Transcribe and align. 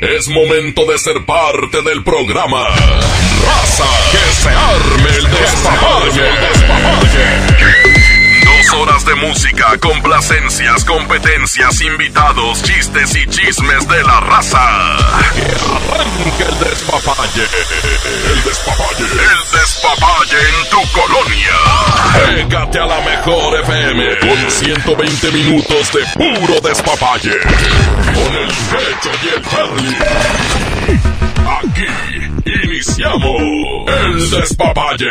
Es 0.00 0.28
momento 0.28 0.86
de 0.86 0.98
ser 0.98 1.26
parte 1.26 1.82
del 1.82 2.02
programa. 2.02 2.68
Raza, 2.68 3.84
que 4.10 4.32
se 4.32 4.48
arme 4.48 5.10
el 5.18 5.30
despapalle. 5.30 6.24
Horas 8.72 9.04
de 9.04 9.14
música, 9.16 9.76
complacencias, 9.80 10.84
competencias, 10.84 11.80
invitados, 11.80 12.62
chistes 12.62 13.16
y 13.16 13.26
chismes 13.26 13.88
de 13.88 14.04
la 14.04 14.20
raza. 14.20 14.96
Que 15.34 15.42
arranque 15.42 16.44
el 16.44 16.58
despapalle. 16.60 17.42
El 18.30 18.44
despapalle. 18.44 19.04
El 19.04 19.58
despapalle 19.58 20.38
en 20.38 20.70
tu 20.70 20.80
colonia. 20.92 21.56
Pégate 22.14 22.78
a 22.78 22.86
la 22.86 23.00
mejor 23.00 23.60
FM 23.60 24.18
con 24.20 24.50
120 24.50 25.32
minutos 25.32 25.92
de 25.92 26.06
puro 26.14 26.60
despapalle. 26.60 27.40
Con 28.14 28.34
el 28.36 28.48
pecho 28.48 29.10
y 29.22 29.28
el 29.36 29.42
Charlie. 29.48 29.96
Aquí 31.58 31.88
iniciamos 32.64 33.42
el 33.88 34.30
despapalle. 34.30 35.10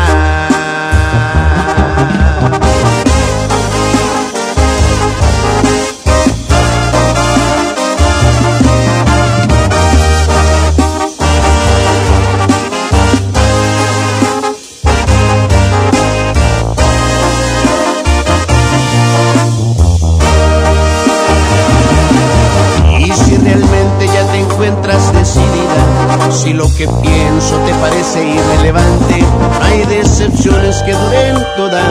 Que 26.81 26.87
pienso 27.03 27.57
te 27.59 27.73
parece 27.75 28.27
irrelevante, 28.27 29.23
hay 29.61 29.85
decepciones 29.85 30.81
que 30.81 30.93
duren 30.93 31.35
toda 31.55 31.90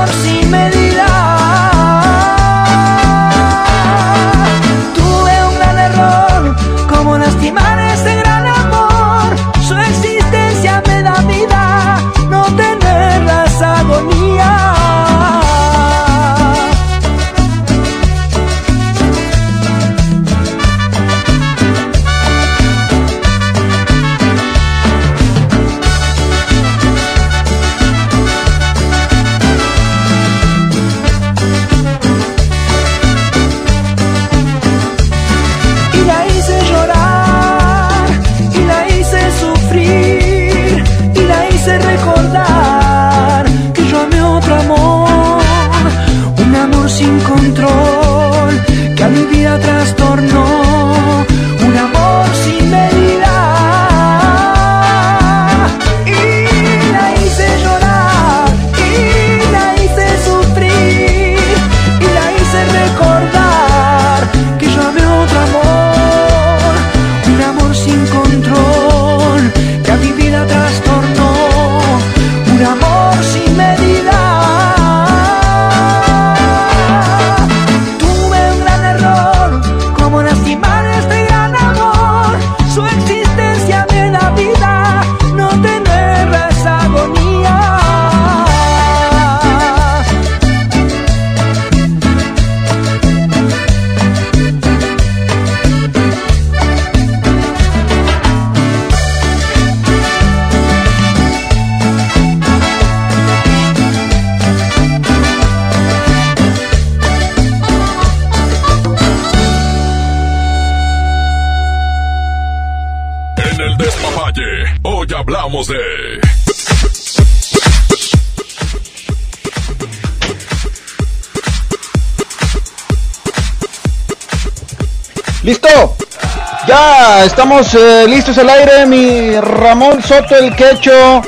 Estamos 127.25 127.75
eh, 127.75 128.07
listos 128.07 128.35
al 128.39 128.49
aire, 128.49 128.87
mi 128.87 129.39
Ramón 129.39 130.01
Soto 130.01 130.35
el 130.35 130.55
Quecho, 130.55 131.21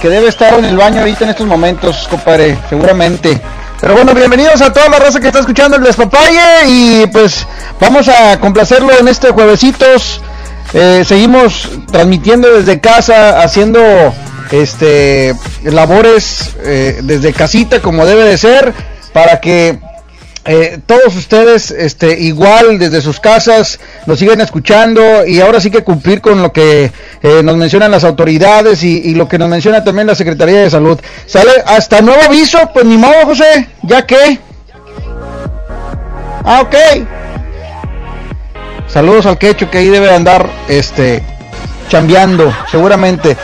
que 0.00 0.10
debe 0.10 0.28
estar 0.28 0.58
en 0.58 0.66
el 0.66 0.76
baño 0.76 1.00
ahorita 1.00 1.24
en 1.24 1.30
estos 1.30 1.46
momentos, 1.46 2.06
compadre, 2.10 2.58
seguramente. 2.68 3.40
Pero 3.80 3.94
bueno, 3.94 4.12
bienvenidos 4.12 4.60
a 4.60 4.70
toda 4.70 4.90
la 4.90 4.98
raza 4.98 5.20
que 5.20 5.28
está 5.28 5.38
escuchando 5.40 5.78
el 5.78 5.82
despapalle 5.82 6.66
y 6.66 7.06
pues 7.06 7.46
vamos 7.80 8.08
a 8.08 8.38
complacerlo 8.38 8.92
en 8.98 9.08
este 9.08 9.30
juevesitos 9.30 10.20
Eh, 10.74 11.02
seguimos 11.06 11.66
transmitiendo 11.90 12.54
desde 12.54 12.78
casa, 12.78 13.40
haciendo 13.42 13.80
este 14.50 15.34
labores 15.62 16.56
eh, 16.62 17.00
desde 17.02 17.32
casita 17.32 17.80
como 17.80 18.04
debe 18.04 18.24
de 18.24 18.36
ser 18.36 18.74
para 19.14 19.40
que 19.40 19.78
todos 20.86 21.14
ustedes 21.16 21.70
este 21.70 22.18
igual 22.20 22.78
desde 22.78 23.02
sus 23.02 23.20
casas 23.20 23.78
nos 24.08 24.18
siguen 24.18 24.40
escuchando 24.40 25.26
y 25.26 25.38
ahora 25.42 25.60
sí 25.60 25.70
que 25.70 25.84
cumplir 25.84 26.22
con 26.22 26.40
lo 26.42 26.50
que 26.50 26.90
nos 27.44 27.56
mencionan 27.58 27.90
las 27.90 28.04
autoridades 28.04 28.82
y, 28.82 29.14
lo 29.14 29.28
que 29.28 29.38
nos 29.38 29.50
menciona 29.50 29.84
también 29.84 30.06
la 30.06 30.14
Secretaría 30.14 30.60
de 30.60 30.70
Salud. 30.70 30.98
Sale 31.26 31.50
hasta 31.66 32.00
nuevo 32.00 32.22
aviso, 32.22 32.58
pues 32.72 32.86
ni 32.86 32.96
modo 32.96 33.26
José, 33.26 33.68
ya 33.82 34.06
que. 34.06 34.38
Ah, 36.42 36.62
ok. 36.62 36.74
Saludos 38.86 39.26
al 39.26 39.36
quecho 39.36 39.70
que 39.70 39.76
ahí 39.76 39.88
debe 39.88 40.10
andar 40.10 40.48
este 40.68 41.22
chambeando, 41.90 42.50
seguramente. 42.70 43.36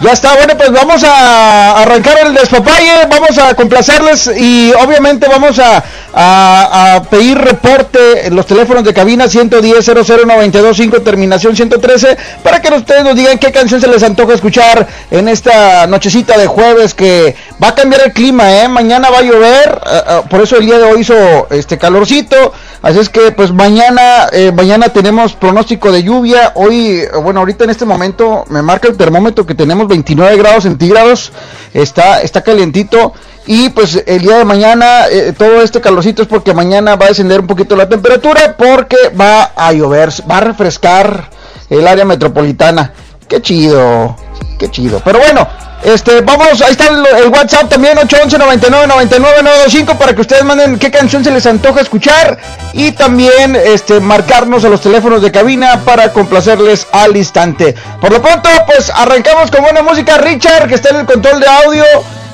Ya 0.00 0.12
está, 0.12 0.34
bueno, 0.34 0.56
pues 0.56 0.72
vamos 0.72 1.02
a 1.04 1.82
arrancar 1.82 2.18
el 2.24 2.34
despapalle, 2.34 3.06
vamos 3.08 3.36
a 3.38 3.54
complacerles 3.54 4.30
y 4.36 4.72
obviamente 4.72 5.28
vamos 5.28 5.58
a, 5.58 5.82
a, 6.14 7.02
pedir 7.10 7.36
reporte 7.36 7.87
en 7.94 8.36
los 8.36 8.46
teléfonos 8.46 8.84
de 8.84 8.92
cabina 8.92 9.28
110 9.28 9.84
00925 9.86 11.02
terminación 11.02 11.56
113 11.56 12.16
para 12.42 12.60
que 12.60 12.68
ustedes 12.74 13.04
nos 13.04 13.16
digan 13.16 13.38
qué 13.38 13.50
canción 13.50 13.80
se 13.80 13.88
les 13.88 14.02
antoja 14.02 14.34
escuchar 14.34 14.86
en 15.10 15.28
esta 15.28 15.86
nochecita 15.86 16.36
de 16.36 16.46
jueves 16.46 16.94
que 16.94 17.34
va 17.62 17.68
a 17.68 17.74
cambiar 17.74 18.02
el 18.04 18.12
clima, 18.12 18.62
¿eh? 18.62 18.68
Mañana 18.68 19.10
va 19.10 19.18
a 19.18 19.22
llover, 19.22 19.80
eh, 19.86 20.02
eh, 20.08 20.22
por 20.28 20.40
eso 20.40 20.56
el 20.56 20.66
día 20.66 20.78
de 20.78 20.84
hoy 20.84 21.00
hizo 21.00 21.48
este 21.50 21.78
calorcito, 21.78 22.52
así 22.82 22.98
es 22.98 23.08
que 23.08 23.32
pues 23.32 23.52
mañana, 23.52 24.28
eh, 24.32 24.52
mañana 24.52 24.90
tenemos 24.90 25.34
pronóstico 25.34 25.90
de 25.90 26.02
lluvia, 26.02 26.52
hoy, 26.54 27.02
bueno, 27.22 27.40
ahorita 27.40 27.64
en 27.64 27.70
este 27.70 27.84
momento 27.84 28.44
me 28.48 28.62
marca 28.62 28.88
el 28.88 28.96
termómetro 28.96 29.46
que 29.46 29.54
tenemos 29.54 29.88
29 29.88 30.36
grados 30.36 30.64
centígrados, 30.64 31.32
está, 31.72 32.20
está 32.20 32.42
calientito. 32.42 33.14
Y 33.50 33.70
pues 33.70 34.04
el 34.06 34.20
día 34.20 34.36
de 34.36 34.44
mañana, 34.44 35.06
eh, 35.10 35.32
todo 35.36 35.62
este 35.62 35.80
calorcito 35.80 36.20
es 36.20 36.28
porque 36.28 36.52
mañana 36.52 36.96
va 36.96 37.06
a 37.06 37.08
descender 37.08 37.40
un 37.40 37.46
poquito 37.46 37.76
la 37.76 37.88
temperatura 37.88 38.54
porque 38.58 39.08
va 39.18 39.52
a 39.56 39.72
llover, 39.72 40.10
va 40.30 40.36
a 40.36 40.40
refrescar 40.40 41.30
el 41.70 41.88
área 41.88 42.04
metropolitana. 42.04 42.92
Qué 43.26 43.40
chido, 43.40 44.16
qué 44.58 44.70
chido. 44.70 45.00
Pero 45.02 45.20
bueno, 45.20 45.48
este, 45.82 46.20
vamos, 46.20 46.60
ahí 46.60 46.72
está 46.72 46.88
el, 46.88 47.28
WhatsApp 47.30 47.70
también, 47.70 47.96
811 47.96 48.36
99 48.36 48.86
99 48.86 49.94
para 49.98 50.14
que 50.14 50.20
ustedes 50.20 50.44
manden 50.44 50.78
qué 50.78 50.90
canción 50.90 51.24
se 51.24 51.30
les 51.30 51.46
antoja 51.46 51.80
escuchar 51.80 52.38
y 52.74 52.92
también 52.92 53.56
este, 53.56 53.98
marcarnos 53.98 54.62
a 54.66 54.68
los 54.68 54.82
teléfonos 54.82 55.22
de 55.22 55.32
cabina 55.32 55.80
para 55.86 56.12
complacerles 56.12 56.86
al 56.92 57.16
instante. 57.16 57.74
Por 57.98 58.12
lo 58.12 58.20
pronto, 58.20 58.50
pues 58.66 58.90
arrancamos 58.90 59.50
con 59.50 59.62
buena 59.62 59.80
música. 59.80 60.18
Richard, 60.18 60.68
que 60.68 60.74
está 60.74 60.90
en 60.90 60.96
el 60.96 61.06
control 61.06 61.40
de 61.40 61.46
audio. 61.46 61.84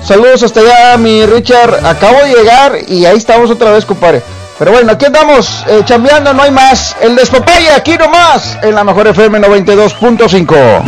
Saludos 0.04 0.42
hasta 0.42 0.60
allá, 0.60 0.98
mi 0.98 1.24
Richard. 1.24 1.84
Acabo 1.86 2.18
de 2.20 2.34
llegar 2.34 2.76
y 2.88 3.06
ahí 3.06 3.16
estamos 3.16 3.50
otra 3.50 3.72
vez, 3.72 3.86
compadre. 3.86 4.22
Pero 4.58 4.70
bueno, 4.72 4.92
aquí 4.92 5.06
andamos, 5.06 5.64
eh, 5.66 5.80
chambeando, 5.84 6.34
no 6.34 6.42
hay 6.42 6.50
más. 6.50 6.94
El 7.00 7.16
despapalle 7.16 7.70
aquí 7.70 7.96
nomás, 7.96 8.58
en 8.62 8.74
la 8.74 8.84
mejor 8.84 9.08
FM 9.08 9.40
92.5. 9.40 10.82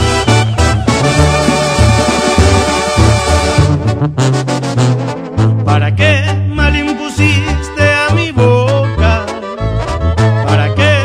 ¿Para 5.64 5.96
qué 5.96 6.22
mal 6.50 6.76
impusiste 6.76 7.94
a 8.08 8.14
mi 8.14 8.32
boca? 8.32 9.24
¿Para 10.46 10.74
qué 10.74 11.04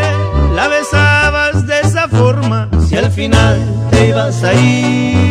la 0.53 0.67
besabas 0.67 1.65
de 1.65 1.79
esa 1.79 2.09
forma? 2.09 2.69
Si 2.87 2.97
al 2.97 3.09
final 3.09 3.57
te 3.89 4.09
ibas 4.09 4.43
a 4.43 4.53
ir, 4.53 5.30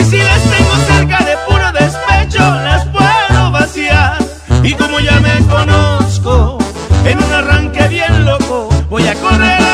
y 0.00 0.04
si 0.04 0.18
las 0.18 0.42
tengo 0.42 0.76
cerca 0.86 1.24
de 1.24 1.36
puro 1.48 1.72
despecho 1.72 2.38
las 2.38 2.84
puedo 2.86 3.50
vaciar. 3.50 4.18
Y 4.62 4.74
como 4.74 5.00
ya 5.00 5.18
me 5.20 5.38
conozco 5.46 6.58
en 7.04 7.18
un 7.22 7.32
arranque 7.32 7.88
bien 7.88 8.24
loco 8.24 8.68
voy 8.90 9.06
a 9.06 9.14
correr 9.14 9.67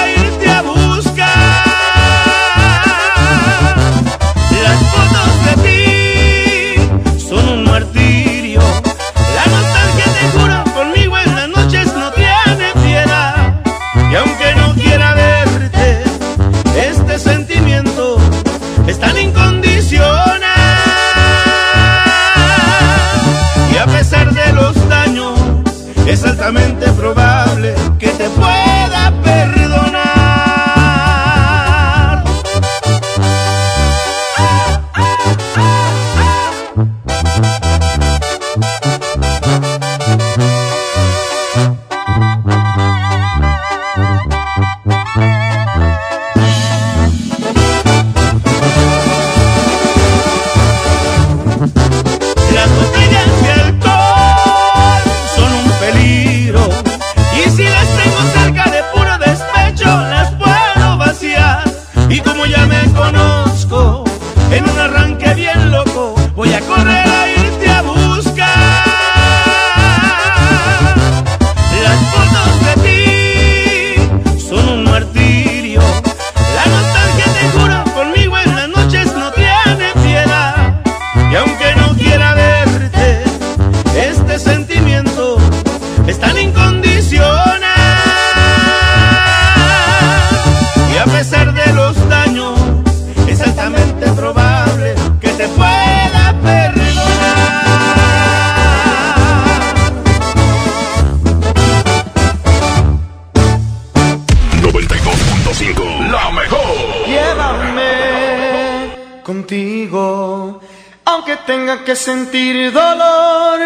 que 111.85 111.95
sentir 111.95 112.73
dolor. 112.73 113.61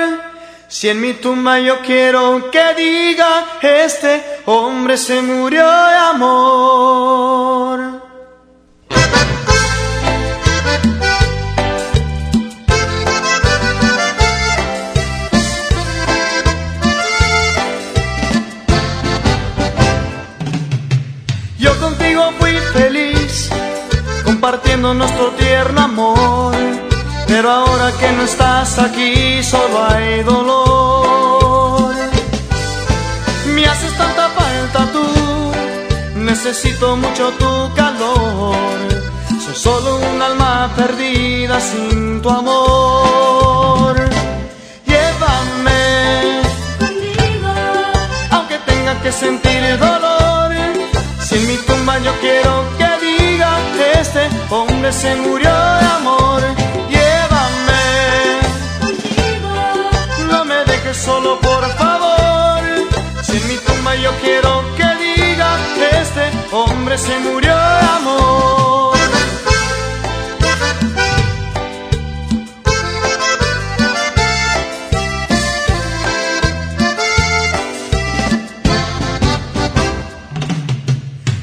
Si 0.67 0.89
en 0.89 1.01
mi 1.01 1.15
tumba 1.15 1.59
yo 1.61 1.81
quiero 1.81 2.51
que 2.51 2.75
diga, 2.75 3.59
este 3.63 4.43
hombre 4.47 4.97
se 4.97 5.23
murió 5.23 5.65
de 5.65 5.97
amor. 5.97 7.79
Yo 21.59 21.81
contigo 21.81 22.33
fui 22.39 22.53
feliz, 22.73 23.49
compartiendo 24.25 24.93
nuestro 24.93 25.31
tierno 25.31 25.81
amor. 25.81 26.18
Pero 27.29 27.51
ahora 27.51 27.93
que 28.01 28.11
no 28.13 28.23
estás 28.23 28.79
aquí, 28.79 29.43
solo 29.43 29.85
hay 29.91 30.23
dolor. 30.23 31.95
Me 33.55 33.67
haces 33.67 33.93
tanta 33.99 34.31
falta 34.31 34.81
tú, 34.95 35.07
necesito 36.17 36.97
mucho 36.97 37.31
tu 37.33 37.75
calor. 37.75 38.57
Soy 39.45 39.55
solo 39.55 39.99
un 40.11 40.23
alma 40.23 40.71
perdida 40.75 41.61
sin 41.61 42.23
tu 42.23 42.31
amor. 42.31 43.95
Llévame 44.87 46.41
contigo, 46.79 47.53
aunque 48.31 48.59
tenga 48.71 48.95
que 49.03 49.13
sentir 49.13 49.79
dolor. 49.79 50.51
Si 51.21 51.35
en 51.35 51.47
mi 51.47 51.57
tumba 51.59 51.99
yo 51.99 52.13
quiero 52.23 52.65
que 52.79 52.91
diga 53.07 53.51
que 53.77 54.01
este 54.01 54.29
hombre 54.49 54.91
se 54.95 55.15
murió 55.17 55.51
de 55.51 55.87
amor. 55.99 56.43
Solo 60.95 61.39
por 61.41 61.65
favor. 61.77 62.63
Si 63.23 63.37
en 63.37 63.49
mi 63.49 63.57
tumba 63.57 63.95
yo 63.97 64.11
quiero 64.23 64.65
que 64.77 64.89
diga 65.05 65.57
que 65.75 66.01
este 66.01 66.31
hombre 66.53 66.97
se 66.97 67.19
murió 67.19 67.55
de 67.57 67.87
amor. 67.99 68.99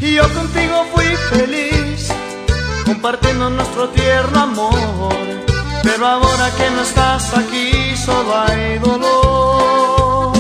Y 0.01 0.13
yo 0.15 0.33
contigo 0.33 0.85
fui 0.93 1.05
feliz, 1.31 2.09
compartiendo 2.85 3.49
nuestro 3.49 3.89
tierno 3.89 4.39
amor. 4.39 5.54
Pero 5.85 6.07
ahora 6.07 6.49
que 6.57 6.67
no 6.71 6.81
estás 6.81 7.31
aquí, 7.37 7.95
solo 7.95 8.31
hay 8.43 8.79
dolor. 8.79 10.33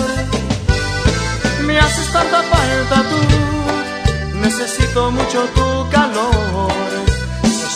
Me 1.67 1.77
haces 1.79 2.11
tanta 2.11 2.41
falta 2.53 2.95
tú, 3.11 3.21
necesito 4.39 5.11
mucho 5.11 5.39
tu 5.57 5.89
calor. 5.91 6.73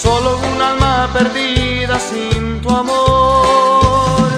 Solo 0.02 0.40
un 0.52 0.62
alma 0.62 1.10
perdida 1.14 2.00
sin 2.00 2.60
tu 2.62 2.70
amor. 2.70 4.30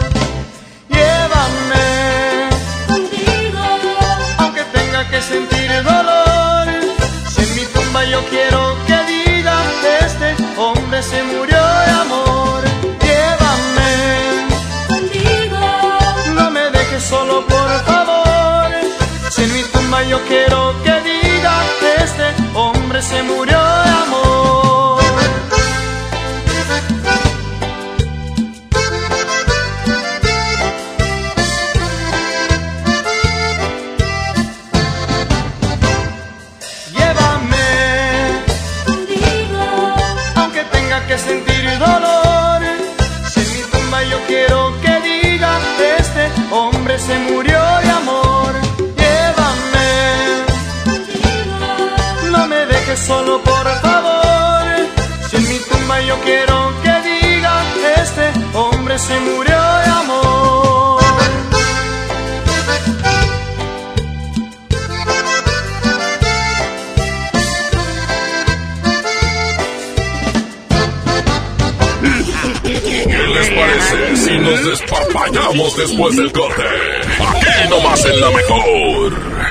Llévame 0.90 2.50
contigo, 2.88 3.64
aunque 4.40 4.64
tenga 4.78 5.10
que 5.10 5.22
sentir 5.22 5.70
dolor. 5.84 6.68
Si 7.32 7.42
en 7.44 7.56
mi 7.56 7.66
tumba 7.74 8.04
yo 8.04 8.20
quiero 8.30 8.76
que 8.88 8.98
diga 9.12 9.56
este 10.02 10.36
hombre 10.58 11.02
se 11.02 11.24
murió 11.24 11.62
de 11.86 11.92
amor. 12.04 12.51
Yo 20.10 20.20
quiero 20.28 20.74
que 20.84 20.94
diga 21.02 21.54
que 21.80 22.04
este 22.04 22.28
hombre 22.56 23.02
se 23.02 23.22
murió 23.24 23.58
de 23.58 23.90
amor. 24.04 24.81
Quiero 56.24 56.74
que 56.84 57.10
diga 57.10 57.64
que 57.74 58.02
este 58.02 58.58
hombre 58.58 58.98
se 58.98 59.20
murió 59.20 59.60
de 59.84 59.90
amor. 60.02 61.02
¿Qué 72.64 73.28
les 73.36 73.50
parece 73.50 74.16
si 74.18 74.38
nos 74.40 74.66
despapallamos 74.66 75.78
después 75.78 76.16
del 76.18 76.32
corte? 76.32 76.64
Aquí 77.20 77.70
nomás 77.70 78.06
en 78.06 78.22
la 78.22 78.30
mejor. 78.32 79.51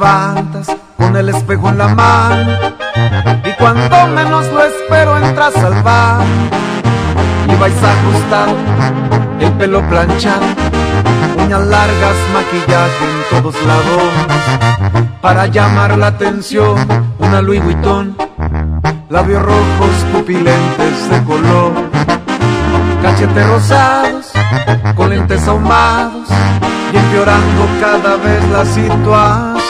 Levantas 0.00 0.66
con 0.96 1.14
el 1.14 1.28
espejo 1.28 1.68
en 1.68 1.76
la 1.76 1.88
mano 1.88 2.52
y 3.44 3.52
cuando 3.58 4.06
menos 4.08 4.46
lo 4.46 4.64
espero 4.64 5.18
entras 5.18 5.54
al 5.56 5.82
bar 5.82 6.24
y 7.46 7.54
vais 7.56 7.74
ajustado, 7.74 8.56
el 9.40 9.52
pelo 9.52 9.86
planchado, 9.90 10.46
uñas 11.36 11.66
largas, 11.66 12.16
maquillaje 12.32 13.04
en 13.04 13.42
todos 13.42 13.54
lados 13.66 14.02
para 15.20 15.46
llamar 15.48 15.98
la 15.98 16.06
atención, 16.06 16.76
una 17.18 17.42
Louis 17.42 17.62
Vuitton, 17.62 18.16
labios 19.10 19.42
rojos, 19.42 19.90
pupilentes 20.14 21.10
de 21.10 21.24
color, 21.24 21.72
cachetes 23.02 23.48
rosados, 23.48 24.32
con 24.96 25.10
lentes 25.10 25.46
ahumados 25.46 26.28
y 26.90 26.96
empeorando 26.96 27.66
cada 27.80 28.16
vez 28.16 28.48
la 28.50 28.64
situación. 28.64 29.59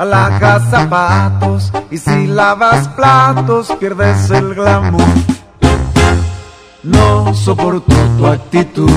Alhajas, 0.00 0.62
zapatos. 0.70 1.70
Y 1.90 1.98
si 1.98 2.26
lavas 2.26 2.88
platos, 2.88 3.70
pierdes 3.78 4.30
el 4.30 4.54
glamour. 4.54 5.04
No 6.82 7.34
soporto 7.34 7.94
tu 8.16 8.26
actitud. 8.26 8.90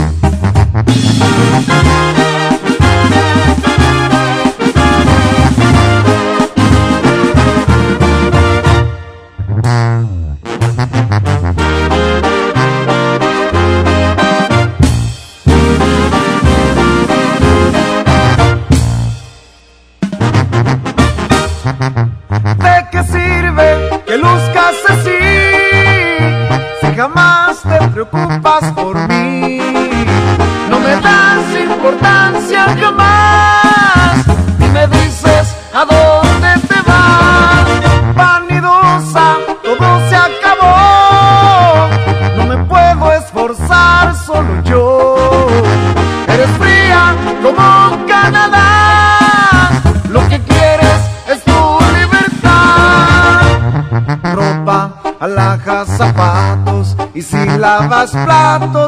Lavas 57.63 58.11
platos, 58.11 58.82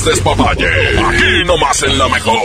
más 0.00 0.04
despapalle. 0.04 0.68
Aquí 0.98 1.44
nomás 1.44 1.82
en 1.82 1.98
la 1.98 2.08
mejor. 2.08 2.38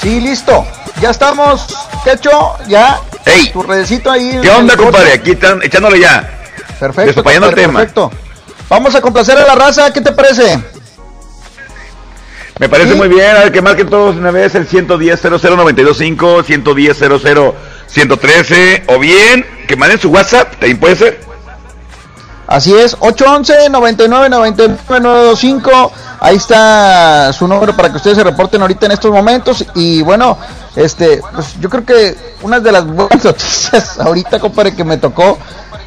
Sí, 0.00 0.20
listo. 0.20 0.66
Ya 1.00 1.10
estamos. 1.10 1.66
Quecho, 2.04 2.56
ya. 2.68 3.00
Ey. 3.24 3.50
Tu 3.52 3.62
redecito 3.62 4.10
ahí. 4.10 4.38
¿Qué 4.42 4.50
onda, 4.50 4.76
compadre? 4.76 5.12
Aquí 5.12 5.32
están 5.32 5.62
echándole 5.62 6.00
ya. 6.00 6.28
Perfecto. 6.80 7.06
Despapallando 7.06 7.48
el 7.48 7.54
compadre, 7.54 7.62
tema. 7.66 7.78
Perfecto. 7.80 8.10
Vamos 8.68 8.94
a 8.94 9.00
complacer 9.00 9.38
a 9.38 9.46
la 9.46 9.54
raza. 9.54 9.92
¿Qué 9.92 10.00
te 10.00 10.12
parece? 10.12 10.58
Me 12.58 12.68
parece 12.68 12.92
Sí. 12.92 12.96
muy 12.96 13.08
bien. 13.08 13.30
A 13.36 13.40
ver, 13.40 13.52
que 13.52 13.62
marquen 13.62 13.88
todos 13.88 14.16
una 14.16 14.30
vez 14.30 14.54
el 14.54 14.66
110 14.66 15.20
00925 15.22 16.42
110 16.42 16.96
00 16.98 17.54
113 17.86 18.84
o 18.88 18.98
bien 18.98 19.46
que 19.68 19.76
manden 19.76 20.00
su 20.00 20.10
WhatsApp, 20.10 20.50
también 20.52 20.78
puede 20.78 20.96
ser. 20.96 21.27
Así 22.48 22.74
es, 22.74 22.96
811 22.98 23.68
99 23.68 24.28
99 24.30 24.78
925. 24.88 25.92
Ahí 26.20 26.36
está 26.36 27.30
su 27.34 27.46
número 27.46 27.76
para 27.76 27.90
que 27.90 27.98
ustedes 27.98 28.16
se 28.16 28.24
reporten 28.24 28.62
ahorita 28.62 28.86
en 28.86 28.92
estos 28.92 29.12
momentos. 29.12 29.66
Y 29.74 30.00
bueno, 30.00 30.38
este, 30.74 31.20
pues 31.34 31.60
yo 31.60 31.68
creo 31.68 31.84
que 31.84 32.16
una 32.42 32.58
de 32.58 32.72
las 32.72 32.86
buenas 32.86 33.22
noticias 33.24 34.00
ahorita, 34.00 34.40
compadre, 34.40 34.74
que 34.74 34.82
me 34.82 34.96
tocó, 34.96 35.36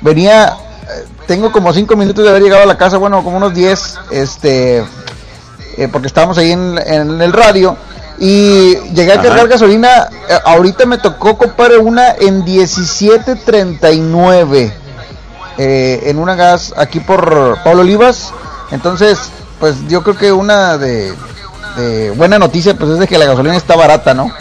venía, 0.01 0.55
eh, 0.83 1.05
tengo 1.25 1.51
como 1.51 1.73
5 1.73 1.95
minutos 1.95 2.23
de 2.23 2.29
haber 2.29 2.43
llegado 2.43 2.61
a 2.61 2.67
la 2.67 2.77
casa, 2.77 2.97
bueno, 2.97 3.23
como 3.23 3.37
unos 3.37 3.55
10, 3.55 3.97
este, 4.11 4.85
eh, 5.77 5.87
porque 5.91 6.05
estábamos 6.07 6.37
ahí 6.37 6.51
en, 6.51 6.77
en 6.77 7.19
el 7.21 7.33
radio. 7.33 7.75
Y 8.19 8.75
llegué 8.93 9.13
a 9.13 9.15
Ajá. 9.15 9.23
cargar 9.23 9.47
gasolina. 9.47 10.07
eh, 10.29 10.37
ahorita 10.45 10.85
me 10.85 10.99
tocó, 10.99 11.39
compadre, 11.39 11.79
una 11.79 12.11
en 12.11 12.43
1739 12.43 14.73
eh, 15.57 16.03
en 16.05 16.17
una 16.17 16.35
gas 16.35 16.73
aquí 16.77 16.99
por 16.99 17.57
Pablo 17.63 17.81
Olivas. 17.81 18.33
Entonces, 18.71 19.29
pues 19.59 19.87
yo 19.87 20.03
creo 20.03 20.17
que 20.17 20.31
una 20.31 20.77
de, 20.77 21.13
de 21.77 22.11
buena 22.11 22.39
noticia 22.39 22.73
pues 22.75 22.91
es 22.91 22.99
de 22.99 23.07
que 23.07 23.17
la 23.17 23.25
gasolina 23.25 23.57
está 23.57 23.75
barata, 23.75 24.13
¿no? 24.13 24.31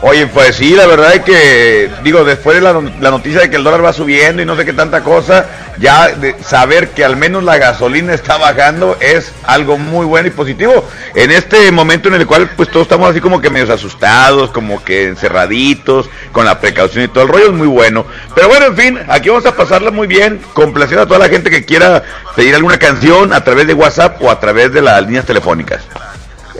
Oye, 0.00 0.28
pues 0.28 0.54
sí, 0.54 0.76
la 0.76 0.86
verdad 0.86 1.12
es 1.14 1.22
que, 1.22 1.90
digo, 2.04 2.22
después 2.22 2.56
de 2.56 2.62
la, 2.62 2.72
noticia 3.10 3.40
de 3.40 3.50
que 3.50 3.56
el 3.56 3.64
dólar 3.64 3.84
va 3.84 3.92
subiendo 3.92 4.40
y 4.40 4.44
no 4.44 4.54
sé 4.54 4.64
qué 4.64 4.72
tanta 4.72 5.02
cosa, 5.02 5.46
ya 5.78 6.08
de 6.08 6.36
saber 6.40 6.90
que 6.90 7.04
al 7.04 7.16
menos 7.16 7.42
la 7.42 7.58
gasolina 7.58 8.14
está 8.14 8.36
bajando 8.36 8.96
es 9.00 9.32
algo 9.44 9.76
muy 9.76 10.06
bueno 10.06 10.28
y 10.28 10.30
positivo. 10.30 10.88
En 11.16 11.32
este 11.32 11.72
momento 11.72 12.08
en 12.08 12.14
el 12.14 12.28
cual 12.28 12.48
pues 12.56 12.70
todos 12.70 12.84
estamos 12.84 13.10
así 13.10 13.20
como 13.20 13.40
que 13.40 13.50
medio 13.50 13.72
asustados, 13.74 14.50
como 14.50 14.84
que 14.84 15.08
encerraditos, 15.08 16.08
con 16.30 16.44
la 16.44 16.60
precaución 16.60 17.04
y 17.04 17.08
todo 17.08 17.24
el 17.24 17.30
rollo, 17.30 17.46
es 17.46 17.52
muy 17.52 17.66
bueno. 17.66 18.06
Pero 18.36 18.48
bueno, 18.48 18.66
en 18.66 18.76
fin, 18.76 18.98
aquí 19.08 19.30
vamos 19.30 19.46
a 19.46 19.56
pasarla 19.56 19.90
muy 19.90 20.06
bien, 20.06 20.40
complaciendo 20.52 21.02
a 21.02 21.06
toda 21.06 21.18
la 21.18 21.28
gente 21.28 21.50
que 21.50 21.64
quiera 21.64 22.04
pedir 22.36 22.54
alguna 22.54 22.78
canción 22.78 23.32
a 23.32 23.42
través 23.42 23.66
de 23.66 23.74
WhatsApp 23.74 24.22
o 24.22 24.30
a 24.30 24.38
través 24.38 24.72
de 24.72 24.80
las 24.80 25.02
líneas 25.02 25.26
telefónicas. 25.26 25.82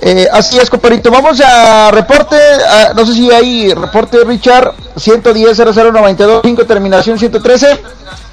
Eh, 0.00 0.28
así 0.32 0.58
es, 0.58 0.70
compadrito. 0.70 1.10
Vamos 1.10 1.40
a 1.40 1.90
reporte. 1.90 2.36
a- 2.36 2.92
no 2.94 3.04
sé 3.04 3.14
si 3.14 3.30
hay 3.30 3.72
reporte, 3.74 4.18
Richard. 4.24 4.72
110 4.96 5.56
0092 5.56 6.40
5 6.44 6.66
terminación 6.66 7.18
113. 7.18 7.80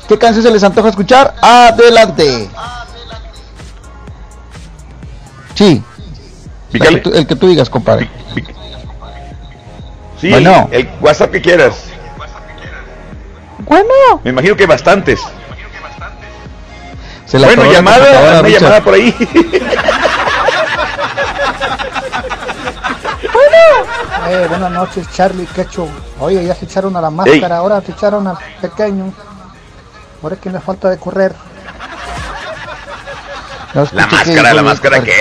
¿Qué 0.07 0.17
canción 0.19 0.43
se 0.43 0.51
les 0.51 0.63
antoja 0.63 0.89
escuchar? 0.89 1.33
Adelante. 1.41 2.49
Sí. 5.55 5.81
Que 6.71 6.97
tú- 6.97 7.11
el 7.13 7.25
que 7.25 7.35
tú 7.35 7.47
digas, 7.47 7.69
compadre. 7.69 8.09
Sí, 10.19 10.29
Bueno. 10.29 10.67
el 10.71 10.89
WhatsApp 11.01 11.31
que 11.31 11.41
quieras. 11.41 11.75
Bueno. 13.59 14.21
Me 14.23 14.29
imagino 14.31 14.55
que 14.55 14.65
bastantes. 14.65 15.19
Se 17.25 17.39
la 17.39 17.47
bueno, 17.47 17.71
llamada, 17.71 18.39
una 18.39 18.49
llamada 18.49 18.81
por 18.83 18.93
ahí. 18.93 19.13
Eh, 24.27 24.45
buenas 24.49 24.71
noches, 24.71 25.07
Charlie 25.13 25.45
Quecho. 25.45 25.87
Oye, 26.19 26.43
ya 26.45 26.55
se 26.55 26.65
echaron 26.65 26.95
a 26.95 27.01
la 27.01 27.09
máscara, 27.09 27.57
ahora 27.57 27.81
se 27.81 27.91
echaron 27.91 28.27
al 28.27 28.37
pequeño. 28.59 29.13
Ahora 30.23 30.35
es 30.35 30.41
que 30.41 30.49
le 30.49 30.59
falta 30.59 30.89
de 30.89 30.97
correr. 30.97 31.35
No 33.73 33.87
La 33.91 34.07
que 34.07 34.15
máscara, 34.15 34.53
la 34.53 34.63
máscara 34.63 35.01
qué. 35.01 35.13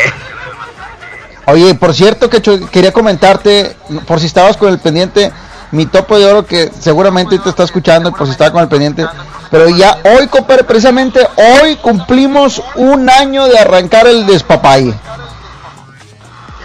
Oye, 1.46 1.74
por 1.74 1.94
cierto, 1.94 2.30
que 2.30 2.40
quería 2.40 2.92
comentarte, 2.92 3.76
por 4.07 4.20
si 4.20 4.26
estabas 4.26 4.57
con 4.57 4.70
el 4.70 4.78
pendiente, 4.78 5.30
mi 5.72 5.87
topo 5.87 6.18
de 6.18 6.26
oro 6.26 6.46
que 6.46 6.70
seguramente 6.78 7.38
te 7.38 7.50
está 7.50 7.64
escuchando, 7.64 8.12
por 8.12 8.26
si 8.26 8.33
estaba 8.33 8.52
con 8.52 8.62
el 8.62 8.68
pendiente. 8.68 9.07
Pero 9.50 9.68
ya 9.68 9.98
hoy, 10.04 10.26
compadre, 10.28 10.64
precisamente 10.64 11.20
hoy 11.37 11.76
cumplimos 11.76 12.62
un 12.76 13.11
año 13.11 13.46
de 13.46 13.59
arrancar 13.59 14.07
el 14.07 14.24
despapalle. 14.24 14.94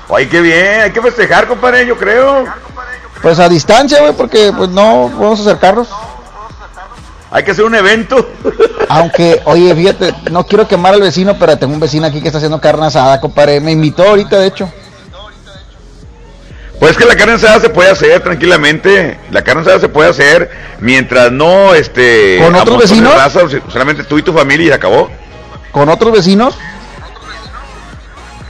Oye, 0.09 0.27
qué 0.27 0.41
bien, 0.41 0.81
hay 0.81 0.91
que 0.91 1.01
festejar, 1.01 1.47
compadre, 1.47 1.85
yo 1.85 1.95
creo. 1.95 2.45
Pues 3.21 3.37
a 3.37 3.47
distancia, 3.47 4.01
güey, 4.01 4.13
porque 4.13 4.51
pues 4.55 4.69
no 4.69 5.07
vamos 5.09 5.39
a 5.39 5.43
acercarnos. 5.43 5.87
Hay 7.29 7.43
que 7.43 7.51
hacer 7.51 7.63
un 7.63 7.75
evento. 7.75 8.27
Aunque, 8.89 9.39
oye, 9.45 9.73
fíjate, 9.75 10.15
no 10.31 10.45
quiero 10.45 10.67
quemar 10.67 10.95
al 10.95 11.01
vecino, 11.01 11.37
pero 11.37 11.57
tengo 11.59 11.75
un 11.75 11.79
vecino 11.79 12.07
aquí 12.07 12.21
que 12.21 12.27
está 12.27 12.39
haciendo 12.39 12.59
carne 12.59 12.87
asada, 12.87 13.21
compadre. 13.21 13.59
Me 13.59 13.71
invitó 13.71 14.03
ahorita, 14.03 14.39
de 14.39 14.47
hecho. 14.47 14.71
Pues 16.79 16.97
que 16.97 17.05
la 17.05 17.15
carne 17.15 17.33
asada 17.33 17.59
se 17.59 17.69
puede 17.69 17.91
hacer 17.91 18.23
tranquilamente. 18.23 19.19
La 19.29 19.43
carne 19.43 19.61
asada 19.61 19.79
se 19.79 19.89
puede 19.89 20.09
hacer 20.09 20.49
mientras 20.79 21.31
no, 21.31 21.75
este... 21.75 22.39
¿Con 22.41 22.55
otros 22.55 22.79
vecinos? 22.79 23.13
raza, 23.13 23.41
solamente 23.71 24.05
tú 24.05 24.17
y 24.17 24.23
tu 24.23 24.33
familia 24.33 24.65
y 24.65 24.69
se 24.69 24.73
acabó. 24.73 25.11
¿Con 25.71 25.87
otros 25.87 26.13
vecinos? 26.13 26.57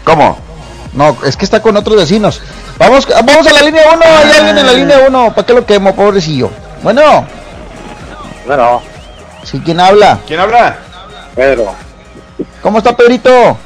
¿Cómo? 0.05 0.48
No, 0.93 1.15
es 1.23 1.37
que 1.37 1.45
está 1.45 1.61
con 1.61 1.77
otros 1.77 1.95
vecinos. 1.97 2.41
Vamos, 2.77 3.07
vamos 3.07 3.47
a 3.47 3.53
la 3.53 3.61
línea 3.61 3.83
1, 3.93 4.01
hay 4.03 4.31
alguien 4.37 4.57
en 4.57 4.65
la 4.65 4.73
línea 4.73 4.99
1. 5.07 5.33
¿Para 5.35 5.45
qué 5.45 5.53
lo 5.53 5.65
quemo, 5.65 5.95
pobrecillo? 5.95 6.49
Bueno. 6.81 7.25
Bueno. 8.45 8.81
¿Sí, 9.43 9.61
quién 9.63 9.79
habla? 9.79 10.19
¿Quién 10.27 10.39
habla? 10.39 10.77
Pedro. 11.35 11.73
¿Cómo 12.61 12.79
está 12.79 12.95
Pedrito? 12.95 13.57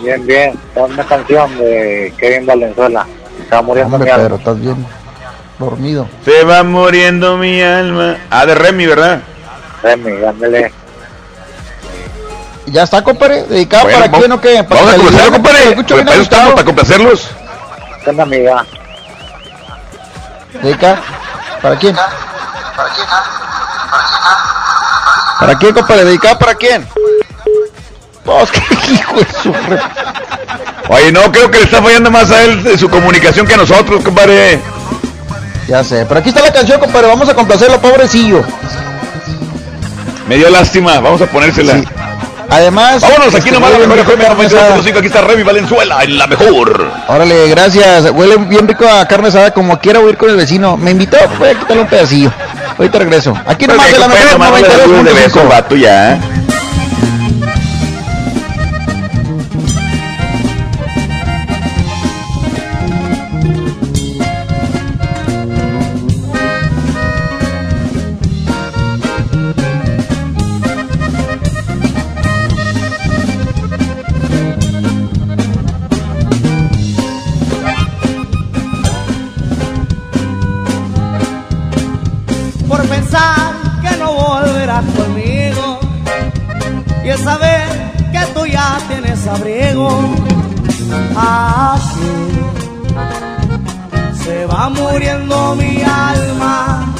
Bien, 0.00 0.24
bien. 0.26 0.58
Pon 0.74 0.92
una 0.92 1.04
canción 1.04 1.58
de 1.58 2.12
Kevin 2.18 2.46
Valenzuela. 2.46 3.06
Está 3.40 3.60
muriendo 3.62 3.96
Hombre, 3.96 4.10
mi 4.10 4.16
Pedro, 4.16 4.26
alma. 4.34 4.38
estás 4.38 4.60
bien 4.60 4.86
dormido. 5.58 6.08
Se 6.24 6.44
va 6.44 6.62
muriendo 6.62 7.36
mi 7.36 7.60
alma. 7.60 8.16
Ah, 8.30 8.46
de 8.46 8.54
Remy, 8.54 8.86
¿verdad? 8.86 9.20
Remy, 9.82 10.16
dándole. 10.18 10.72
¿Ya 12.70 12.82
está, 12.82 13.02
compadre? 13.02 13.44
¿Dedicado 13.44 13.84
Bueno, 13.84 13.98
para 13.98 14.10
vamos- 14.10 14.20
quién 14.20 14.32
o 14.32 14.40
qué? 14.40 14.64
¿Para 14.64 14.80
Vamos 14.80 14.88
a 14.88 14.96
que 14.96 15.02
complacerlo, 15.02 15.32
compadre. 15.32 15.64
lo 15.64 15.70
escucho 15.70 15.94
bien 15.94 16.06
Para 16.06 16.20
estamos, 16.22 16.52
para 16.52 16.64
complacerlos. 16.64 17.28
Una 18.06 18.22
amiga. 18.22 18.66
¿Dedica? 20.62 21.00
¿Para 21.62 21.76
quién? 21.76 21.96
¿Para 25.40 25.54
quién, 25.58 25.72
compadre? 25.74 26.04
¿Dedicado 26.04 26.38
para 26.38 26.54
quién? 26.54 26.86
Pues, 28.24 28.50
qué 28.52 28.92
hijo 28.92 29.14
de 29.20 29.26
su 29.42 29.54
Oye, 30.90 31.12
no, 31.12 31.30
creo 31.30 31.50
que 31.50 31.58
le 31.58 31.64
está 31.64 31.82
fallando 31.82 32.10
más 32.10 32.30
a 32.30 32.42
él 32.44 32.62
de 32.64 32.78
su 32.78 32.88
comunicación 32.88 33.46
que 33.46 33.54
a 33.54 33.58
nosotros, 33.58 34.02
compadre. 34.02 34.60
Ya 35.66 35.84
sé, 35.84 36.06
pero 36.06 36.20
aquí 36.20 36.30
está 36.30 36.40
la 36.42 36.52
canción, 36.52 36.80
compadre. 36.80 37.08
Vamos 37.08 37.28
a 37.28 37.34
complacerlo, 37.34 37.78
pobrecillo. 37.80 38.42
Me 40.26 40.36
dio 40.36 40.48
lástima, 40.50 40.98
vamos 41.00 41.20
a 41.22 41.26
ponérsela. 41.26 41.74
Además, 42.50 43.02
Vámonos, 43.02 43.28
aquí 43.28 43.36
este, 43.38 43.50
nomás 43.50 43.70
la 43.70 43.76
huele 43.76 43.88
mejor 43.88 44.04
FM 44.04 44.24
carne 44.24 44.46
asada. 44.46 44.76
92.5, 44.76 44.98
aquí 44.98 45.06
está 45.06 45.20
Remy 45.20 45.42
Valenzuela, 45.42 46.02
en 46.02 46.18
la 46.18 46.26
mejor. 46.26 46.90
Órale, 47.06 47.48
gracias. 47.48 48.10
Huele 48.10 48.36
bien 48.36 48.66
rico 48.66 48.88
a 48.88 49.06
carne 49.06 49.28
asada, 49.28 49.50
como 49.52 49.78
quiera 49.78 50.00
huir 50.00 50.16
con 50.16 50.30
el 50.30 50.36
vecino. 50.36 50.76
Me 50.76 50.92
invitó, 50.92 51.18
voy 51.38 51.50
a 51.50 51.58
quitarle 51.58 51.82
un 51.82 51.88
pedacillo. 51.88 52.32
Ahorita 52.78 52.98
regreso. 52.98 53.34
Aquí 53.46 53.66
nomás 53.66 53.92
de 53.92 53.98
la 53.98 54.08
mejor 54.08 54.32
nomás 54.32 54.50
no 54.50 54.56
le 54.56 54.68
des 54.68 55.04
de 55.04 55.22
beso, 55.22 55.40
92.5. 55.44 56.37
muriendo 94.98 95.54
mi 95.54 95.80
alma 95.84 96.92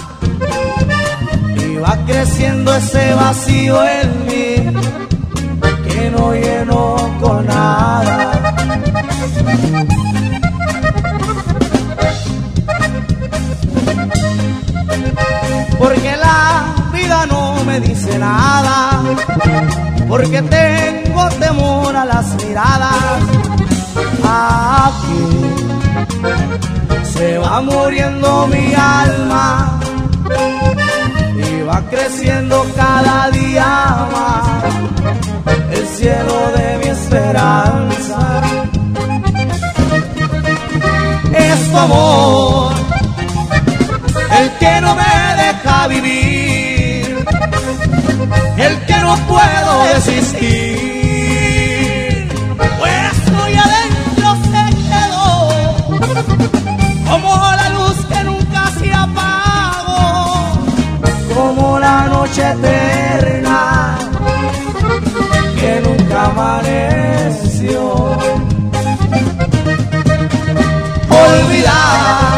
y 1.56 1.74
va 1.78 1.96
creciendo 2.06 2.72
ese 2.76 3.12
vacío 3.14 3.76
en 3.84 4.26
mí 4.26 4.54
que 5.84 6.10
no 6.12 6.32
lleno 6.32 7.18
con 7.20 7.44
nada. 7.44 8.54
porque 15.80 16.16
la 16.16 16.74
vida 16.92 17.26
no 17.26 17.64
me 17.64 17.80
dice 17.80 18.16
nada, 18.16 19.02
porque 20.08 20.40
tengo 20.42 21.28
temor 21.40 21.96
a 21.96 22.04
las 22.04 22.26
miradas. 22.44 23.47
Se 27.18 27.36
va 27.38 27.60
muriendo 27.60 28.46
mi 28.46 28.72
alma 28.74 29.80
y 31.36 31.62
va 31.62 31.82
creciendo 31.90 32.64
cada 32.76 33.28
día 33.30 34.06
más 34.12 34.46
el 35.72 35.86
cielo 35.88 36.36
de 36.56 36.78
mi 36.78 36.88
esperanza. 36.96 38.20
Es 41.34 41.70
tu 41.70 41.76
amor 41.76 42.72
el 44.40 44.50
que 44.60 44.80
no 44.80 44.94
me 44.94 45.14
deja 45.42 45.88
vivir, 45.88 47.24
el 48.58 48.74
que 48.86 48.98
no 49.06 49.16
puedo 49.32 49.72
desistir. 49.94 50.87
Como 57.10 57.34
la 57.60 57.68
luz 57.70 57.96
que 58.06 58.24
nunca 58.24 58.70
se 58.78 58.92
apagó, 58.92 60.58
como 61.34 61.78
la 61.78 62.06
noche 62.06 62.42
eterna 62.50 63.98
que 65.60 65.80
nunca 65.80 66.24
amaneció. 66.26 67.82
Olvidar 71.10 72.28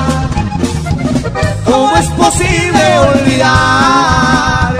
¿Cómo 1.64 1.96
es 1.96 2.09
posible 2.11 2.98
olvidar 2.98 4.74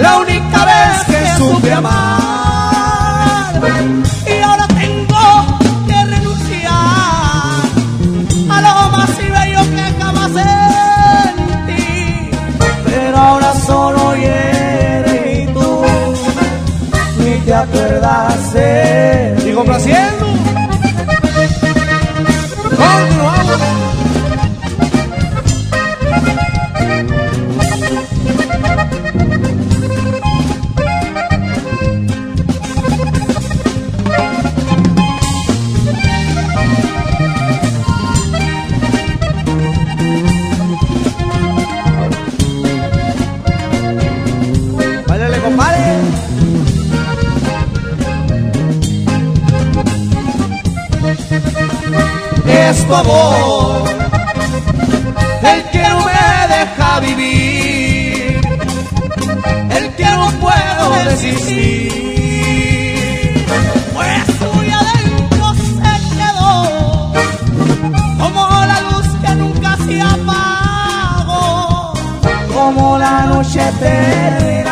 la 0.00 0.18
única 0.18 0.64
vez 0.64 1.04
que 1.06 1.36
supe 1.38 1.72
amar? 1.72 2.37
Acuerdas 17.58 18.52
de 18.52 19.34
mí. 19.44 19.50
Y 19.50 19.52
tu 52.88 52.94
amor, 52.94 53.84
el 55.42 55.62
que 55.70 55.88
no 55.90 55.98
me 56.06 56.12
deja 56.56 57.00
vivir, 57.00 58.40
el 59.78 59.94
que 59.94 60.04
no 60.20 60.30
puedo 60.44 60.84
desistir. 61.10 61.92
Pues 63.94 64.24
muy 64.54 64.68
adentro 64.70 65.46
se 65.76 65.94
quedó, 66.18 66.52
como 68.22 68.42
la 68.70 68.78
luz 68.86 69.08
que 69.22 69.32
nunca 69.34 69.70
se 69.86 69.96
apagó, 70.00 71.92
como 72.54 72.98
la 72.98 73.14
noche 73.26 73.60
perdida. 73.80 74.67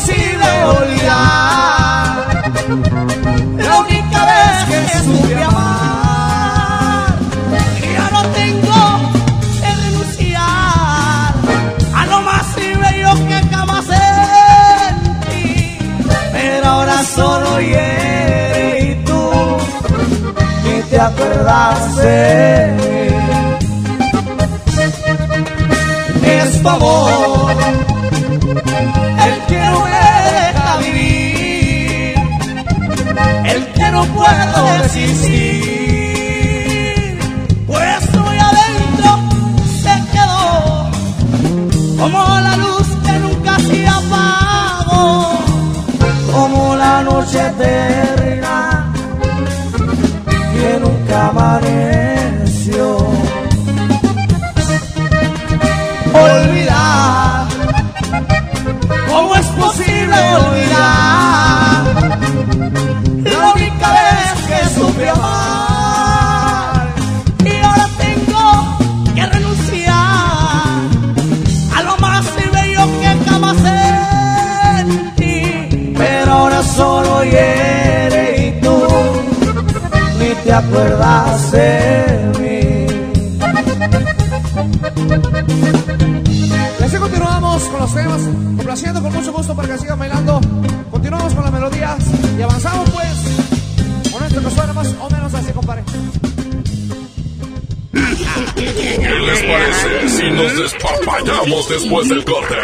imposible 0.00 0.48
olvidar. 0.64 2.42
La 3.56 3.78
única 3.78 4.24
vez 4.24 4.64
que 4.68 4.98
supe 5.04 5.44
amar, 5.44 7.14
ya 7.94 8.06
no 8.10 8.22
tengo 8.30 8.78
que 9.60 9.70
renunciar 9.82 11.34
a 11.94 12.06
lo 12.06 12.18
más 12.22 12.46
bello 12.56 13.12
que 13.28 13.38
jamás 13.54 13.84
sentí. 13.84 15.78
Pero 16.32 16.66
ahora 16.66 17.02
solo 17.04 17.58
eres 17.58 18.84
y 18.84 18.94
tú, 19.04 19.22
y 20.64 20.82
te 20.90 21.00
acuerdas 21.00 21.96
de 21.96 22.74
mí. 22.76 22.90
Es 26.26 26.62
favor. 26.62 27.29
Pues 37.66 38.14
muy 38.18 38.38
adentro 38.38 39.10
se 39.82 39.94
quedó 40.12 40.90
como 41.98 42.18
la 42.40 42.56
luz 42.56 42.88
que 43.04 43.12
nunca 43.18 43.58
se 43.58 43.86
apagó, 43.86 45.38
como 46.32 46.76
la 46.76 47.02
noche 47.02 47.38
eterna 47.46 48.92
que 50.52 50.80
nunca 50.80 51.28
amaneció. 51.28 51.99
Acuerdas 80.70 81.52
de 81.52 82.32
mí. 82.38 82.86
Y 86.78 86.82
así 86.82 86.96
continuamos 86.96 87.64
con 87.64 87.80
los 87.80 87.94
temas, 87.94 88.22
complaciendo 88.56 89.02
con 89.02 89.12
mucho 89.12 89.32
gusto 89.32 89.56
para 89.56 89.68
que 89.68 89.78
sigan 89.78 89.98
bailando. 89.98 90.40
Continuamos 90.90 91.34
con 91.34 91.44
las 91.44 91.52
melodías 91.52 91.98
y 92.38 92.42
avanzamos 92.42 92.90
pues 92.90 94.12
con 94.12 94.24
esto 94.24 94.42
que 94.42 94.50
suena 94.50 94.72
más 94.72 94.94
o 95.00 95.10
menos 95.10 95.34
así, 95.34 95.52
compadre. 95.52 95.82
¿Qué 98.54 99.10
les 99.10 99.42
parece 99.42 100.08
si 100.08 100.30
nos 100.30 100.56
despapallamos 100.56 101.68
después 101.68 102.08
del 102.08 102.24
corte? 102.24 102.54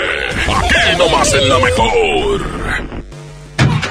Aquí 0.49 0.99
nomás 0.99 1.35
en 1.35 1.49
la 1.49 1.59
mejor. 1.59 2.86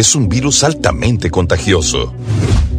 es 0.00 0.14
un 0.14 0.28
virus 0.28 0.64
altamente 0.64 1.30
contagioso. 1.30 2.12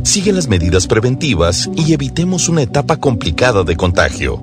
Sigue 0.04 0.34
las 0.34 0.48
medidas 0.48 0.88
preventivas 0.88 1.70
y 1.76 1.94
evitemos 1.94 2.50
una 2.50 2.64
etapa 2.64 2.98
complicada 2.98 3.64
de 3.64 3.78
contagio. 3.78 4.42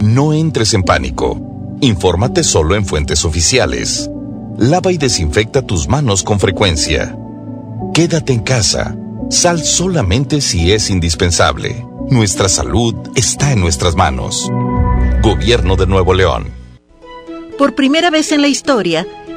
No 0.00 0.32
entres 0.32 0.74
en 0.74 0.82
pánico. 0.82 1.40
Infórmate 1.80 2.44
solo 2.44 2.74
en 2.76 2.84
fuentes 2.84 3.24
oficiales. 3.24 4.10
Lava 4.58 4.92
y 4.92 4.98
desinfecta 4.98 5.62
tus 5.62 5.88
manos 5.88 6.22
con 6.22 6.38
frecuencia. 6.38 7.16
Quédate 7.94 8.34
en 8.34 8.40
casa. 8.40 8.94
Sal 9.30 9.62
solamente 9.64 10.42
si 10.42 10.72
es 10.72 10.90
indispensable. 10.90 11.86
Nuestra 12.10 12.48
salud 12.50 12.94
está 13.14 13.52
en 13.52 13.60
nuestras 13.60 13.96
manos. 13.96 14.50
Gobierno 15.22 15.76
de 15.76 15.86
Nuevo 15.86 16.12
León. 16.12 16.48
Por 17.56 17.74
primera 17.74 18.10
vez 18.10 18.32
en 18.32 18.42
la 18.42 18.48
historia, 18.48 19.06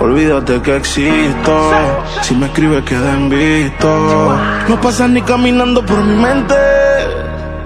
olvídate 0.00 0.60
que 0.62 0.76
existo. 0.76 1.70
Si 2.22 2.34
me 2.34 2.46
escribes 2.46 2.84
queda 2.84 3.12
en. 3.12 3.28
No 4.68 4.80
pasas 4.80 5.10
ni 5.10 5.22
caminando 5.22 5.84
por 5.84 6.02
mi 6.02 6.16
mente. 6.16 6.54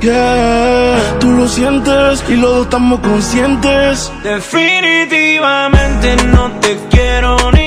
Yeah, 0.00 1.18
tú 1.18 1.32
lo 1.32 1.48
sientes 1.48 2.24
y 2.28 2.36
los 2.36 2.50
dos 2.50 2.62
estamos 2.66 3.00
conscientes. 3.00 4.12
Definitivamente 4.22 6.16
no 6.32 6.52
te 6.60 6.78
quiero 6.88 7.36
ni 7.50 7.57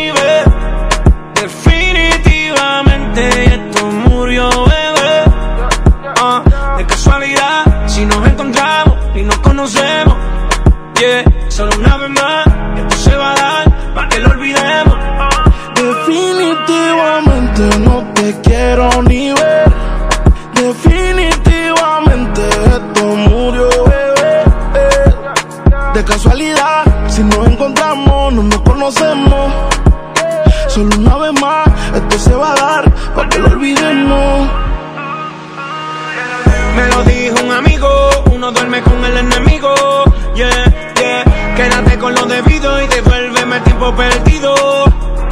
quiero 18.62 19.02
ni 19.04 19.34
ver. 19.34 19.70
Definitivamente 20.54 22.42
esto 22.76 23.04
murió, 23.30 23.68
bebé. 23.86 24.34
Eh, 24.76 25.14
De 25.96 26.04
casualidad, 26.04 26.84
si 27.08 27.24
nos 27.24 27.48
encontramos, 27.48 28.34
no 28.34 28.44
nos 28.44 28.62
conocemos. 28.62 29.52
Solo 30.68 30.96
una 30.98 31.18
vez 31.18 31.34
más, 31.42 31.68
esto 31.96 32.20
se 32.20 32.34
va 32.36 32.54
a 32.54 32.56
dar 32.56 32.84
para 33.16 33.30
que 33.30 33.40
lo 33.40 33.48
olvidemos. 33.50 34.50
Me 36.76 36.88
lo 36.88 37.04
dijo 37.04 37.36
un 37.44 37.52
amigo, 37.52 37.90
uno 38.32 38.52
duerme 38.52 38.82
con 38.84 39.04
el 39.04 39.18
enemigo. 39.18 39.74
Yeah, 40.36 40.66
yeah. 41.00 41.24
Quédate 41.56 41.98
con 41.98 42.14
lo 42.16 42.26
debido 42.26 42.82
y 42.82 42.88
devuélveme 42.88 43.58
el 43.58 43.64
tiempo 43.64 43.94
perdido. 43.96 45.01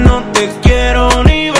no 0.00 0.22
te 0.32 0.50
quiero 0.62 1.22
ni. 1.24 1.59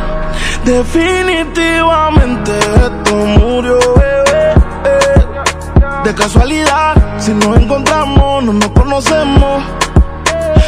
Definitivamente 0.65 2.51
esto 2.59 3.15
murió, 3.15 3.79
bebé. 3.95 4.53
eh. 4.85 6.03
De 6.03 6.15
casualidad, 6.15 6.95
si 7.19 7.33
nos 7.33 7.57
encontramos, 7.57 8.43
no 8.43 8.53
nos 8.53 8.69
conocemos. 8.69 9.63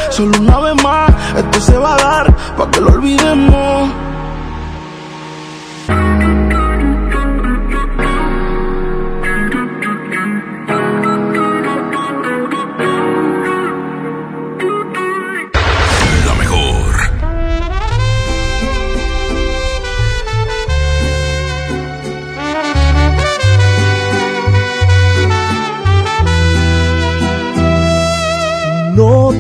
Solo 0.10 0.38
una 0.40 0.60
vez 0.60 0.84
más, 0.84 1.12
esto 1.38 1.60
se 1.62 1.78
va 1.78 1.94
a 1.96 1.98
dar 1.98 2.36
para 2.58 2.72
que 2.72 2.82
lo 2.82 2.92
olvidemos. 2.92 3.90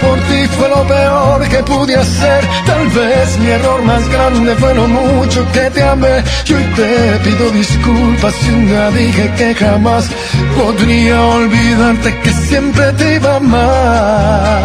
Por 0.00 0.18
ti 0.28 0.46
fue 0.56 0.68
lo 0.68 0.86
peor 0.86 1.48
que 1.48 1.62
pude 1.62 1.96
hacer. 1.96 2.44
Tal 2.66 2.86
vez 2.88 3.38
mi 3.38 3.48
error 3.48 3.82
más 3.82 4.08
grande 4.08 4.54
fue 4.56 4.74
lo 4.74 4.86
mucho 4.88 5.46
que 5.52 5.70
te 5.70 5.82
amé. 5.82 6.22
Y 6.46 6.52
hoy 6.52 6.64
te 6.76 7.18
pido 7.24 7.50
disculpas 7.50 8.34
si 8.34 8.50
un 8.50 8.66
día 8.66 8.90
dije 8.90 9.30
que 9.36 9.54
jamás 9.54 10.08
podría 10.56 11.20
olvidarte 11.20 12.18
que 12.20 12.32
siempre 12.32 12.92
te 12.92 13.14
iba 13.16 13.32
a 13.32 13.36
amar. 13.36 14.60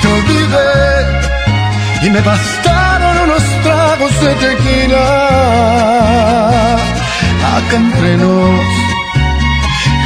Te 0.00 0.08
olvidé 0.08 1.26
y 2.06 2.10
me 2.10 2.20
bastaron 2.20 3.18
unos 3.24 3.42
tragos 3.62 4.20
de 4.20 4.34
tequila. 4.34 5.06
Acá 7.56 7.76
entre 7.76 8.16
nos 8.18 8.85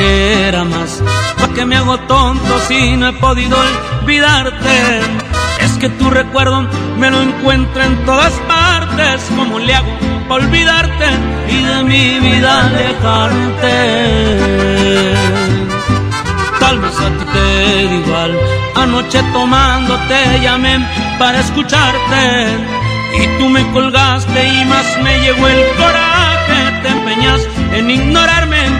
Borrachera 0.00 0.64
más. 0.64 1.02
Porque 1.38 1.64
me 1.64 1.76
hago 1.76 1.98
tonto 2.00 2.60
si 2.68 2.96
no 2.96 3.08
he 3.08 3.12
podido 3.14 3.56
olvidarte. 4.02 5.00
Es 5.60 5.72
que 5.78 5.88
tu 5.88 6.10
recuerdo 6.10 6.66
me 6.98 7.10
lo 7.10 7.20
encuentro 7.20 7.82
en 7.82 8.04
todas 8.04 8.32
partes. 8.48 9.22
¿Cómo 9.36 9.58
le 9.58 9.74
hago 9.74 9.88
para 10.28 10.44
olvidarte 10.44 11.06
y 11.48 11.62
de 11.62 11.82
mi 11.84 12.18
vida 12.20 12.66
alejarte? 12.66 13.74
Tal 16.58 16.78
vez 16.78 16.94
a 17.00 17.08
ti 17.18 17.24
te 17.32 17.84
da 17.86 17.94
igual. 17.94 18.38
Anoche 18.76 19.22
tomando 19.32 19.98
te 20.08 20.40
llamé 20.40 20.86
para 21.18 21.40
escucharte. 21.40 22.46
Y 23.12 23.38
tú 23.38 23.48
me 23.48 23.68
colgaste 23.72 24.48
y 24.48 24.64
más 24.66 24.86
me 25.02 25.18
llegó 25.20 25.46
el 25.48 25.76
coraje. 25.76 26.80
Te 26.82 26.88
empeñas 26.88 27.40
en 27.72 27.90
ignorarme 27.90 28.79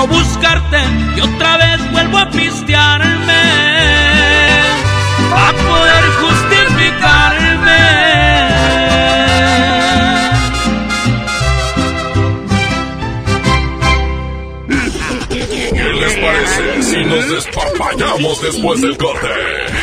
no 0.00 0.06
buscarte 0.06 0.78
y 1.16 1.20
otra 1.20 1.58
vez 1.58 1.92
vuelvo 1.92 2.18
a 2.18 2.30
pistearme 2.30 3.42
a 5.34 5.52
poder 5.52 6.04
justificarme. 6.22 7.80
¿Qué 15.70 15.92
les 15.92 16.14
parece 16.18 16.82
si 16.82 17.04
nos 17.04 17.28
despapallamos? 17.28 17.90
regañamos 17.90 18.42
después 18.42 18.80
del 18.80 18.96
corte. 18.96 19.28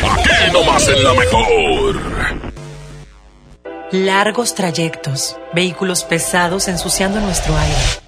Aquí 0.02 0.52
nomás 0.52 0.88
en 0.88 1.04
la 1.04 1.14
mejor. 1.14 1.96
Largos 3.92 4.54
trayectos, 4.54 5.36
vehículos 5.54 6.02
pesados 6.04 6.66
ensuciando 6.68 7.20
nuestro 7.20 7.56
aire. 7.56 8.07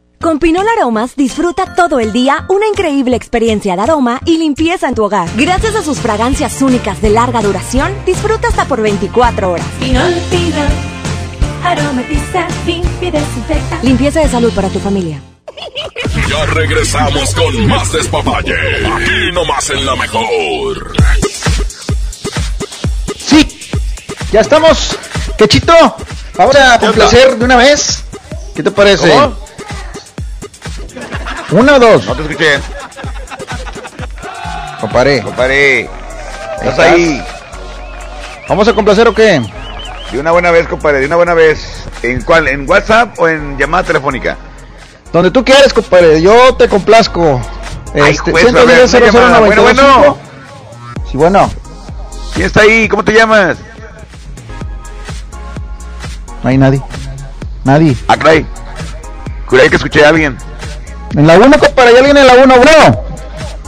Con 0.21 0.37
Pinol 0.37 0.67
Aromas 0.77 1.15
disfruta 1.15 1.73
todo 1.73 1.99
el 1.99 2.13
día 2.13 2.45
una 2.47 2.67
increíble 2.67 3.15
experiencia 3.15 3.75
de 3.75 3.81
aroma 3.81 4.21
y 4.23 4.37
limpieza 4.37 4.87
en 4.87 4.93
tu 4.93 5.03
hogar. 5.03 5.27
Gracias 5.35 5.75
a 5.75 5.81
sus 5.81 5.97
fragancias 5.97 6.61
únicas 6.61 7.01
de 7.01 7.09
larga 7.09 7.41
duración, 7.41 7.91
disfruta 8.05 8.49
hasta 8.49 8.65
por 8.65 8.81
24 8.83 9.51
horas. 9.51 9.65
Pinol, 9.79 10.13
Pinol, 10.29 10.67
aromatiza, 11.63 12.47
limpia 12.67 13.07
y 13.07 13.11
desinfecta. 13.11 13.79
Limpieza 13.81 14.19
de 14.19 14.29
salud 14.29 14.53
para 14.53 14.69
tu 14.69 14.79
familia. 14.79 15.19
Ya 16.29 16.45
regresamos 16.45 17.33
con 17.33 17.67
más 17.67 17.91
despapalle. 17.91 18.53
Aquí 18.53 19.31
nomás 19.33 19.71
en 19.71 19.85
la 19.87 19.95
mejor. 19.95 20.93
Sí, 23.17 23.47
ya 24.31 24.41
estamos. 24.41 24.95
Quechito, 25.35 25.73
vamos 26.35 26.55
a 26.55 26.77
complacer 26.77 27.37
de 27.39 27.45
una 27.45 27.55
vez. 27.55 28.03
¿Qué 28.55 28.61
te 28.61 28.69
parece? 28.69 29.09
¿Cómo? 29.09 29.50
¿Una 31.51 31.75
o 31.75 31.79
dos? 31.79 32.05
No 32.05 32.15
te 32.15 32.21
escuché. 32.23 32.59
Comparé. 34.79 35.21
Comparé. 35.21 35.89
¿Estás 36.61 36.79
ahí? 36.79 37.23
¿Vamos 38.47 38.67
a 38.67 38.73
complacer 38.73 39.07
o 39.07 39.13
qué? 39.13 39.41
De 40.11 40.19
una 40.19 40.31
buena 40.31 40.51
vez, 40.51 40.67
compadre, 40.67 40.99
de 40.99 41.05
una 41.05 41.15
buena 41.15 41.33
vez. 41.33 41.83
¿En 42.03 42.21
cuál? 42.21 42.47
¿En 42.47 42.69
WhatsApp 42.69 43.17
o 43.19 43.27
en 43.27 43.57
llamada 43.57 43.83
telefónica? 43.83 44.37
Donde 45.13 45.31
tú 45.31 45.43
quieres, 45.45 45.73
compadre. 45.73 46.21
Yo 46.21 46.55
te 46.55 46.67
complazco. 46.67 47.39
Ay, 47.93 48.11
Este, 48.11 48.31
juez, 48.31 48.47
a 48.55 48.63
ver, 48.63 48.87
110 48.87 48.93
una 48.93 49.05
llamada. 49.11 49.39
Bueno, 49.39 49.63
00925. 49.63 49.99
bueno. 49.99 50.17
Sí, 51.09 51.17
bueno. 51.17 51.51
¿Quién 52.33 52.47
está 52.47 52.61
ahí? 52.61 52.87
¿Cómo 52.87 53.03
te 53.03 53.13
llamas? 53.13 53.57
No 56.43 56.49
hay 56.49 56.57
nadie. 56.57 56.81
Nadie. 57.63 57.95
Ah, 58.07 58.17
caray. 58.17 58.45
Juré 59.47 59.69
que 59.69 59.75
escuché 59.75 60.05
a 60.05 60.09
alguien. 60.09 60.37
En 61.15 61.27
la 61.27 61.37
1, 61.37 61.59
compadre. 61.59 61.89
¿Hay 61.91 61.97
alguien 61.97 62.17
en 62.17 62.27
la 62.27 62.33
1, 62.35 62.55
bro? 62.59 63.03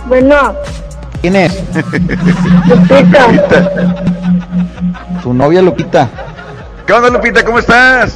Bueno, 0.05 0.55
¿Quién 1.21 1.35
es? 1.37 1.63
Lupita. 2.67 3.71
Tu 5.21 5.33
novia 5.33 5.61
Lupita. 5.61 6.09
¿Qué 6.85 6.91
onda, 6.91 7.09
Lupita? 7.09 7.45
¿Cómo 7.45 7.59
estás? 7.59 8.15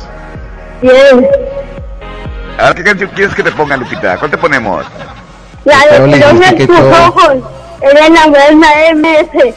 Bien. 0.82 1.26
A 2.58 2.66
ver, 2.66 2.76
¿qué 2.76 2.84
canción 2.84 3.10
quieres 3.16 3.34
que 3.34 3.44
te 3.44 3.52
ponga, 3.52 3.78
Lupita? 3.78 4.18
¿Cuál 4.18 4.32
te 4.32 4.38
ponemos? 4.38 4.86
La 5.64 5.78
Pero 5.90 6.08
de 6.08 6.14
Tirón 6.14 6.44
en 6.44 6.58
que 6.58 6.68
tus 6.68 6.80
ojos. 6.80 7.36
Era 7.82 8.10
la 8.10 8.28
buena 8.28 8.68
MS. 8.94 9.54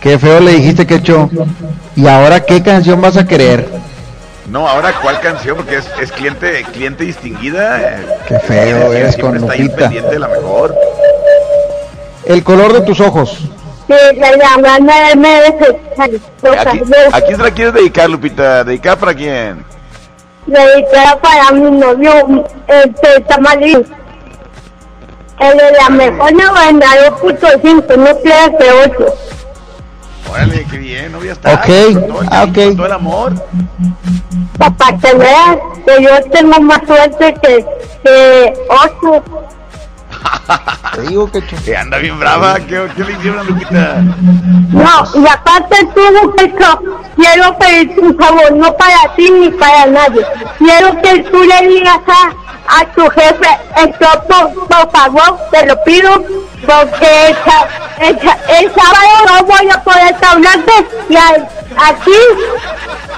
Qué 0.00 0.18
feo 0.18 0.40
le 0.40 0.52
dijiste, 0.54 0.86
Quecho. 0.86 1.30
¿Y 1.94 2.08
ahora 2.08 2.40
qué 2.40 2.62
canción 2.62 3.00
vas 3.00 3.16
a 3.16 3.26
querer? 3.26 3.68
No, 4.50 4.66
ahora, 4.66 4.94
¿cuál 5.02 5.20
canción? 5.20 5.56
Porque 5.56 5.76
es, 5.76 5.86
es 6.00 6.10
cliente 6.12 6.64
cliente 6.72 7.04
distinguida. 7.04 7.98
Qué 8.26 8.38
feo 8.40 8.92
eres 8.92 9.14
siempre 9.14 9.40
con 9.40 9.50
está 9.50 9.52
ahí 9.52 9.62
Lupita. 9.62 9.76
pendiente 9.82 10.10
de 10.10 10.18
la 10.18 10.28
mejor. 10.28 10.74
El 12.24 12.42
color 12.44 12.72
de 12.72 12.80
tus 12.82 13.00
ojos. 13.00 13.38
Sí, 13.86 13.94
la 14.16 14.30
la 14.32 14.56
buena 14.58 15.14
MS. 15.16 15.74
¿A 15.98 16.08
quién, 16.70 16.84
a 17.12 17.20
quién 17.20 17.36
se 17.36 17.42
la 17.42 17.50
quieres 17.50 17.74
dedicar, 17.74 18.08
Lupita? 18.08 18.64
¿Dedicada 18.64 18.96
para 18.96 19.14
quién? 19.14 19.64
Dedicada 20.46 21.18
para 21.20 21.52
mi 21.52 21.70
novio, 21.70 22.44
este, 22.68 23.20
Tamalín. 23.28 23.86
El 25.40 25.56
de 25.56 25.72
la 25.78 25.88
mejor 25.90 26.32
92.5, 26.32 27.96
no 27.96 28.18
creas 28.20 28.50
que 28.58 28.72
8. 28.92 29.14
Órale, 30.32 30.66
qué 30.70 30.76
bien, 30.78 31.12
novia 31.12 31.32
está. 31.32 31.54
Ok, 31.54 31.66
Con 31.94 32.06
todo 32.08 32.22
el 32.22 32.28
ah, 32.30 32.30
cariño, 32.30 32.50
ok. 32.50 32.64
con 32.66 32.76
todo 32.76 32.86
el 32.86 32.92
amor. 32.92 33.32
Para 34.58 34.98
que 34.98 35.14
veas 35.14 35.56
que 35.86 36.02
yo 36.02 36.30
tengo 36.30 36.60
más 36.60 36.80
suerte 36.86 37.34
que, 37.40 37.64
que 38.02 38.54
8. 39.02 39.24
Te 40.94 41.02
digo, 41.02 41.30
Quecho. 41.30 41.56
Que 41.64 41.76
anda 41.76 41.98
bien 41.98 42.18
brava. 42.18 42.56
¿Qué, 42.60 42.88
qué 42.96 43.04
le 43.04 43.12
hicieron 43.12 43.40
a 43.40 43.42
Lupita? 43.44 43.96
No, 44.70 45.22
y 45.22 45.26
aparte 45.26 45.88
tú, 45.94 46.34
Pecho, 46.36 46.80
quiero 47.16 47.56
pedirte 47.58 48.00
un 48.00 48.16
favor, 48.18 48.52
no 48.52 48.76
para 48.76 49.14
ti 49.14 49.30
ni 49.30 49.50
para 49.50 49.86
nadie. 49.86 50.24
Quiero 50.58 51.00
que 51.02 51.20
tú 51.30 51.42
le 51.42 51.68
digas 51.68 52.00
a, 52.06 52.80
a 52.80 52.84
tu 52.94 53.08
jefe, 53.10 53.48
esto 53.76 54.06
por, 54.28 54.66
por 54.66 54.90
favor, 54.90 55.38
te 55.50 55.66
lo 55.66 55.82
pido, 55.84 56.22
porque 56.66 57.30
esa, 57.30 57.68
esa, 58.00 58.38
el 58.58 58.72
sábado 58.74 59.10
no 59.26 59.44
voy 59.44 59.70
a 59.70 59.82
poder 59.82 60.16
hablarte 60.22 60.72
y 61.08 61.16
a, 61.16 61.28
aquí, 61.88 62.12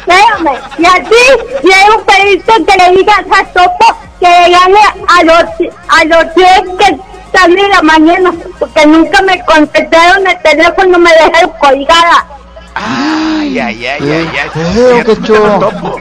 espérame, 0.01 0.59
y 0.79 0.87
a 0.87 0.95
ti 1.05 1.59
quiero 1.63 2.05
pedirte 2.05 2.53
que 2.65 2.77
le 2.79 2.97
digas 2.97 3.25
a 3.33 3.45
Topo 3.53 3.97
que 4.21 4.27
le 4.29 4.51
gane 4.51 4.81
a 5.09 5.25
los, 5.25 5.45
a 5.89 6.05
los 6.05 6.35
10 6.35 6.49
que 6.79 6.99
están 7.27 7.59
en 7.59 7.71
la 7.71 7.83
mañana, 7.83 8.33
porque 8.59 8.87
nunca 8.87 9.23
me 9.23 9.43
contestaron 9.45 10.27
el 10.27 10.39
teléfono, 10.43 10.99
me 10.99 11.11
dejaron 11.11 11.51
colgada. 11.59 12.27
Ay, 12.75 13.59
ay, 13.59 13.87
ay, 13.87 14.11
ay, 14.11 14.29
ay. 14.55 14.99
Escucharon 14.99 15.61
topo. 15.61 15.99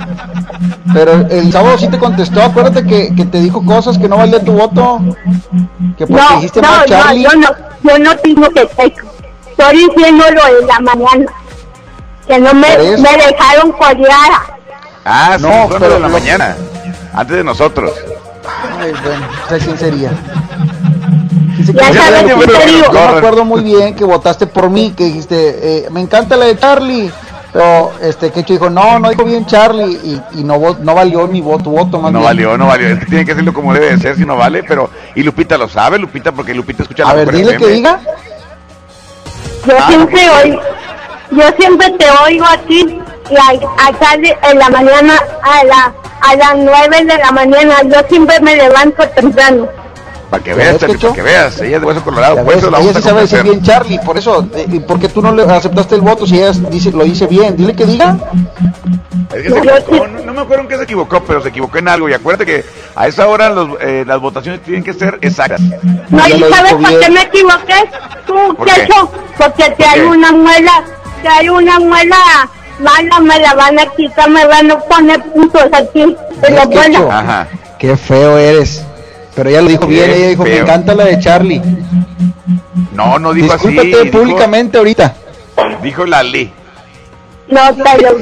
Pero 0.94 1.28
el 1.30 1.52
sábado 1.52 1.78
sí 1.78 1.88
te 1.88 1.98
contestó. 1.98 2.44
Acuérdate 2.44 2.86
que, 2.86 3.14
que 3.16 3.26
te 3.26 3.40
dijo 3.40 3.64
cosas 3.66 3.98
que 3.98 4.08
no 4.08 4.18
valía 4.18 4.44
tu 4.44 4.54
voto. 4.54 5.00
Que 5.98 6.06
porque 6.06 6.14
No, 6.22 6.36
dijiste 6.36 6.62
no, 6.62 6.68
mal 6.68 6.90
no, 6.90 7.14
yo 7.14 7.30
no, 7.36 7.48
yo 7.84 8.00
no 8.00 8.18
tengo 8.18 8.50
que 8.50 8.66
texto. 8.66 9.08
Estoy 9.50 9.88
diciendo 9.88 10.26
lo 10.32 10.56
de 10.56 10.66
la 10.68 10.80
mañana. 10.80 11.26
Que 12.28 12.40
no 12.40 12.54
me, 12.54 12.78
me 12.78 13.18
dejaron 13.18 13.72
colgada. 13.74 14.58
Ah, 15.06 15.36
sí, 15.38 15.44
No, 15.44 15.68
fue 15.68 15.80
pero 15.80 15.96
de 15.96 16.00
la 16.00 16.08
mañana. 16.08 16.56
Antes 17.14 17.38
de 17.38 17.44
nosotros. 17.44 17.92
Ay, 18.80 18.92
bueno, 19.04 19.28
¿sabes 19.48 19.64
quién 19.66 19.78
sería? 19.78 20.12
Ya 21.74 21.92
Yo 21.92 22.02
sabes 22.02 22.24
me 22.24 22.32
acuerdo- 22.32 22.58
te 22.60 22.66
digo. 22.72 22.86
Yo 22.86 23.12
me 23.12 23.18
acuerdo 23.18 23.46
muy 23.46 23.62
bien 23.64 23.96
que 23.96 24.04
votaste 24.06 24.48
por 24.48 24.70
mí, 24.70 24.94
que 24.96 25.06
dijiste, 25.06 25.36
eh, 25.86 25.88
me 25.92 26.02
encanta 26.02 26.36
la 26.38 26.46
de 26.46 26.58
Charlie. 26.58 27.12
Pero 27.52 27.92
este 28.02 28.32
Quecho 28.32 28.54
dijo, 28.54 28.70
no, 28.70 29.00
no 29.00 29.10
dijo 29.10 29.26
bien 29.26 29.46
Charlie. 29.46 30.00
Y, 30.04 30.40
y 30.40 30.44
no, 30.44 30.60
no 30.82 30.96
valió 30.96 31.28
mi 31.28 31.42
voto, 31.42 31.64
tu 31.66 31.72
voto 31.72 32.00
más 32.00 32.12
No 32.12 32.20
bien. 32.20 32.24
valió, 32.30 32.58
no 32.58 32.68
valió. 32.68 32.88
Es 32.90 33.00
que 33.00 33.06
tiene 33.08 33.26
que 33.26 33.32
hacerlo 33.32 33.54
como 33.54 33.74
debe 33.74 33.90
de 33.92 33.98
ser, 33.98 34.16
si 34.16 34.26
no 34.26 34.38
vale. 34.38 34.64
Pero, 34.64 34.90
y 35.16 35.24
Lupita 35.24 35.58
lo 35.58 35.68
sabe, 35.68 35.98
Lupita, 35.98 36.32
porque 36.32 36.54
Lupita 36.54 36.84
escucha 36.84 37.04
la 37.06 37.10
A 37.10 37.14
ver, 37.16 37.32
dile 37.32 37.58
que 37.58 37.68
diga. 37.68 38.00
Yo 39.68 39.74
Ah, 39.78 39.88
siempre 39.88 40.26
no, 40.26 40.34
oigo, 40.44 40.62
yo 41.32 41.44
siempre 41.60 41.90
te 41.92 42.06
oigo 42.26 42.46
a 42.46 42.58
ti 42.60 43.00
y 43.30 43.36
a, 43.36 43.88
a 43.88 44.00
Charlie 44.00 44.36
en 44.44 44.60
la 44.60 44.70
mañana 44.70 45.14
a 45.44 45.64
la 45.64 45.94
a 46.22 46.36
las 46.36 46.56
nueve 46.58 47.06
de 47.06 47.18
la 47.18 47.32
mañana. 47.32 47.76
Yo 47.84 48.02
siempre 48.10 48.40
me 48.42 48.56
levanto 48.56 49.08
temprano. 49.10 49.68
Para 50.30 50.44
que 50.44 50.52
¿Ya 50.52 50.56
veas, 50.58 50.78
Charlie, 50.78 50.98
para 50.98 51.14
que 51.14 51.22
veas. 51.24 51.60
Ella 51.60 51.76
es 51.78 51.82
de 51.82 51.88
hueso 51.88 52.04
colorado. 52.04 52.36
Ya 52.36 52.44
Por 52.44 52.54
ves, 52.54 52.62
eso 52.64 52.72
la 52.72 52.80
ella 52.80 52.94
sí 52.94 53.02
sabe 53.02 53.22
decir 53.22 53.42
bien 53.44 53.64
Charlie, 53.64 54.00
por 54.00 54.18
eso, 54.18 54.48
eh, 54.56 54.66
¿y 54.72 54.80
por 54.80 55.00
qué 55.00 55.10
tú 55.10 55.22
no 55.22 55.34
le 55.34 55.44
aceptaste 55.44 55.96
el 55.96 56.02
voto 56.02 56.28
si 56.28 56.38
ella 56.38 56.52
dice, 56.70 56.92
lo 56.92 57.04
dice 57.04 57.26
bien? 57.26 57.56
Dile 57.58 57.76
que 57.76 57.86
diga. 57.86 58.16
Es 59.34 59.44
que 59.44 59.50
se 59.50 59.58
equivocó, 59.58 60.08
no, 60.08 60.20
no 60.20 60.34
me 60.34 60.42
acuerdo 60.42 60.64
en 60.64 60.70
qué 60.70 60.78
se 60.78 60.84
equivocó, 60.84 61.24
pero 61.24 61.42
se 61.42 61.50
equivocó 61.50 61.80
en 61.80 61.88
algo. 61.88 62.10
Y 62.10 62.14
acuérdate 62.14 62.46
que 62.46 62.66
a 62.96 63.08
esa 63.08 63.28
hora 63.28 63.50
los, 63.50 63.70
eh, 63.82 64.04
las 64.06 64.20
votaciones 64.20 64.62
tienen 64.62 64.84
que 64.84 64.94
ser 64.94 65.18
exactas. 65.22 65.62
No, 65.62 66.28
¿y 66.28 66.40
sabes 66.52 66.74
por 66.74 67.00
qué 67.00 67.10
me 67.10 67.22
equivoqué? 67.24 67.90
Tú, 68.28 68.56
¿Por 68.56 68.68
qué? 68.68 68.82
Quecho, 68.82 69.12
porque 69.38 69.70
te 69.72 69.86
hay 69.86 70.02
qué? 70.02 70.06
una 70.06 70.32
muela, 70.32 70.84
te 71.24 71.28
hay 71.28 71.50
una 71.50 71.80
muela 71.80 72.16
mala 72.80 73.20
me 73.20 73.40
la 73.40 73.54
van 73.54 73.80
a 73.80 73.86
quitar, 73.88 74.30
me 74.30 74.46
van 74.46 74.72
a 74.72 74.80
poner 74.80 75.22
puntos 75.24 75.64
aquí. 75.74 76.16
Pero 76.42 76.70
Qué 76.70 76.76
bueno, 76.76 77.00
cho- 77.10 77.78
Qué 77.78 77.98
feo 77.98 78.38
eres. 78.38 78.84
Pero 79.36 79.50
ella 79.50 79.62
lo 79.62 79.70
dijo 79.70 79.88
bien, 79.88 80.10
ella 80.12 80.28
dijo, 80.30 80.44
me 80.44 80.50
feo. 80.52 80.64
encanta 80.64 80.96
la 80.96 81.06
de 81.06 81.20
Charlie. 81.20 81.62
No, 82.94 83.20
no 83.20 83.34
dijo 83.34 83.54
así. 83.54 83.68
Discúlpate 83.70 84.04
dijo- 84.06 84.18
públicamente 84.20 84.78
ahorita. 84.78 85.14
Dijo 85.82 86.06
Lali. 86.06 86.52
no, 87.50 87.62
pero, 87.76 88.18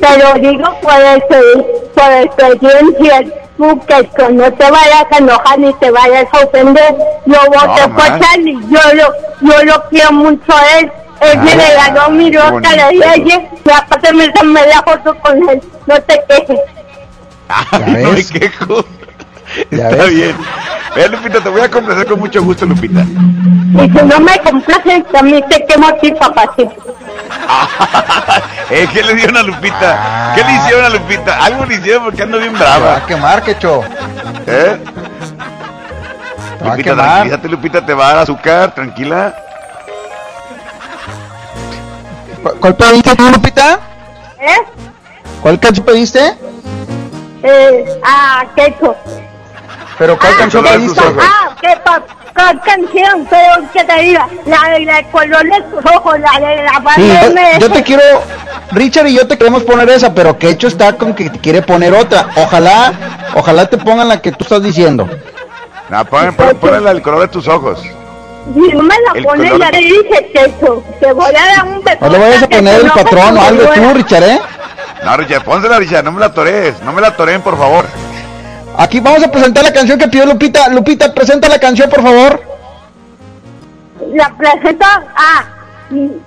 pero 0.00 0.34
digo 0.40 0.80
por, 0.80 1.00
eso, 1.00 1.66
por 1.94 2.12
experiencia. 2.12 3.40
Tú 3.56 3.80
que 3.86 4.32
no 4.32 4.52
te 4.52 4.68
vayas 4.68 5.06
a 5.12 5.18
enojar 5.18 5.58
ni 5.60 5.72
te 5.74 5.88
vayas 5.90 6.26
a 6.32 6.44
ofender. 6.44 6.96
Yo 7.24 7.38
voté 7.46 7.86
No, 7.86 7.94
por. 7.94 8.18
Charlie, 8.20 8.58
yo 8.68 8.80
lo, 8.94 9.12
yo 9.48 9.64
lo 9.64 9.84
quiero 9.90 10.10
mucho 10.12 10.52
a 10.52 10.78
él. 10.80 10.90
Él 11.20 11.38
me 11.40 11.52
Ah, 11.52 11.56
regaló 11.56 12.10
mi 12.10 12.30
qué 12.30 12.38
roca 12.38 12.70
de. 12.70 13.04
Reyes 13.06 13.40
y 13.64 13.70
aparte 13.70 14.12
me 14.12 14.28
tomé 14.30 14.60
la 14.66 14.82
foto 14.82 15.14
con 15.20 15.48
él. 15.48 15.60
No 15.86 16.00
te 16.02 16.20
quejes. 16.28 16.60
Ay, 17.48 18.02
no 18.02 18.12
me 18.12 18.24
quejo. 18.24 18.84
Está 19.70 19.88
ves. 19.90 20.10
bien. 20.10 20.36
Ve, 20.96 21.08
Lupita, 21.08 21.40
te 21.40 21.48
voy 21.48 21.60
a 21.62 21.70
complacer 21.70 22.06
con 22.06 22.20
mucho 22.20 22.42
gusto, 22.42 22.66
Lupita. 22.66 23.00
Y 23.00 23.80
si 23.90 24.04
no 24.06 24.20
me 24.20 24.38
complaces, 24.40 25.04
también 25.12 25.44
te 25.48 25.64
quemo 25.66 25.88
a 25.88 25.96
ti, 25.98 26.12
papacito. 26.12 26.72
Eh, 28.70 28.88
¿Qué 28.92 29.02
le 29.02 29.14
dieron 29.14 29.36
a 29.36 29.42
Lupita? 29.42 30.32
¿Qué 30.34 30.42
le 30.42 30.52
hicieron 30.54 30.84
a 30.86 30.88
Lupita? 30.88 31.44
Algo 31.44 31.66
le 31.66 31.74
hicieron 31.74 32.04
porque 32.04 32.22
ando 32.22 32.38
bien 32.38 32.54
Te 32.54 32.64
va 32.64 32.78
brava. 32.78 32.96
a 32.96 33.06
quemar, 33.06 33.42
quecho. 33.42 33.82
¿Eh? 34.46 34.78
Te 36.58 36.64
va 36.64 36.72
a 36.72 36.76
Lupita, 36.76 36.90
quemar. 36.90 37.04
tranquilízate, 37.06 37.48
Lupita, 37.48 37.84
te 37.86 37.94
va 37.94 38.06
a 38.06 38.08
dar 38.14 38.18
azúcar, 38.22 38.74
tranquila. 38.74 39.34
¿Cu- 42.44 42.54
¿Cuál 42.60 42.76
pediste 42.76 43.16
tú, 43.16 43.28
Lupita? 43.30 43.80
¿Eh? 44.38 44.58
¿Cuál 45.40 45.58
canción 45.58 45.86
pediste? 45.86 46.34
Eh, 47.42 47.84
ah, 48.04 48.44
quecho. 48.54 48.94
¿Pero 49.98 50.18
cuál 50.18 50.32
Ah, 50.34 50.38
canción 50.38 50.64
¿qué- 50.64 50.70
pediste? 50.70 51.00
Ah, 51.20 51.56
qué 51.60 51.76
pa- 51.84 52.02
¿Cuál 52.34 52.60
canción? 52.62 53.26
Pero 53.30 53.70
que 53.72 53.84
te 53.84 54.02
diga, 54.02 54.28
la 54.44 54.70
de 54.70 54.80
la 54.80 54.96
de 54.96 55.04
color 55.10 55.42
de 55.44 55.62
tus 55.62 55.92
ojos, 55.94 56.18
la 56.20 56.46
de 56.46 56.56
la 56.64 56.72
Sí, 56.96 57.08
banda 57.08 57.52
yo, 57.52 57.58
yo 57.60 57.70
te 57.72 57.82
quiero, 57.82 58.02
Richard 58.72 59.06
y 59.06 59.14
yo 59.16 59.26
te 59.26 59.38
queremos 59.38 59.62
poner 59.62 59.88
esa, 59.88 60.12
pero 60.12 60.36
Quecho 60.38 60.66
está 60.68 60.94
con 60.98 61.14
que 61.14 61.30
te 61.30 61.38
quiere 61.38 61.62
poner 61.62 61.94
otra. 61.94 62.28
Ojalá, 62.36 62.92
ojalá 63.34 63.66
te 63.66 63.78
pongan 63.78 64.08
la 64.08 64.20
que 64.20 64.32
tú 64.32 64.42
estás 64.44 64.62
diciendo. 64.62 65.08
No, 65.88 66.04
pon, 66.06 66.34
pon, 66.34 66.56
ponle 66.56 66.90
el 66.90 67.00
color 67.02 67.20
de 67.20 67.28
tus 67.28 67.46
ojos. 67.48 67.80
Si 68.52 68.60
no 68.72 68.82
me 68.82 68.94
la 69.06 69.12
El 69.18 69.24
pones, 69.24 69.50
color 69.50 69.60
ya 69.60 69.66
de- 69.70 69.72
te 69.72 69.84
dije, 69.84 70.30
Quecho. 70.34 70.84
Te 71.00 71.12
voy 71.12 71.34
a 71.34 71.56
dar 71.56 71.66
un 71.66 71.82
beso. 71.82 71.98
No 72.00 72.08
le 72.10 72.18
vayas 72.18 72.42
a 72.42 72.48
poner 72.48 72.80
el 72.80 72.90
patrón 72.90 73.38
o 73.38 73.40
algo 73.40 73.64
tú, 73.72 73.94
Richard, 73.94 74.22
¿eh? 74.24 74.40
No, 75.04 75.16
Richard, 75.16 75.44
pónsela, 75.44 75.78
Richard, 75.78 76.04
no 76.04 76.12
me 76.12 76.20
la 76.20 76.32
tores, 76.32 76.80
no 76.82 76.92
me 76.92 77.00
la 77.00 77.16
toren, 77.16 77.40
por 77.42 77.56
favor. 77.56 77.86
Aquí 78.76 79.00
vamos 79.00 79.22
a 79.22 79.30
presentar 79.30 79.62
la 79.64 79.72
canción 79.72 79.98
que 79.98 80.08
pidió 80.08 80.26
Lupita. 80.26 80.68
Lupita, 80.68 81.12
presenta 81.14 81.48
la 81.48 81.58
canción, 81.58 81.88
por 81.88 82.02
favor. 82.02 82.42
La 84.12 84.28
presenta, 84.36 85.04
ah, 85.16 85.44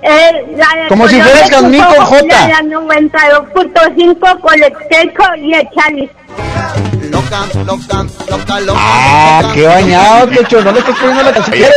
eh, 0.01 0.55
la 0.55 0.81
de 0.83 0.87
Como 0.87 1.07
si 1.07 1.21
fueras 1.21 1.49
con 1.51 1.75
ojos, 1.75 1.97
J. 2.05 2.23
La 2.27 2.45
de 2.47 2.49
la 2.49 2.61
92.5 2.79 4.39
con 4.39 4.53
el 4.63 4.73
y 5.43 5.53
el 5.53 5.69
Chali. 7.11 8.69
Ah, 8.75 9.51
qué 9.53 9.67
bañado, 9.67 10.29
Quecho. 10.29 10.61
No 10.61 10.71
le 10.71 10.79
estás 10.79 10.95
poniendo 10.97 11.23
la 11.23 11.31
canción. 11.33 11.69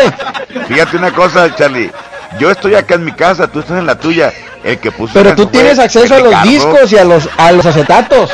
Fíjate 0.68 0.96
una 0.96 1.12
cosa, 1.12 1.54
Charlie. 1.54 1.90
Yo 2.38 2.50
estoy 2.50 2.74
acá 2.74 2.94
en 2.94 3.04
mi 3.04 3.12
casa, 3.12 3.48
tú 3.48 3.60
estás 3.60 3.78
en 3.78 3.86
la 3.86 3.96
tuya. 3.98 4.32
El 4.62 4.78
que 4.78 4.92
puso 4.92 5.14
Pero 5.14 5.34
tú 5.34 5.44
fue 5.44 5.52
tienes 5.52 5.78
acceso 5.78 6.14
a 6.14 6.18
los 6.18 6.28
Ricardo. 6.28 6.50
discos 6.50 6.92
y 6.92 6.98
a 6.98 7.04
los 7.04 7.28
a 7.38 7.50
los 7.52 7.64
acetatos. 7.64 8.30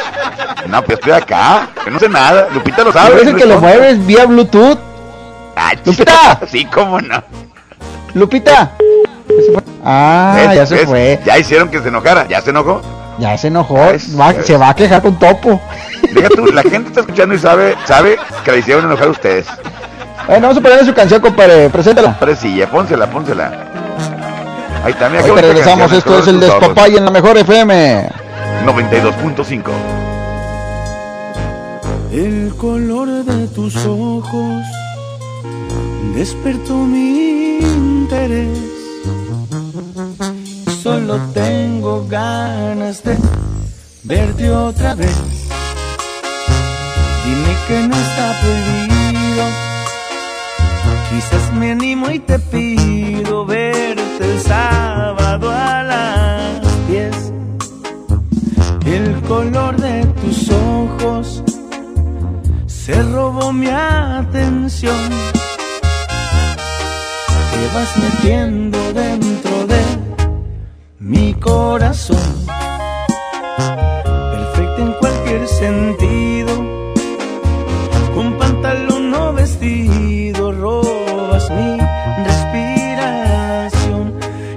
No, 0.66 0.82
pues 0.82 0.98
estoy 0.98 1.12
acá. 1.12 1.68
Yo 1.84 1.90
no 1.92 1.98
sé 2.00 2.08
nada. 2.08 2.48
Lupita 2.52 2.82
lo 2.82 2.92
sabe. 2.92 3.24
no 3.24 3.36
que 3.36 3.46
lo 3.46 3.60
mueves 3.60 4.04
vía 4.04 4.26
Bluetooth. 4.26 4.78
Ah, 5.54 5.72
Lupita. 5.84 6.40
Sí, 6.50 6.64
cómo 6.64 7.00
no. 7.00 7.22
Lupita. 8.14 8.72
Ah, 9.84 10.34
¿Ves? 10.36 10.56
ya 10.56 10.66
se 10.66 10.74
¿Ves? 10.74 10.84
fue. 10.86 11.20
Ya 11.24 11.38
hicieron 11.38 11.68
que 11.68 11.80
se 11.80 11.88
enojara. 11.88 12.26
¿Ya 12.26 12.40
se 12.40 12.50
enojó? 12.50 12.82
Ya 13.18 13.38
se 13.38 13.46
enojó. 13.46 13.76
Va- 14.20 14.42
se 14.42 14.56
va 14.56 14.70
a 14.70 14.74
quejar 14.74 15.00
con 15.02 15.16
Topo. 15.18 15.60
Deja 16.16 16.28
tú, 16.30 16.46
la 16.46 16.62
gente 16.62 16.88
está 16.88 17.00
escuchando 17.00 17.34
y 17.34 17.38
sabe, 17.38 17.76
sabe 17.84 18.16
que 18.42 18.50
la 18.50 18.56
hicieron 18.56 18.86
enojar 18.86 19.08
a 19.08 19.10
ustedes. 19.10 19.46
Bueno, 20.26 20.48
vamos 20.48 20.56
a 20.56 20.60
ponerle 20.62 20.86
su 20.86 20.94
canción, 20.94 21.20
compadre. 21.20 21.68
Preséntala. 21.68 22.18
Parecilla, 22.18 22.70
pónsela, 22.70 23.10
pónsela. 23.10 23.52
Ahí 24.82 24.94
Ahorita 24.98 25.08
bonita 25.08 25.40
regresamos. 25.42 25.90
canción, 25.90 25.98
Esto 25.98 26.18
es 26.18 26.28
el. 26.28 26.40
Despapay 26.40 26.96
en 26.96 27.04
la 27.04 27.10
mejor 27.10 27.36
FM. 27.36 28.08
92.5. 28.64 29.70
El 32.12 32.54
color 32.56 33.24
de 33.24 33.46
tus 33.48 33.76
ojos 33.84 34.64
despertó 36.14 36.72
mi 36.72 37.58
interés. 37.58 38.58
Solo 40.82 41.18
tengo 41.34 42.06
ganas 42.08 43.02
de 43.04 43.18
verte 44.04 44.50
otra 44.50 44.94
vez. 44.94 45.45
Dime 47.26 47.52
que 47.66 47.88
no 47.88 47.96
está 47.96 48.26
prohibido. 48.40 49.44
Quizás 51.10 51.52
me 51.54 51.72
animo 51.72 52.08
y 52.10 52.20
te 52.20 52.38
pido 52.38 53.44
verte 53.44 54.24
el 54.32 54.40
sábado 54.40 55.50
a 55.50 55.82
las 55.82 56.88
10. 56.88 57.32
El 58.86 59.20
color 59.22 59.76
de 59.76 60.04
tus 60.22 60.50
ojos 60.50 61.42
se 62.66 63.02
robó 63.02 63.52
mi 63.52 63.66
atención. 63.66 65.10
Te 67.52 67.74
vas 67.74 67.96
metiendo 67.96 68.78
dentro 68.92 69.66
de 69.66 69.82
mi 71.00 71.34
corazón. 71.34 72.46
Perfecta 74.04 74.82
en 74.82 74.92
cualquier 75.00 75.48
sentido. 75.48 76.85
Robas 80.36 81.50
mi 81.50 81.76
respiración. 82.24 84.14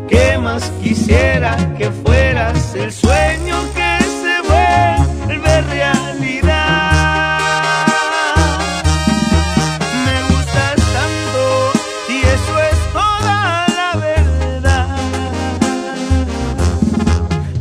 ¿Qué 0.07 0.38
más 0.38 0.72
quisiera 0.84 1.57
que 1.78 1.89
fueras 1.89 2.76
el 2.76 2.91
sueño 2.91 3.55
que 3.74 3.97
se 4.22 4.41
vuelve 4.47 5.62
realidad? 5.62 6.55
Me 10.05 10.22
gustas 10.30 10.76
tanto 10.97 11.43
y 12.10 12.18
eso 12.36 12.53
es 12.72 12.80
toda 12.93 13.39
la 13.80 13.91
verdad. 13.99 14.95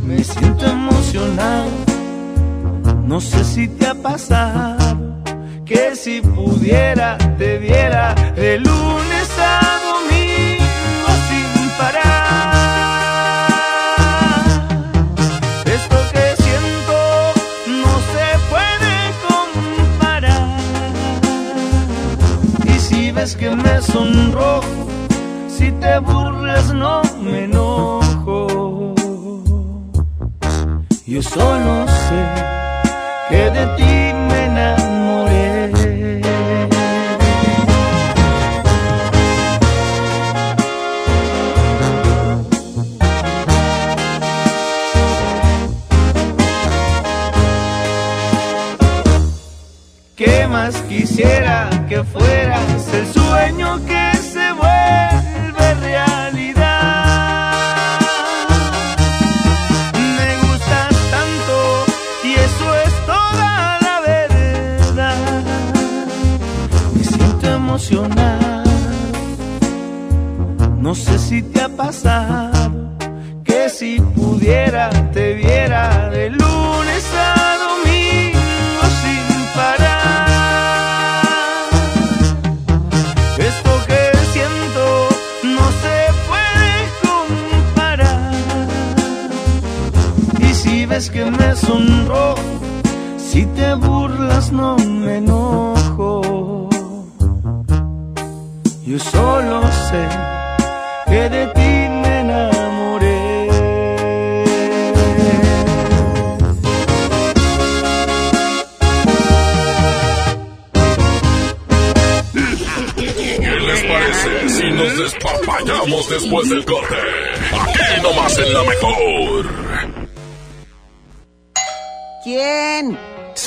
Me 0.07 0.23
siento 0.23 0.67
emocionado, 0.67 1.71
no 3.07 3.19
sé 3.21 3.43
si 3.45 3.69
te 3.69 3.87
ha 3.87 3.95
pasado 3.95 4.99
que 5.65 5.95
si 5.95 6.21
pudiera 6.23 7.18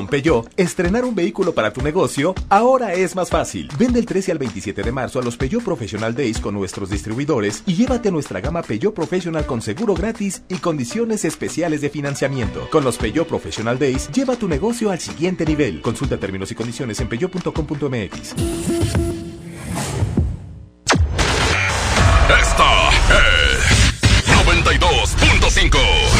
Con 0.00 0.06
Peugeot, 0.06 0.50
estrenar 0.56 1.04
un 1.04 1.14
vehículo 1.14 1.52
para 1.52 1.74
tu 1.74 1.82
negocio 1.82 2.34
ahora 2.48 2.94
es 2.94 3.14
más 3.14 3.28
fácil. 3.28 3.68
Vende 3.78 4.00
el 4.00 4.06
13 4.06 4.32
al 4.32 4.38
27 4.38 4.82
de 4.82 4.92
marzo 4.92 5.18
a 5.18 5.22
los 5.22 5.36
Peugeot 5.36 5.62
Professional 5.62 6.14
Days 6.14 6.40
con 6.40 6.54
nuestros 6.54 6.88
distribuidores 6.88 7.62
y 7.66 7.74
llévate 7.74 8.10
nuestra 8.10 8.40
gama 8.40 8.62
Peugeot 8.62 8.94
Professional 8.94 9.44
con 9.44 9.60
seguro 9.60 9.92
gratis 9.92 10.40
y 10.48 10.54
condiciones 10.54 11.26
especiales 11.26 11.82
de 11.82 11.90
financiamiento. 11.90 12.66
Con 12.70 12.82
los 12.82 12.96
Peugeot 12.96 13.28
Professional 13.28 13.78
Days, 13.78 14.10
lleva 14.10 14.36
tu 14.36 14.48
negocio 14.48 14.90
al 14.90 15.00
siguiente 15.00 15.44
nivel. 15.44 15.82
Consulta 15.82 16.16
términos 16.16 16.50
y 16.50 16.54
condiciones 16.54 16.98
en 17.00 17.08
peugeot.com.mx. 17.10 18.34
Esta 22.40 22.88
es 23.18 23.60
92.5. 24.46 26.19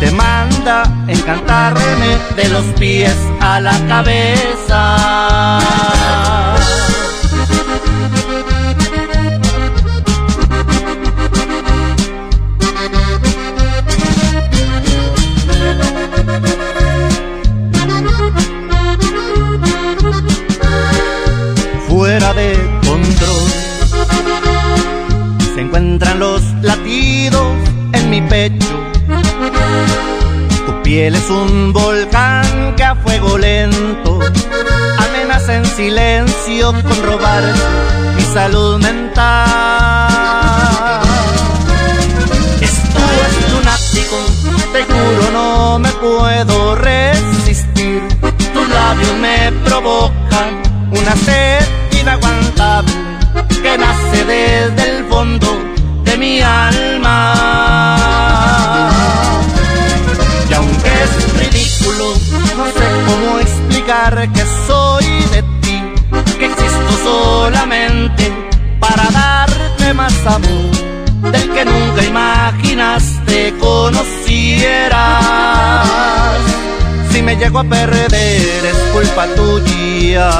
Te 0.00 0.10
manda 0.12 0.84
encantarme 1.08 2.16
de 2.36 2.48
los 2.50 2.64
pies 2.78 3.16
a 3.40 3.60
la 3.60 3.76
cabeza. 3.88 5.58
Con 36.72 37.02
robar 37.02 37.42
mi 38.14 38.22
salud 38.22 38.78
mental. 38.78 39.26
Esto 42.60 42.98
es 43.24 43.52
lunático, 43.52 44.16
te 44.74 44.84
juro 44.84 45.30
no 45.32 45.78
me 45.78 45.88
puedo 45.92 46.74
resistir. 46.74 48.02
Tus 48.52 48.68
labios 48.68 49.16
me 49.16 49.50
provocan 49.64 50.60
una 50.90 51.16
sed 51.16 51.66
inaguantable 52.02 52.92
que 53.62 53.78
nace 53.78 54.24
desde 54.26 54.98
el 54.98 55.04
fondo 55.06 55.48
de 56.04 56.18
mi 56.18 56.42
alma. 56.42 57.34
Y 60.50 60.52
aunque 60.52 60.90
es 61.04 61.32
ridículo, 61.32 62.12
no 62.58 62.66
sé 62.66 62.86
cómo 63.06 63.38
explicar 63.38 64.28
que 64.34 64.44
soy 64.66 64.87
solamente 67.08 68.32
para 68.80 69.04
darte 69.10 69.94
más 69.94 70.14
amor 70.26 71.32
del 71.32 71.50
que 71.54 71.64
nunca 71.64 72.04
imaginaste 72.04 73.54
conocieras. 73.58 75.08
Si 77.10 77.22
me 77.22 77.36
llego 77.36 77.58
a 77.60 77.64
perder 77.64 78.64
es 78.72 78.78
culpa 78.92 79.26
tuya. 79.34 80.30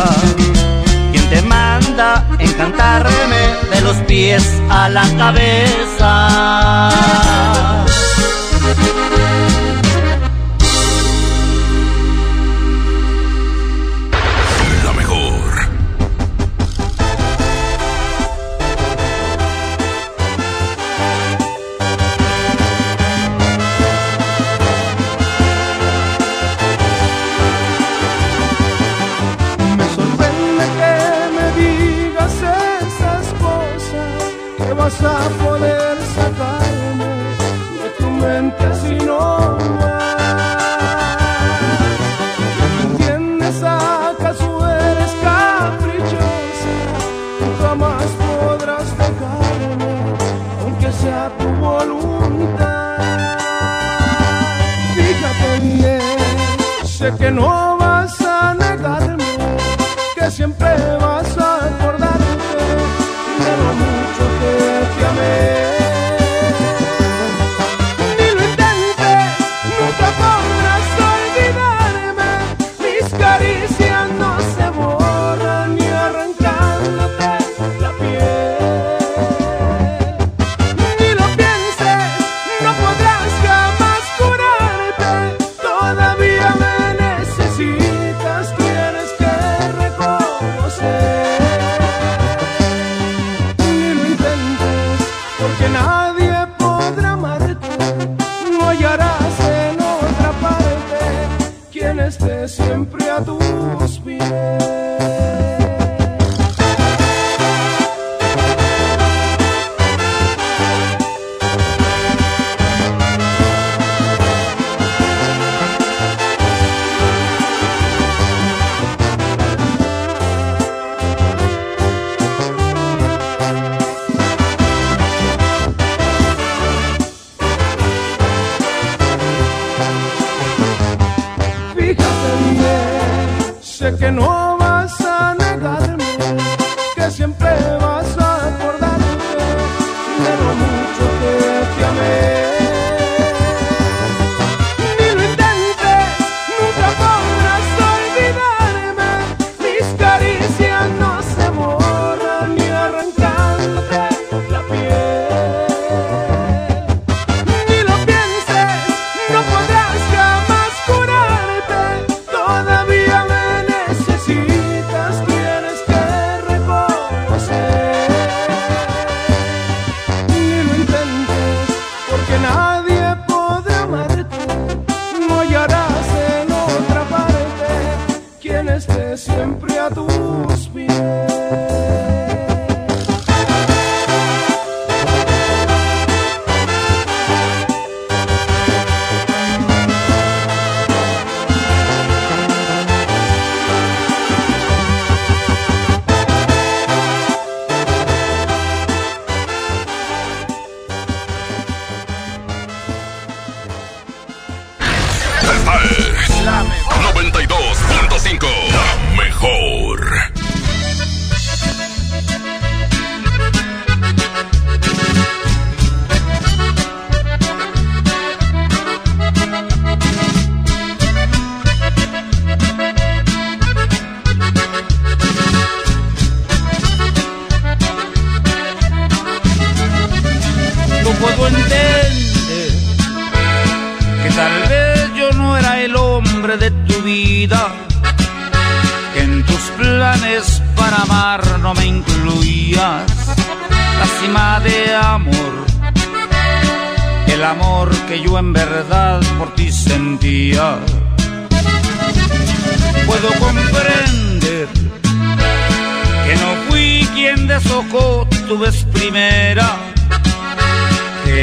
Quien 1.13 1.29
te 1.31 1.43
manda 1.43 2.25
encantarme 2.39 3.43
de 3.73 3.81
los 3.81 3.97
pies 4.09 4.45
a 4.71 4.89
la 4.89 5.07
cabeza. 5.23 6.91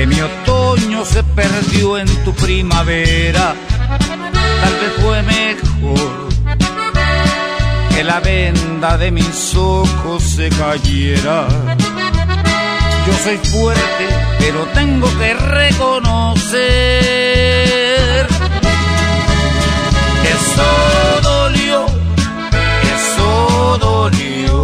mi 0.08 0.22
otoño 0.22 1.06
se 1.06 1.24
perdió 1.24 1.98
en 1.98 2.08
tu 2.24 2.34
primavera. 2.34 3.56
Tal 4.62 4.74
vez 4.82 4.94
fue 5.02 5.22
mejor 5.24 6.30
que 7.96 8.04
la 8.04 8.20
venda 8.20 8.98
de 8.98 9.12
mis 9.12 9.56
ojos 9.56 10.24
se 10.24 10.50
cayera. 10.50 11.48
Yo 13.08 13.14
soy 13.24 13.38
fuerte, 13.38 14.06
pero 14.40 14.66
tengo 14.74 15.08
que 15.20 15.34
reconocer 15.34 16.58
que 20.22 20.30
eso 20.42 21.22
dolió, 21.22 21.86
que 22.82 22.90
eso 23.00 23.78
dolió 23.80 24.64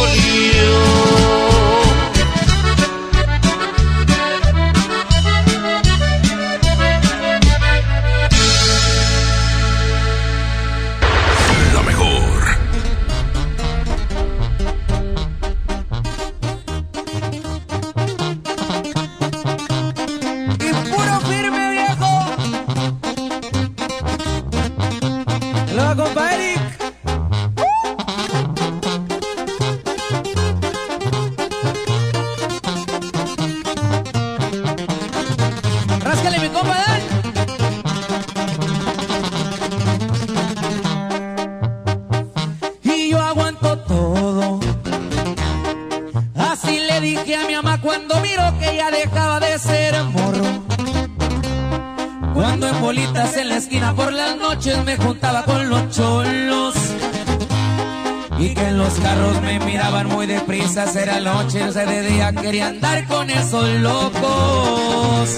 Noche, 61.21 61.63
o 61.63 61.71
sea, 61.71 61.85
de 61.85 62.01
día 62.01 62.31
quería 62.33 62.67
andar 62.67 63.07
con 63.07 63.29
esos 63.29 63.67
locos. 63.79 65.29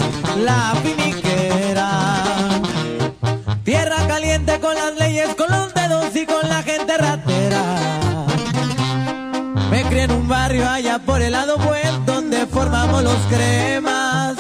La 0.43 0.73
finiquera, 0.81 2.23
tierra 3.63 4.07
caliente 4.07 4.59
con 4.59 4.75
las 4.75 4.95
leyes, 4.97 5.35
con 5.35 5.49
los 5.49 5.73
dedos 5.73 6.15
y 6.15 6.25
con 6.25 6.49
la 6.49 6.63
gente 6.63 6.97
ratera. 6.97 7.63
Me 9.69 9.83
crié 9.85 10.03
en 10.03 10.11
un 10.11 10.27
barrio 10.27 10.69
allá 10.69 10.99
por 10.99 11.21
el 11.21 11.31
lado 11.31 11.57
buen 11.57 12.05
donde 12.05 12.45
formamos 12.47 13.03
los 13.03 13.17
cremas. 13.29 14.37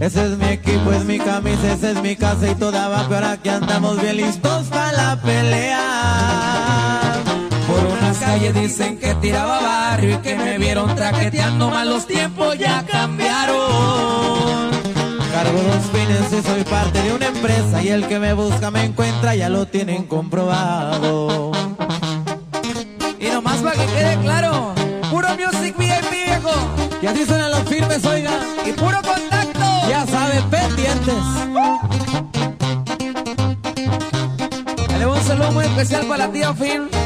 Ese 0.00 0.26
es 0.26 0.38
mi 0.38 0.46
equipo, 0.46 0.92
es 0.92 1.04
mi 1.04 1.18
camisa, 1.18 1.72
esa 1.72 1.90
es 1.90 2.02
mi 2.02 2.14
casa 2.16 2.48
y 2.48 2.54
toda 2.54 2.84
abajo. 2.84 3.14
Ahora 3.14 3.36
que 3.36 3.50
andamos 3.50 4.00
bien 4.00 4.16
listos 4.16 4.66
para 4.66 4.92
la 4.92 5.20
pelea. 5.20 7.07
Calles 8.38 8.54
dicen 8.54 8.98
que 8.98 9.16
tiraba 9.16 9.60
barrio 9.60 10.14
y 10.14 10.18
que 10.18 10.36
me 10.36 10.58
vieron 10.58 10.94
traqueteando 10.94 11.70
mal 11.70 11.88
los 11.88 12.06
tiempos 12.06 12.56
ya 12.56 12.86
cambiaron. 12.86 14.70
Cargo 15.32 15.60
dos 15.60 15.84
fines 15.92 16.32
y 16.32 16.46
soy 16.46 16.62
parte 16.62 17.02
de 17.02 17.14
una 17.14 17.26
empresa 17.26 17.82
y 17.82 17.88
el 17.88 18.06
que 18.06 18.20
me 18.20 18.34
busca 18.34 18.70
me 18.70 18.84
encuentra, 18.84 19.34
ya 19.34 19.48
lo 19.48 19.66
tienen 19.66 20.04
comprobado. 20.04 21.50
Y 23.18 23.26
nomás 23.26 23.56
para 23.56 23.74
que 23.76 23.86
quede 23.86 24.16
claro, 24.18 24.72
puro 25.10 25.28
music 25.30 25.76
VIP 25.76 26.10
viejo. 26.12 26.52
Y 27.02 27.06
así 27.06 27.26
suenan 27.26 27.50
los 27.50 27.64
firmes, 27.64 28.04
oiga. 28.06 28.38
Y 28.64 28.70
puro 28.70 28.98
contacto. 29.02 29.88
Ya 29.88 30.06
saben, 30.06 30.44
pendientes. 30.48 31.24
Le 34.96 35.04
doy 35.04 35.18
un 35.18 35.24
saludo 35.24 35.50
muy 35.50 35.64
especial 35.64 36.06
para 36.06 36.26
la 36.28 36.32
tía 36.32 36.54
Phil. 36.54 36.97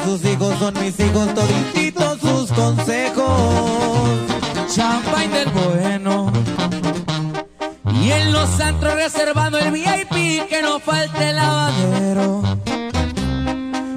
Sus 0.00 0.24
hijos 0.24 0.58
son 0.58 0.74
mis 0.80 0.98
hijos, 0.98 1.34
todititos 1.34 2.20
sus 2.20 2.52
consejos. 2.52 4.18
Champagne 4.74 5.38
del 5.38 5.48
bueno. 5.50 6.32
Y 8.00 8.10
en 8.10 8.32
los 8.32 8.60
antros 8.60 8.94
reservando 8.94 9.58
el 9.58 9.70
VIP 9.70 10.48
que 10.48 10.62
no 10.62 10.80
falte 10.80 11.30
el 11.30 11.36
lavadero. 11.36 12.42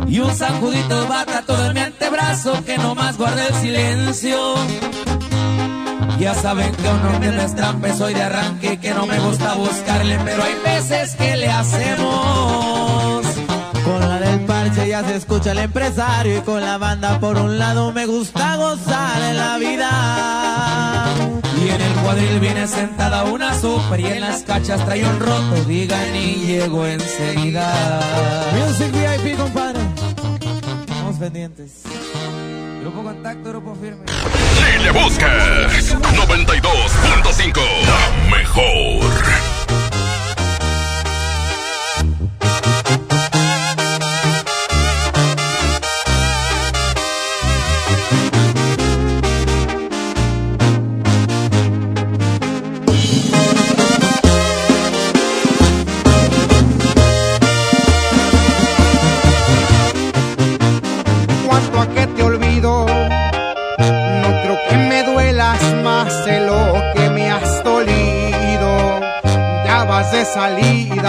Y 0.07 0.19
un 0.19 0.35
sacudito 0.35 1.01
de 1.01 1.07
bata 1.07 1.43
todo 1.45 1.65
en 1.67 1.73
mi 1.73 1.79
antebrazo 1.79 2.63
que 2.65 2.77
no 2.77 2.95
más 2.95 3.17
guarda 3.17 3.47
el 3.47 3.55
silencio. 3.55 4.55
Ya 6.19 6.33
saben 6.33 6.73
que 6.75 6.87
un 6.87 7.35
no 7.35 7.41
es 7.41 7.55
trampa, 7.55 7.93
soy 7.93 8.13
de 8.13 8.23
arranque 8.23 8.79
que 8.79 8.93
no 8.93 9.05
me 9.05 9.19
gusta 9.19 9.53
buscarle, 9.55 10.17
pero 10.23 10.43
hay 10.43 10.55
veces 10.63 11.15
que 11.15 11.35
le 11.35 11.49
hacemos. 11.49 13.25
Con 13.83 13.99
la 13.99 14.24
parche 14.65 14.87
ya 14.87 15.03
se 15.03 15.15
escucha 15.15 15.51
el 15.51 15.59
empresario 15.59 16.39
y 16.39 16.41
con 16.41 16.61
la 16.61 16.77
banda 16.77 17.19
por 17.19 17.37
un 17.37 17.57
lado 17.59 17.91
me 17.91 18.05
gusta 18.05 18.55
gozar 18.55 19.21
en 19.21 19.37
la 19.37 19.57
vida. 19.57 21.05
Y 21.63 21.69
en 21.69 21.81
el 21.81 21.93
cuadril 21.93 22.39
viene 22.39 22.67
sentada 22.67 23.25
una 23.25 23.59
super 23.59 23.99
y 23.99 24.05
en 24.05 24.21
las 24.21 24.43
cachas 24.43 24.83
trae 24.85 25.03
un 25.05 25.19
roto, 25.19 25.63
digan 25.67 26.15
y 26.15 26.45
llego 26.45 26.85
enseguida. 26.85 28.01
Music 28.53 28.91
VIP, 28.91 29.37
compadre. 29.37 29.79
Estamos 30.81 31.17
pendientes. 31.17 31.83
Grupo 32.81 33.03
Contacto, 33.03 33.49
Grupo 33.49 33.75
Firme. 33.75 34.05
Si 34.07 34.83
le 34.83 34.91
buscas 34.91 35.93
92.5, 35.93 37.59
la 37.85 38.37
mejor. 38.37 39.54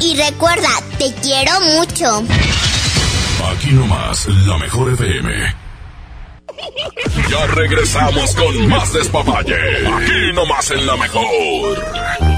Y 0.00 0.16
recuerda, 0.16 0.68
te 0.98 1.12
quiero 1.22 1.60
mucho. 1.60 2.24
Aquí 3.52 3.72
nomás, 3.72 4.26
la 4.46 4.58
mejor 4.58 4.92
FM. 4.92 5.54
Ya 7.30 7.46
regresamos 7.46 8.34
con 8.34 8.68
más 8.68 8.92
despapalle. 8.92 9.56
Aquí 9.86 10.32
nomás 10.34 10.70
en 10.70 10.86
la 10.86 10.96
mejor. 10.96 12.37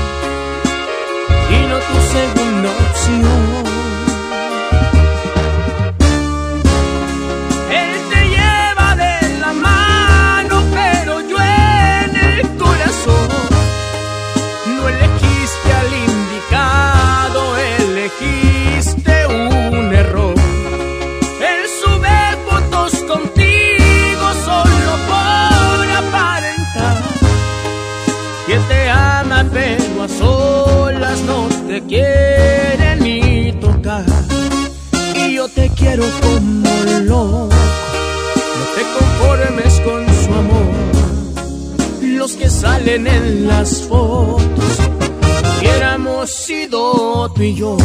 salen 42.61 43.07
en 43.07 43.47
las 43.47 43.81
fotos, 43.89 44.77
hubiéramos 45.57 46.29
sido 46.29 47.27
tú 47.33 47.41
y 47.41 47.55
yo. 47.55 47.75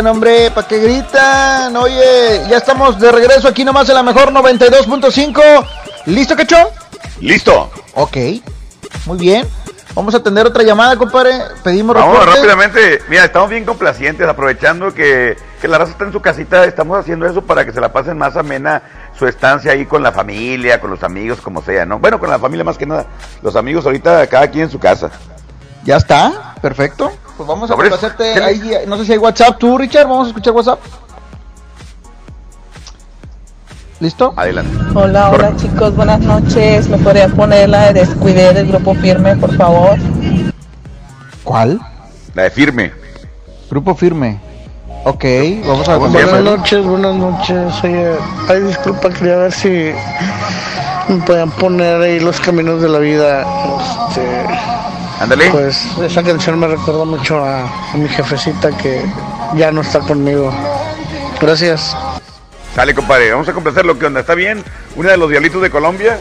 Gritan, 0.00 0.06
hombre? 0.06 0.50
¿Para 0.50 0.66
qué 0.66 0.78
gritan? 0.78 1.76
Oye, 1.76 2.42
ya 2.48 2.56
estamos 2.56 2.98
de 2.98 3.12
regreso 3.12 3.48
aquí 3.48 3.64
nomás 3.64 3.88
en 3.88 3.96
la 3.96 4.02
mejor 4.02 4.32
92.5. 4.32 5.66
¿Listo, 6.06 6.36
Cacho? 6.36 6.56
Listo. 7.20 7.70
Ok, 7.94 8.16
muy 9.06 9.18
bien. 9.18 9.46
Vamos 9.94 10.14
a 10.14 10.18
atender 10.18 10.46
otra 10.46 10.62
llamada, 10.62 10.96
compadre. 10.96 11.32
Pedimos 11.62 11.94
Vamos 11.94 12.18
reporte. 12.18 12.36
rápidamente. 12.36 13.02
Mira, 13.08 13.24
estamos 13.24 13.50
bien 13.50 13.64
complacientes, 13.64 14.26
aprovechando 14.26 14.94
que, 14.94 15.36
que 15.60 15.68
la 15.68 15.78
raza 15.78 15.92
está 15.92 16.04
en 16.04 16.12
su 16.12 16.20
casita. 16.22 16.64
Estamos 16.64 16.98
haciendo 16.98 17.26
eso 17.26 17.42
para 17.42 17.66
que 17.66 17.72
se 17.72 17.80
la 17.80 17.92
pasen 17.92 18.16
más 18.16 18.36
amena 18.36 18.82
su 19.18 19.26
estancia 19.26 19.72
ahí 19.72 19.84
con 19.84 20.02
la 20.02 20.12
familia, 20.12 20.80
con 20.80 20.90
los 20.90 21.02
amigos, 21.02 21.40
como 21.42 21.60
sea, 21.60 21.84
¿no? 21.84 21.98
Bueno, 21.98 22.18
con 22.18 22.30
la 22.30 22.38
familia 22.38 22.64
más 22.64 22.78
que 22.78 22.86
nada. 22.86 23.04
Los 23.42 23.56
amigos 23.56 23.84
ahorita, 23.84 24.26
cada 24.28 24.48
quien 24.48 24.64
en 24.64 24.70
su 24.70 24.78
casa. 24.78 25.10
Ya 25.84 25.96
está, 25.96 26.54
perfecto. 26.62 27.12
Pues 27.40 27.48
vamos 27.48 27.70
a 27.70 27.74
complacerte. 27.74 28.34
¿Qué 28.34 28.38
le- 28.38 28.44
Ahí, 28.44 28.70
no 28.86 28.98
sé 28.98 29.06
si 29.06 29.12
hay 29.12 29.18
WhatsApp 29.18 29.56
tú, 29.58 29.78
Richard. 29.78 30.06
Vamos 30.06 30.26
a 30.26 30.28
escuchar 30.28 30.52
WhatsApp. 30.52 30.78
¿Listo? 33.98 34.34
Adelante. 34.36 34.76
Hola, 34.94 35.30
hola 35.30 35.56
chicos, 35.56 35.96
buenas 35.96 36.20
noches. 36.20 36.86
¿Me 36.90 36.98
podría 36.98 37.28
poner 37.28 37.70
la 37.70 37.86
de 37.86 38.00
Descuidé 38.00 38.52
del 38.52 38.66
grupo 38.68 38.94
Firme, 38.94 39.36
por 39.38 39.56
favor? 39.56 39.96
¿Cuál? 41.42 41.80
La 42.34 42.42
de 42.42 42.50
firme. 42.50 42.92
Grupo 43.70 43.94
firme. 43.94 44.38
Ok, 45.04 45.24
vamos 45.66 45.88
a 45.88 45.96
Buenas 45.96 46.20
complacerlo. 46.22 46.56
noches, 46.58 46.84
buenas 46.84 47.14
noches. 47.14 47.72
Oye, 47.84 48.12
ay, 48.50 48.60
disculpa, 48.64 49.08
quería 49.08 49.36
ver 49.38 49.52
si 49.52 49.92
me 51.08 51.16
podían 51.24 51.50
poner 51.52 52.02
ahí 52.02 52.20
los 52.20 52.38
caminos 52.38 52.82
de 52.82 52.88
la 52.90 52.98
vida. 52.98 53.46
Este, 54.10 54.39
Ándale. 55.20 55.50
Pues 55.50 55.84
esa 55.98 56.22
canción 56.22 56.58
me 56.58 56.66
recuerda 56.66 57.04
mucho 57.04 57.44
a, 57.44 57.92
a 57.92 57.96
mi 57.96 58.08
jefecita 58.08 58.76
que 58.76 59.04
ya 59.54 59.70
no 59.70 59.82
está 59.82 60.00
conmigo. 60.00 60.52
Gracias. 61.40 61.94
Sale, 62.74 62.94
compadre. 62.94 63.30
Vamos 63.30 63.48
a 63.48 63.52
complacer 63.52 63.84
lo 63.84 63.98
que 63.98 64.06
onda. 64.06 64.20
¿Está 64.20 64.34
bien? 64.34 64.64
Una 64.96 65.10
de 65.10 65.18
los 65.18 65.28
diablitos 65.28 65.60
de 65.60 65.70
Colombia. 65.70 66.20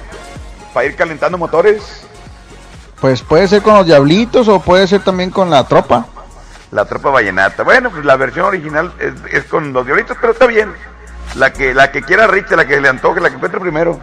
Para 0.73 0.85
ir 0.85 0.95
calentando 0.95 1.37
motores. 1.37 2.03
Pues 2.99 3.21
puede 3.21 3.47
ser 3.47 3.61
con 3.61 3.75
los 3.75 3.85
diablitos 3.85 4.49
o 4.49 4.59
puede 4.59 4.85
ser 4.85 5.01
también 5.01 5.29
con 5.29 5.49
la 5.49 5.63
tropa. 5.63 6.05
La 6.71 6.83
tropa 6.85 7.09
vallenata. 7.09 7.63
Bueno, 7.63 7.89
pues 7.89 8.03
la 8.03 8.17
versión 8.17 8.45
original 8.45 8.91
es, 8.99 9.13
es 9.33 9.45
con 9.45 9.71
los 9.71 9.85
diablitos, 9.85 10.17
pero 10.19 10.33
está 10.33 10.45
bien. 10.45 10.73
La 11.35 11.53
que, 11.53 11.73
la 11.73 11.91
que 11.91 12.01
quiera 12.01 12.27
Rich, 12.27 12.51
la 12.51 12.67
que 12.67 12.81
le 12.81 12.89
antoje, 12.89 13.21
la 13.21 13.29
que 13.29 13.35
encuentre 13.35 13.61
primero. 13.61 13.99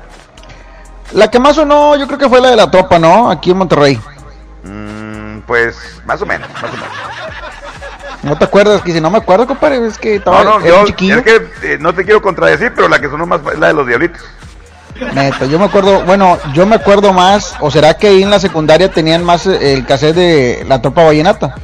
La 1.13 1.31
que 1.31 1.39
más 1.39 1.57
sonó, 1.57 1.97
yo 1.97 2.07
creo 2.07 2.19
que 2.19 2.29
fue 2.29 2.41
la 2.41 2.51
de 2.51 2.57
la 2.57 2.71
tropa, 2.71 2.99
¿no? 2.99 3.31
Aquí 3.31 3.51
en 3.51 3.59
Monterrey. 3.59 4.01
Mm, 4.67 5.41
pues 5.47 5.77
más 6.05 6.21
o 6.23 6.27
menos, 6.27 6.49
más 6.55 6.65
o 6.65 6.77
menos. 6.77 6.89
¿No 8.23 8.37
te 8.37 8.45
acuerdas? 8.45 8.81
Que 8.83 8.89
dice, 8.89 9.01
no 9.01 9.11
me 9.11 9.19
acuerdo, 9.19 9.47
compadre, 9.47 9.87
es 9.87 9.99
que 9.99 10.17
estaba 10.17 10.43
No, 10.43 10.59
no, 10.59 10.67
yo, 10.67 10.85
chiquillo. 10.87 11.19
es 11.19 11.23
que 11.23 11.37
eh, 11.63 11.79
no 11.79 11.95
te 11.95 12.05
quiero 12.05 12.21
contradecir, 12.21 12.73
pero 12.75 12.89
la 12.89 12.99
que 12.99 13.09
sonó 13.09 13.27
más 13.27 13.41
es 13.53 13.59
la 13.59 13.69
de 13.69 13.75
los 13.75 13.87
diablitos. 13.87 14.23
Neta, 15.15 15.45
yo 15.45 15.59
me 15.59 15.67
acuerdo, 15.67 16.03
bueno, 16.05 16.39
yo 16.55 16.65
me 16.67 16.77
acuerdo 16.77 17.13
más, 17.13 17.55
o 17.61 17.71
será 17.71 17.95
que 17.95 18.09
ahí 18.09 18.23
en 18.23 18.31
la 18.31 18.41
secundaria 18.41 18.91
tenían 18.91 19.23
más 19.23 19.47
eh, 19.47 19.75
el 19.75 19.85
cassette 19.87 20.17
de 20.17 20.65
la 20.67 20.81
tropa 20.81 21.05
vallenata. 21.05 21.55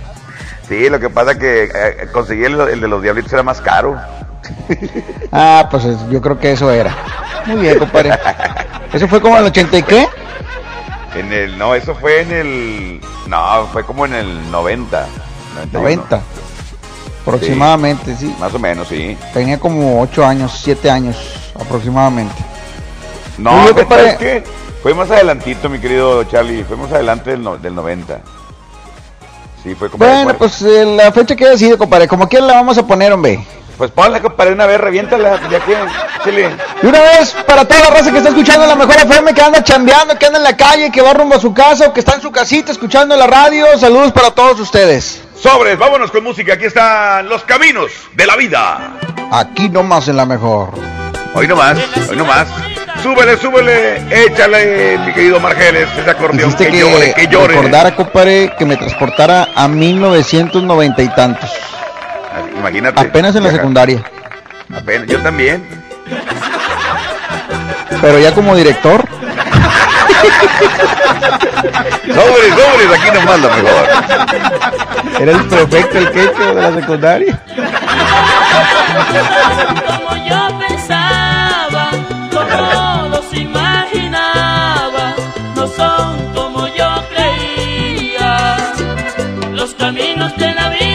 Sí, 0.69 0.89
lo 0.89 1.01
que 1.01 1.11
pasa 1.11 1.37
que 1.39 1.65
eh, 1.65 2.09
conseguir 2.13 2.47
el, 2.47 2.61
el 2.61 2.81
de 2.81 2.89
los 2.89 3.03
diablitos 3.03 3.33
era 3.33 3.43
más 3.43 3.61
caro. 3.61 3.97
Ah, 5.35 5.67
pues 5.71 5.85
es- 5.87 6.09
yo 6.11 6.21
creo 6.21 6.39
que 6.39 6.53
eso 6.53 6.71
era. 6.71 6.95
Muy 7.47 7.57
bien, 7.63 7.79
compadre. 7.79 8.11
¿Eso 8.93 9.09
fue 9.09 9.19
como 9.23 9.35
en 9.37 9.41
el 9.45 9.47
80 9.49 9.79
y 9.79 9.83
qué? 9.83 10.07
En 11.15 11.33
el, 11.33 11.59
no, 11.59 11.75
eso 11.75 11.95
fue 11.95 12.21
en 12.23 12.33
el, 12.33 13.01
no, 13.27 13.67
fue 13.73 13.85
como 13.85 14.07
en 14.07 14.15
el 14.15 14.51
90. 14.51 15.07
91. 15.55 15.81
90. 16.07 16.23
Aproximadamente, 17.23 18.17
sí. 18.17 18.35
Más 18.41 18.53
o 18.55 18.59
menos, 18.59 18.89
sí. 18.89 19.17
Tenía 19.33 19.59
como 19.61 20.01
8 20.01 20.25
años, 20.27 20.59
7 20.63 20.91
años 20.91 21.17
aproximadamente. 21.59 22.35
No, 23.39 23.51
compadre. 23.75 24.13
¿sabes 24.13 24.17
qué? 24.17 24.45
Fue 24.83 24.95
más 24.95 25.11
adelantito, 25.11 25.69
mi 25.69 25.79
querido 25.79 26.25
Charlie, 26.25 26.65
fue 26.65 26.77
más 26.77 26.91
adelante 26.91 27.31
del, 27.31 27.43
no- 27.43 27.57
del 27.57 27.75
90. 27.75 28.21
Sí, 29.63 29.75
fue 29.77 29.89
como 29.89 30.05
Bueno, 30.05 30.35
pues 30.37 30.61
eh, 30.63 30.85
la 30.85 31.13
fecha 31.13 31.37
que 31.37 31.47
haya 31.47 31.57
sido, 31.57 31.79
compadre, 31.79 32.09
como 32.09 32.29
quiera 32.29 32.47
la 32.47 32.55
vamos 32.55 32.77
a 32.79 32.87
poner, 32.87 33.13
hombre. 33.13 33.47
Pues 33.83 33.91
ponla, 33.91 34.23
compadre, 34.23 34.53
una 34.53 34.65
vez, 34.65 34.81
reviéntala, 34.81 35.41
ya 35.51 35.59
que, 35.59 35.75
chile. 36.23 36.51
Y 36.85 36.87
una 36.87 37.01
vez, 37.01 37.35
para 37.45 37.65
toda 37.65 37.81
la 37.81 37.91
raza 37.91 38.13
que 38.13 38.19
está 38.19 38.29
escuchando 38.29 38.65
la 38.65 38.77
mejor 38.77 38.95
FM, 38.95 39.35
que 39.35 39.43
anda 39.43 39.65
chambeando, 39.65 40.17
que 40.17 40.27
anda 40.27 40.39
en 40.39 40.45
la 40.45 40.57
calle, 40.57 40.93
que 40.93 41.03
va 41.03 41.13
rumbo 41.13 41.35
a 41.35 41.41
su 41.41 41.53
casa 41.53 41.89
o 41.89 41.93
que 41.93 41.99
está 41.99 42.15
en 42.15 42.23
su 42.23 42.31
casita 42.31 42.71
escuchando 42.71 43.17
la 43.17 43.27
radio, 43.27 43.67
saludos 43.77 44.13
para 44.13 44.31
todos 44.31 44.61
ustedes. 44.61 45.25
Sobres, 45.35 45.77
vámonos 45.77 46.13
con 46.13 46.23
música, 46.23 46.55
aquí 46.55 46.67
están 46.67 47.29
los 47.29 47.43
caminos 47.43 47.91
de 48.13 48.25
la 48.25 48.37
vida. 48.37 49.01
Aquí 49.33 49.69
nomás 49.69 50.07
en 50.07 50.17
la 50.17 50.27
mejor. 50.27 50.75
Hoy 51.35 51.49
nomás, 51.49 51.77
hoy 52.09 52.17
nomás. 52.17 52.47
Súbele, 53.03 53.37
súbele, 53.37 54.27
échale, 54.27 54.97
mi 54.99 55.13
querido 55.13 55.41
Margeles, 55.41 55.89
ese 55.99 56.09
acordeón 56.09 56.51
Hiciste 56.51 56.71
que, 56.71 56.79
llore, 56.79 57.15
que 57.15 57.27
llore. 57.27 57.57
recordara, 57.57 57.97
compadre, 57.97 58.53
que 58.57 58.65
me 58.65 58.77
transportara 58.77 59.49
a 59.57 59.67
1990 59.67 61.03
y 61.03 61.09
tantos. 61.17 61.51
Imagínate. 62.63 63.01
Apenas 63.01 63.35
en 63.37 63.43
la 63.43 63.49
viaja- 63.49 63.59
secundaria. 63.63 64.03
Apenas, 64.75 65.09
yo 65.09 65.19
también. 65.21 65.65
Pero 68.01 68.19
ya 68.19 68.33
como 68.33 68.55
director. 68.57 69.05
Sobres, 72.03 72.53
sobres, 72.55 73.01
aquí 73.01 73.11
nomás 73.19 73.41
lo 73.41 73.49
mejor. 73.51 73.89
Era 75.21 75.33
el 75.33 75.45
perfecto 75.47 75.99
el 75.99 76.11
quecho 76.13 76.55
de 76.55 76.63
la 76.63 76.73
secundaria. 76.81 77.39
como 79.87 80.17
yo 80.27 80.59
pensaba, 80.59 81.91
como 82.31 83.09
los 83.09 83.35
imaginaba, 83.35 85.15
no 85.57 85.67
son 85.69 86.33
como 86.35 86.67
yo 86.69 87.03
creía. 87.15 88.57
Los 89.53 89.75
caminos 89.75 90.37
de 90.37 90.53
la 90.55 90.69
vida 90.71 90.92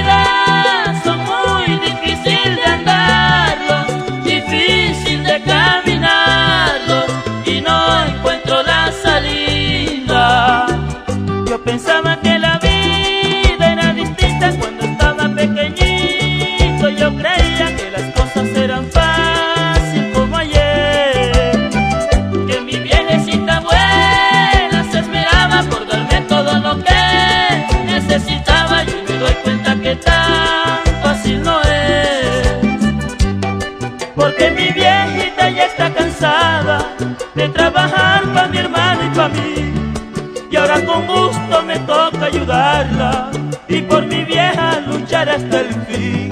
y 43.67 43.81
por 43.81 44.05
mi 44.05 44.23
vieja 44.23 44.79
luchar 44.87 45.27
hasta 45.29 45.59
el 45.59 45.73
fin. 45.85 46.29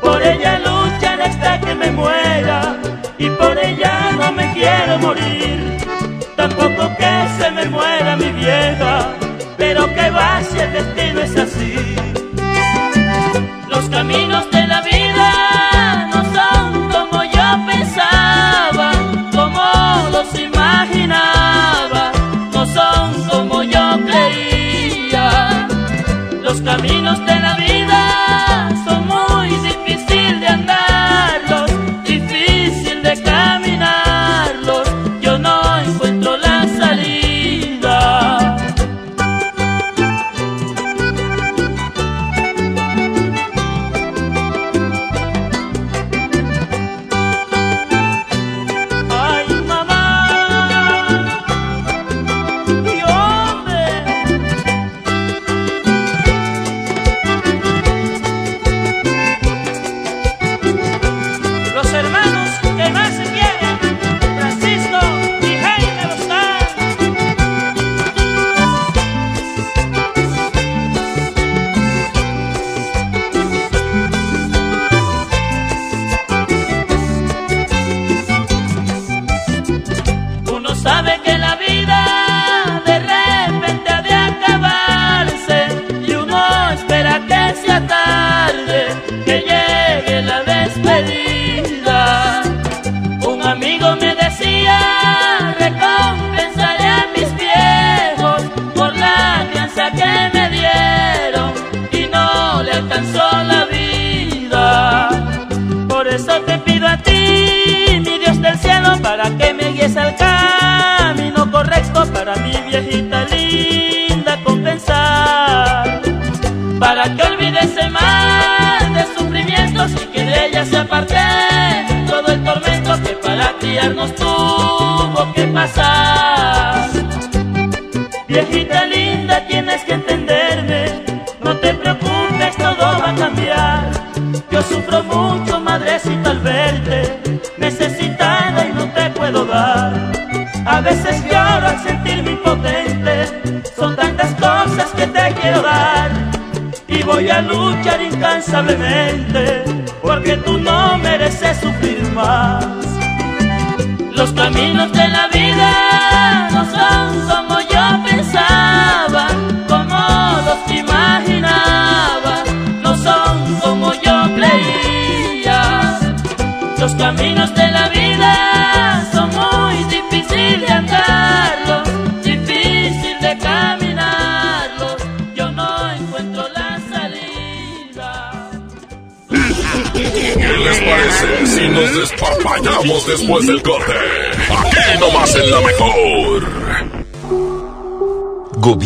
Por 0.00 0.22
ella 0.22 0.58
luchar 0.58 1.20
hasta 1.20 1.60
que 1.60 1.74
me 1.74 1.90
muera 1.90 2.76
y 3.18 3.28
por 3.28 3.58
ella 3.58 4.12
no 4.12 4.32
me 4.32 4.52
quiero 4.54 4.98
morir. 4.98 5.76
Tampoco 6.34 6.96
que 6.96 7.12
se 7.38 7.50
me 7.50 7.66
muera 7.66 8.16
mi 8.16 8.32
vieja, 8.32 9.12
pero 9.58 9.86
que 9.94 10.10
va 10.10 10.40
si 10.50 10.58
el 10.60 10.72
destino 10.72 11.20
es 11.20 11.36
así. 11.36 11.89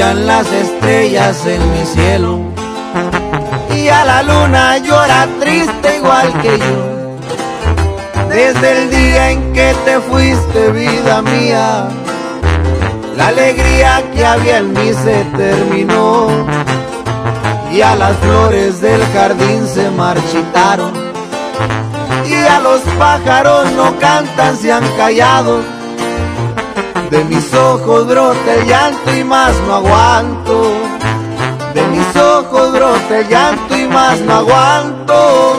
Brillan 0.00 0.26
las 0.26 0.50
estrellas 0.50 1.44
en 1.44 1.72
mi 1.72 1.84
cielo. 1.84 2.38
Y 3.76 3.88
a 3.88 4.04
la 4.06 4.22
luna 4.22 4.78
llora 4.78 5.28
triste 5.38 5.96
igual 5.98 6.32
que 6.40 6.58
yo. 6.58 8.28
Desde 8.30 8.82
el 8.82 8.90
día 8.90 9.30
en 9.30 9.52
que 9.52 9.74
te 9.84 10.00
fuiste, 10.00 10.70
vida 10.72 11.20
mía, 11.20 11.88
la 13.14 13.26
alegría 13.26 14.02
que 14.14 14.24
había 14.24 14.58
en 14.58 14.72
mí 14.72 14.90
se 15.04 15.24
terminó. 15.36 16.28
Y 17.70 17.82
a 17.82 17.94
las 17.94 18.16
flores 18.18 18.80
del 18.80 19.02
jardín 19.12 19.68
se 19.68 19.90
marchitaron. 19.90 20.92
Y 22.26 22.34
a 22.34 22.58
los 22.60 22.80
pájaros 22.98 23.70
no 23.72 23.98
cantan, 23.98 24.56
se 24.56 24.72
han 24.72 24.84
callado. 24.96 25.79
De 27.10 27.24
mis 27.24 27.52
ojos 27.52 28.06
brota 28.06 28.54
el 28.54 28.68
llanto 28.68 29.16
y 29.16 29.24
más 29.24 29.52
no 29.66 29.74
aguanto. 29.74 30.72
De 31.74 31.82
mis 31.88 32.16
ojos 32.16 32.72
brota 32.72 33.18
el 33.18 33.28
llanto 33.28 33.76
y 33.76 33.88
más 33.88 34.20
no 34.20 34.34
aguanto. 34.34 35.58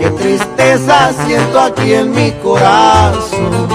Qué 0.00 0.10
tristeza 0.10 1.12
siento 1.24 1.60
aquí 1.60 1.94
en 1.94 2.10
mi 2.10 2.32
corazón. 2.42 3.68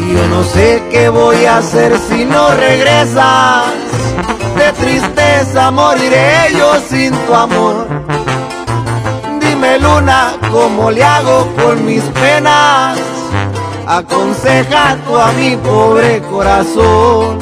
Y 0.00 0.14
yo 0.14 0.26
no 0.30 0.42
sé 0.42 0.82
qué 0.90 1.08
voy 1.10 1.44
a 1.44 1.58
hacer 1.58 1.96
si 2.08 2.24
no 2.24 2.48
regresas. 2.56 3.66
De 4.56 4.72
tristeza 4.72 5.70
moriré 5.70 6.48
yo 6.58 6.74
sin 6.90 7.12
tu 7.26 7.34
amor. 7.34 8.01
Luna, 9.82 10.34
¿cómo 10.50 10.90
le 10.90 11.02
hago 11.02 11.48
con 11.56 11.84
mis 11.84 12.02
penas? 12.02 12.98
Aconseja 13.86 14.96
tú 15.04 15.16
a 15.16 15.32
mi 15.32 15.56
pobre 15.56 16.22
corazón. 16.30 17.38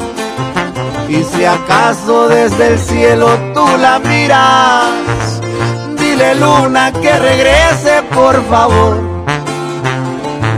Y 1.07 1.23
si 1.23 1.45
acaso 1.45 2.29
desde 2.29 2.73
el 2.73 2.79
cielo 2.79 3.27
tú 3.53 3.65
la 3.77 3.99
miras, 3.99 5.41
dile 5.99 6.35
luna 6.35 6.91
que 6.93 7.13
regrese 7.19 8.01
por 8.13 8.43
favor. 8.49 8.97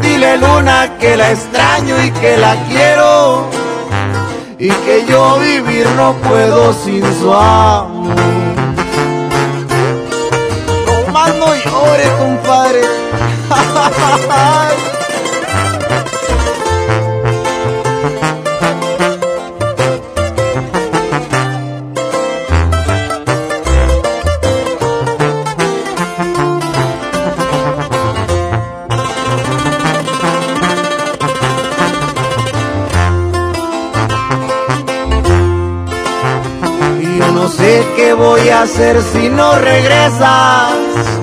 Dile 0.01 0.38
luna 0.38 0.97
que 0.99 1.18
la 1.18 1.31
extraño 1.31 1.95
y 2.03 2.11
que 2.11 2.38
la 2.38 2.55
quiero. 2.69 3.47
Y 4.57 4.69
que 4.69 5.05
yo 5.07 5.39
vivir 5.39 5.88
no 5.97 6.14
puedo 6.14 6.72
sin 6.73 7.03
su 7.19 7.34
amor. 7.34 7.93
Compadre. 12.18 12.82
Yo 37.18 37.32
no 37.32 37.48
sé 37.49 37.86
qué 37.95 38.14
voy 38.14 38.49
a 38.49 38.64
hacer 38.64 39.02
si 39.02 39.30
no 39.30 39.60
regresas. 39.60 41.23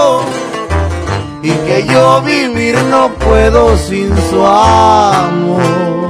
y 1.43 1.49
que 1.49 1.85
yo 1.87 2.21
vivir 2.21 2.75
no 2.89 3.09
puedo 3.15 3.75
sin 3.77 4.09
su 4.29 4.45
amor. 4.45 6.01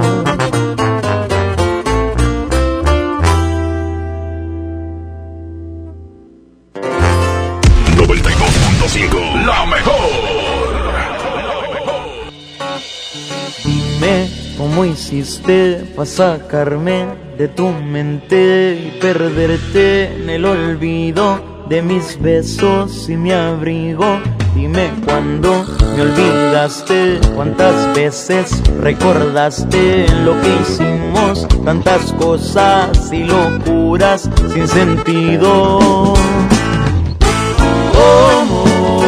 92.5 7.97 9.45
La 9.45 9.65
mejor. 9.65 9.93
Dime 13.63 14.29
cómo 14.57 14.85
hiciste 14.85 15.85
para 15.95 16.05
sacarme 16.05 17.05
de 17.37 17.47
tu 17.47 17.69
mente 17.69 18.73
y 18.73 18.99
perderte 18.99 20.13
en 20.13 20.29
el 20.29 20.45
olvido 20.45 21.63
de 21.69 21.81
mis 21.81 22.21
besos 22.21 23.07
y 23.09 23.15
mi 23.15 23.31
abrigo. 23.31 24.19
Dime 24.55 24.91
cuándo 25.05 25.65
me 25.95 26.01
olvidaste, 26.01 27.21
cuántas 27.35 27.95
veces 27.95 28.61
recordaste 28.81 30.05
lo 30.23 30.39
que 30.41 30.49
hicimos, 30.61 31.47
tantas 31.63 32.11
cosas 32.13 33.11
y 33.13 33.23
locuras 33.23 34.29
sin 34.53 34.67
sentido. 34.67 35.79
¿Cómo 37.93 39.03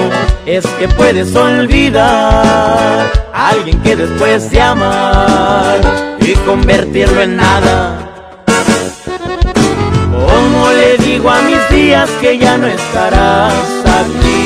es 0.45 0.65
que 0.65 0.87
puedes 0.87 1.35
olvidar 1.35 3.11
a 3.33 3.49
alguien 3.49 3.81
que 3.81 3.97
después 3.97 4.49
de 4.49 4.61
amar 4.61 5.81
y 6.21 6.33
convertirlo 6.45 7.21
en 7.21 7.35
nada? 7.35 7.99
¿Cómo 10.09 10.69
le 10.71 10.97
digo 11.03 11.29
a 11.29 11.41
mis 11.41 11.69
días 11.69 12.09
que 12.21 12.37
ya 12.37 12.57
no 12.57 12.67
estarás 12.67 13.53
aquí? 13.85 14.42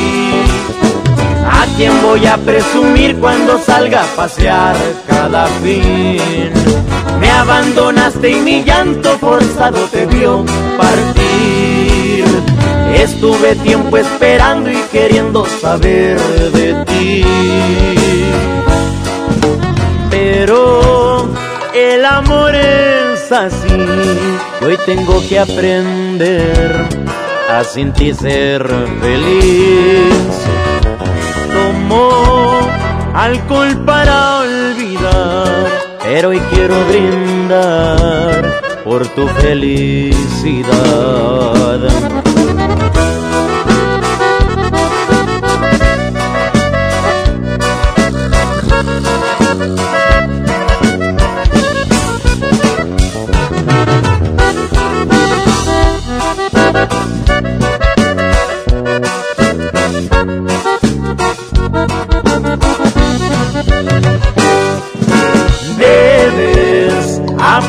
¿A 1.77 1.79
quién 1.79 2.01
voy 2.01 2.25
a 2.25 2.37
presumir 2.37 3.17
cuando 3.17 3.59
salga 3.59 4.01
a 4.01 4.15
pasear 4.15 4.75
cada 5.05 5.45
fin? 5.61 6.51
Me 7.19 7.29
abandonaste 7.29 8.31
y 8.31 8.39
mi 8.41 8.63
llanto 8.63 9.15
forzado 9.19 9.85
te 9.91 10.07
vio 10.07 10.43
partir. 10.75 12.25
Estuve 12.95 13.53
tiempo 13.57 13.95
esperando 13.95 14.71
y 14.71 14.81
queriendo 14.91 15.45
saber 15.45 16.19
de 16.51 16.83
ti. 16.85 17.23
Pero 20.09 21.29
el 21.75 22.03
amor 22.05 22.55
es 22.55 23.31
así. 23.31 23.67
Hoy 24.65 24.79
tengo 24.87 25.21
que 25.29 25.37
aprender 25.37 26.87
a 27.47 27.63
sin 27.63 27.93
ti 27.93 28.15
ser 28.15 28.67
feliz. 28.99 30.66
Tomo 31.88 32.68
alcohol 33.14 33.85
para 33.85 34.39
olvidar, 34.39 35.72
pero 36.03 36.30
hoy 36.30 36.39
quiero 36.51 36.76
brindar 36.85 38.61
por 38.84 39.07
tu 39.07 39.26
felicidad. 39.27 40.68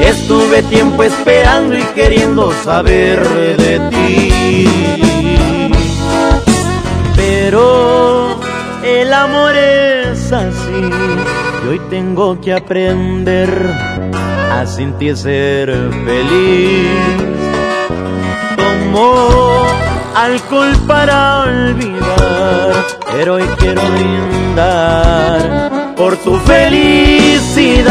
Estuve 0.00 0.62
tiempo 0.64 1.02
esperando 1.02 1.76
y 1.76 1.82
queriendo 1.94 2.52
saber 2.64 3.20
de 3.56 3.80
ti. 3.90 4.66
Pero 7.16 8.40
el 8.82 9.12
amor 9.12 9.54
es 9.54 10.32
así 10.32 10.90
y 11.62 11.68
hoy 11.68 11.80
tengo 11.90 12.40
que 12.40 12.54
aprender 12.54 13.50
a 14.50 14.66
sin 14.66 14.92
ti 14.94 15.14
ser 15.14 15.70
feliz. 16.04 16.90
Tomo 18.56 19.66
alcohol 20.14 20.76
para 20.86 21.42
olvidar, 21.42 22.86
pero 23.12 23.34
hoy 23.34 23.44
quiero 23.58 23.82
brindar 23.82 25.60
por 25.96 26.16
tu 26.16 26.36
felicidad. 26.40 27.90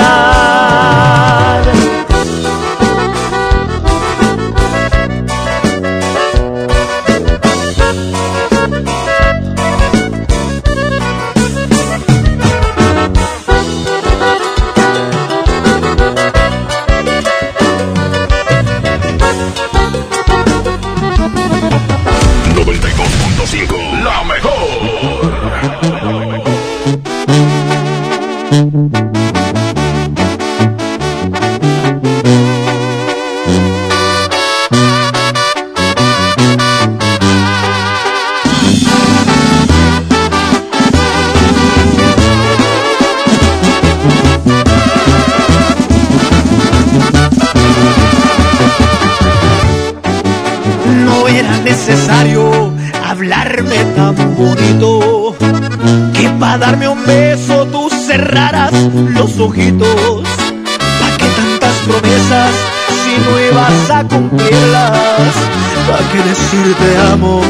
Te 66.52 66.98
amo 67.12 67.42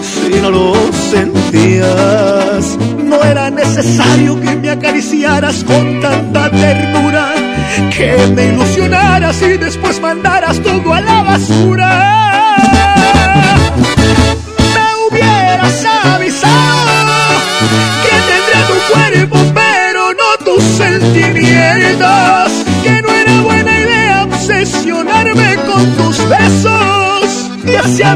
si 0.00 0.40
no 0.40 0.50
lo 0.50 0.74
sentías? 1.10 2.78
No 3.04 3.22
era 3.22 3.50
necesario 3.50 4.40
que 4.40 4.56
me 4.56 4.70
acariciaras 4.70 5.62
con 5.64 6.00
tanta 6.00 6.50
ternura, 6.50 6.95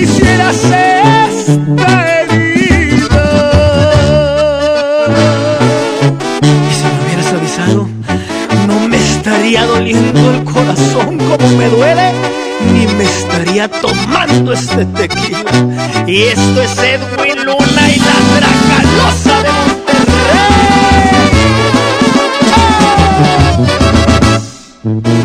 hicieras 0.00 0.56
esta. 0.56 2.06
Y 6.42 6.72
si 6.74 6.84
me 6.84 6.98
hubieras 7.04 7.32
avisado, 7.32 7.88
no 8.66 8.88
me 8.88 8.96
estaría 8.96 9.64
doliendo 9.66 10.30
el 10.32 10.44
corazón 10.44 11.18
como 11.18 11.48
me 11.56 11.68
duele, 11.68 12.12
ni 12.72 12.86
me 12.86 13.04
estaría 13.04 13.68
tomando 13.68 14.52
este 14.52 14.84
tequila. 14.86 15.44
Y 16.06 16.22
esto 16.22 16.62
es 16.62 16.78
Edwin 16.78 17.44
Luna 17.44 17.90
y 17.94 17.98
la 17.98 18.14
Dracalosa 18.36 19.42
de 19.42 19.50
Monterrey. 19.52 20.06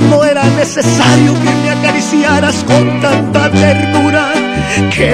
No 0.10 0.18
era 0.24 0.44
necesario 0.44 1.34
que 1.34 1.52
me 1.62 1.70
acariciaras 1.70 2.56
con 2.64 3.00
ternura, 3.00 3.21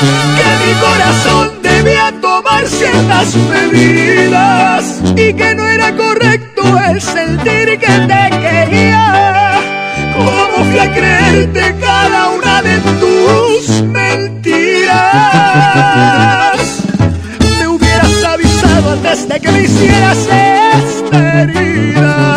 que 0.00 0.48
mi 0.64 0.72
corazón 0.80 1.62
debía 1.62 2.12
tomar 2.20 2.66
ciertas 2.68 3.34
medidas 3.34 5.00
y 5.16 5.32
que 5.34 5.54
no 5.54 5.66
era 5.66 5.96
correcto 5.96 6.62
el 6.88 7.00
sentir 7.00 7.78
que 7.78 7.86
te 7.86 8.30
quería. 8.40 9.60
¿Cómo 10.14 10.64
fui 10.70 10.78
a 10.78 10.92
creerte 10.92 11.74
cada 11.80 12.30
una 12.30 12.62
de 12.62 12.78
tus 13.00 13.82
mentiras? 13.82 14.98
Me 17.58 17.66
hubieras 17.66 18.24
avisado 18.24 18.92
antes 18.92 19.28
de 19.28 19.40
que 19.40 19.50
me 19.50 19.62
hicieras 19.62 20.18
esta 20.18 21.42
herida. 21.42 22.36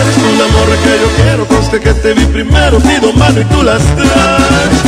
Eres 0.00 0.14
tú 0.16 0.28
la 0.38 0.46
morra 0.54 0.76
que 0.84 0.94
yo 1.02 1.08
quiero, 1.22 1.46
conste 1.46 1.80
que 1.80 1.92
te 1.94 2.14
vi 2.14 2.24
primero, 2.26 2.78
pido 2.78 3.12
mano 3.14 3.40
y 3.40 3.44
tú 3.44 3.62
las 3.62 3.82
traes. 3.96 4.78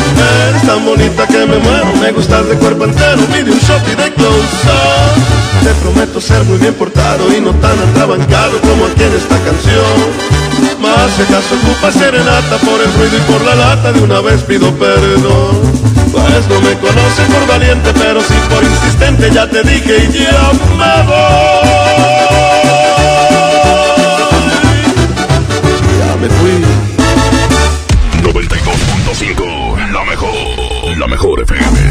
Eres 0.48 0.62
tan 0.66 0.84
bonita 0.84 1.26
que 1.26 1.46
me 1.46 1.58
muero, 1.58 1.92
me 2.00 2.12
gustas 2.12 2.48
de 2.48 2.54
cuerpo 2.56 2.84
entero, 2.84 3.22
pide 3.32 3.50
un 3.50 3.58
shot 3.58 3.82
y 3.86 3.94
de 3.96 4.12
close 4.14 4.66
up. 4.66 5.40
Te 5.64 5.74
prometo 5.82 6.20
ser 6.20 6.42
muy 6.44 6.58
bien 6.58 6.74
portado 6.74 7.32
y 7.36 7.40
no 7.40 7.50
tan 7.54 7.78
atrabancado 7.90 8.60
como 8.60 8.86
aquí 8.86 9.02
en 9.02 9.14
esta 9.14 9.36
canción. 9.38 10.40
Más 10.80 11.10
si 11.16 11.22
acaso 11.22 11.54
ocupa 11.62 11.92
serenata 11.92 12.56
por 12.64 12.80
el 12.80 12.92
ruido 12.94 13.16
y 13.18 13.20
por 13.30 13.42
la 13.44 13.54
lata, 13.54 13.92
de 13.92 14.00
una 14.00 14.20
vez 14.20 14.42
pido 14.42 14.72
perdón. 14.74 15.60
Pues 16.12 16.48
no 16.48 16.60
me 16.60 16.74
conoces 16.78 17.26
por 17.28 17.46
valiente, 17.46 17.92
pero 17.94 18.20
sí 18.20 18.34
por 18.48 18.64
insistente, 18.64 19.30
ya 19.30 19.48
te 19.48 19.62
dije 19.62 20.08
y 20.08 20.18
ya 20.18 20.50
me 20.78 21.02
voy. 21.06 22.19
Me 26.20 26.28
fui. 26.28 26.50
92.5, 28.22 29.90
la 29.92 30.04
mejor, 30.04 30.98
la 30.98 31.06
mejor 31.06 31.40
FM. 31.40 31.90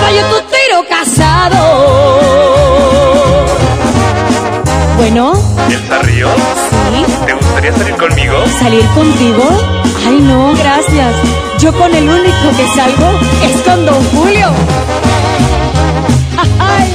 Fallo 0.00 0.22
tu 0.28 0.38
tiro 0.54 0.84
casado. 0.88 1.60
Bueno, 4.96 5.32
¿Elsa 5.70 5.98
Ríos? 6.02 6.32
Sí. 6.92 7.04
¿Te 7.26 7.32
gustaría 7.34 7.72
salir 7.72 7.96
conmigo? 7.96 8.34
¿salir 8.58 8.86
contigo? 8.94 9.44
Ay, 10.06 10.20
no, 10.20 10.52
gracias. 10.54 11.14
Yo 11.58 11.72
con 11.72 11.94
el 11.94 12.08
único 12.08 12.50
que 12.56 12.66
salgo 12.74 13.18
es 13.42 13.60
con 13.62 13.86
Don 13.86 14.04
Julio. 14.10 14.48
Ay. 16.58 16.94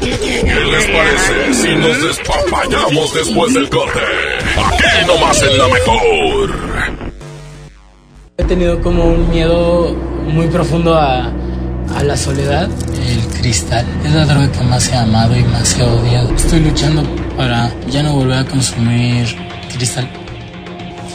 ¿Qué 0.00 0.64
les 0.64 0.86
parece 0.86 1.54
si 1.54 1.74
nos 1.76 2.02
despapallamos 2.02 3.14
después 3.14 3.54
del 3.54 3.68
corte? 3.68 4.00
Aquí 4.56 5.06
nomás 5.06 5.42
en 5.42 5.58
la 5.58 5.68
mejor. 5.68 6.50
He 8.38 8.44
tenido 8.44 8.80
como 8.80 9.04
un 9.04 9.28
miedo 9.30 9.94
muy 10.28 10.46
profundo 10.48 10.94
a, 10.94 11.32
a 11.94 12.02
la 12.04 12.16
soledad. 12.16 12.68
El 13.08 13.26
cristal 13.40 13.86
es 14.04 14.12
la 14.12 14.24
droga 14.24 14.50
que 14.52 14.62
más 14.64 14.88
he 14.88 14.96
amado 14.96 15.36
y 15.36 15.44
más 15.44 15.78
he 15.78 15.82
odiado. 15.82 16.34
Estoy 16.34 16.60
luchando 16.60 17.02
para 17.36 17.70
ya 17.88 18.02
no 18.02 18.14
volver 18.14 18.38
a 18.38 18.44
consumir 18.44 19.26
cristal. 19.74 20.08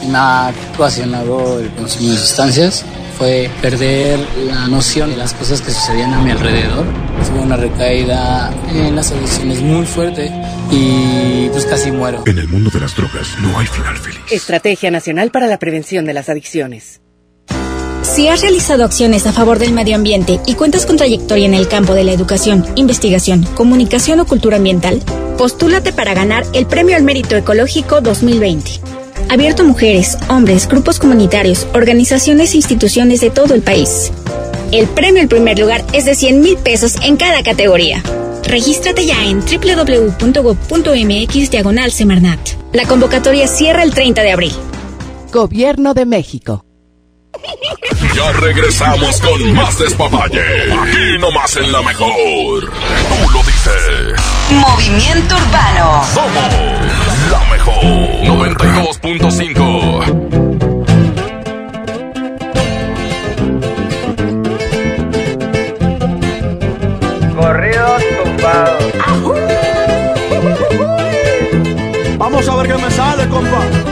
Me 0.08 0.18
ha 0.18 0.52
ocasionado 0.74 1.60
el 1.60 1.70
consumo 1.70 2.10
de 2.10 2.16
sustancias. 2.16 2.84
Fue 3.22 3.48
perder 3.60 4.18
la 4.48 4.66
noción 4.66 5.10
de 5.10 5.16
las 5.16 5.32
cosas 5.32 5.62
que 5.62 5.70
sucedían 5.70 6.12
a 6.12 6.20
mi 6.20 6.32
alrededor. 6.32 6.84
Tuve 7.24 7.38
una 7.38 7.56
recaída 7.56 8.52
en 8.68 8.96
las 8.96 9.12
adicciones 9.12 9.60
muy 9.60 9.86
fuerte 9.86 10.28
y 10.72 11.48
pues 11.50 11.64
casi 11.64 11.92
muero. 11.92 12.24
En 12.26 12.36
el 12.36 12.48
mundo 12.48 12.68
de 12.70 12.80
las 12.80 12.96
drogas 12.96 13.28
no 13.40 13.56
hay 13.56 13.68
final 13.68 13.96
feliz. 13.96 14.18
Estrategia 14.28 14.90
Nacional 14.90 15.30
para 15.30 15.46
la 15.46 15.60
Prevención 15.60 16.04
de 16.04 16.14
las 16.14 16.28
Adicciones. 16.28 17.00
Si 18.02 18.26
has 18.26 18.40
realizado 18.40 18.84
acciones 18.84 19.24
a 19.28 19.32
favor 19.32 19.60
del 19.60 19.72
medio 19.72 19.94
ambiente 19.94 20.40
y 20.44 20.54
cuentas 20.54 20.84
con 20.84 20.96
trayectoria 20.96 21.46
en 21.46 21.54
el 21.54 21.68
campo 21.68 21.94
de 21.94 22.02
la 22.02 22.10
educación, 22.10 22.66
investigación, 22.74 23.44
comunicación 23.54 24.18
o 24.18 24.26
cultura 24.26 24.56
ambiental, 24.56 25.00
postúlate 25.38 25.92
para 25.92 26.12
ganar 26.12 26.44
el 26.54 26.66
Premio 26.66 26.96
al 26.96 27.04
Mérito 27.04 27.36
Ecológico 27.36 28.00
2020. 28.00 29.01
Abierto 29.32 29.62
a 29.62 29.64
mujeres, 29.64 30.18
hombres, 30.28 30.68
grupos 30.68 30.98
comunitarios, 30.98 31.66
organizaciones 31.72 32.52
e 32.52 32.58
instituciones 32.58 33.22
de 33.22 33.30
todo 33.30 33.54
el 33.54 33.62
país. 33.62 34.12
El 34.72 34.86
premio 34.88 35.22
al 35.22 35.28
primer 35.28 35.58
lugar 35.58 35.82
es 35.94 36.04
de 36.04 36.14
100 36.14 36.42
mil 36.42 36.58
pesos 36.58 36.96
en 37.02 37.16
cada 37.16 37.42
categoría. 37.42 38.02
Regístrate 38.44 39.06
ya 39.06 39.24
en 39.24 39.40
www.gov.mx 39.40 40.70
diagonal 41.50 41.92
Semarnat. 41.92 42.40
La 42.74 42.84
convocatoria 42.84 43.48
cierra 43.48 43.84
el 43.84 43.94
30 43.94 44.22
de 44.22 44.32
abril. 44.32 44.52
Gobierno 45.32 45.94
de 45.94 46.04
México. 46.04 46.66
Ya 48.14 48.32
regresamos 48.32 49.18
con 49.18 49.54
más 49.54 49.78
despapalle. 49.78 50.42
Aquí 50.78 51.18
nomás 51.18 51.56
en 51.56 51.72
la 51.72 51.80
mejor. 51.80 52.12
Tú 52.12 53.30
lo 53.32 53.38
dices. 53.44 54.12
Movimiento 54.50 55.36
Urbano. 55.36 56.04
Somos 56.12 56.81
la 57.30 57.40
mejor. 57.50 57.74
92.5. 58.24 60.62
Corridos 67.36 68.02
tumbados. 68.22 68.82
Vamos 72.18 72.48
a 72.48 72.56
ver 72.56 72.66
qué 72.68 72.74
me 72.82 72.90
sale, 72.90 73.28
compa. 73.28 73.91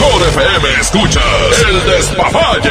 Mejor 0.00 0.28
FM 0.28 0.80
escuchas 0.80 1.24
el 1.68 1.84
despapalle. 1.84 2.70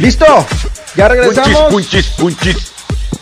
¿Listo? 0.00 0.46
Ya 0.96 1.08
regresamos. 1.08 1.72
Punchis, 1.72 2.06
punchis, 2.08 2.72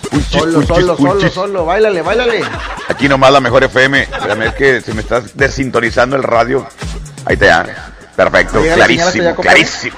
punchis. 0.08 0.30
Solo, 0.30 0.52
punchis, 0.52 0.68
solo, 0.68 0.96
solo, 0.96 0.96
punchis. 0.96 1.32
solo. 1.32 1.64
Báilale, 1.66 2.00
báilale. 2.00 2.42
Aquí 2.88 3.08
nomás 3.08 3.32
la 3.32 3.40
mejor 3.40 3.64
FM. 3.64 4.02
Espérame, 4.02 4.42
es 4.42 4.54
que 4.54 4.80
se 4.80 4.94
me 4.94 5.02
está 5.02 5.22
desintonizando 5.34 6.16
el 6.16 6.22
radio. 6.22 6.66
Ahí 7.26 7.34
está 7.34 7.46
ya. 7.46 7.92
Perfecto, 8.16 8.62
clarísimo, 8.74 9.34
clarísimo. 9.36 9.96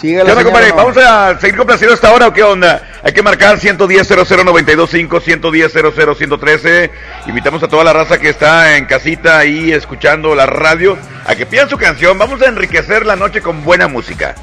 Sigue 0.00 0.18
¿Qué 0.18 0.24
la 0.24 0.32
onda, 0.32 0.34
señal, 0.34 0.44
compadre? 0.44 0.68
¿no? 0.70 0.76
¿Vamos 0.76 0.96
a 0.98 1.40
seguir 1.40 1.56
complaciendo 1.56 1.94
hasta 1.94 2.08
ahora 2.08 2.28
o 2.28 2.32
qué 2.32 2.42
onda? 2.42 2.82
Hay 3.02 3.12
que 3.12 3.22
marcar 3.22 3.58
110 3.58 4.08
00925 4.08 5.20
110 5.20 5.72
113 6.18 6.90
Invitamos 7.26 7.62
a 7.62 7.68
toda 7.68 7.84
la 7.84 7.92
raza 7.92 8.18
que 8.18 8.28
está 8.28 8.76
en 8.76 8.86
casita 8.86 9.38
ahí 9.38 9.72
escuchando 9.72 10.34
la 10.34 10.46
radio 10.46 10.98
a 11.24 11.34
que 11.34 11.46
pidan 11.46 11.68
su 11.68 11.78
canción. 11.78 12.18
Vamos 12.18 12.42
a 12.42 12.46
enriquecer 12.46 13.06
la 13.06 13.16
noche 13.16 13.40
con 13.40 13.64
buena 13.64 13.88
música. 13.88 14.34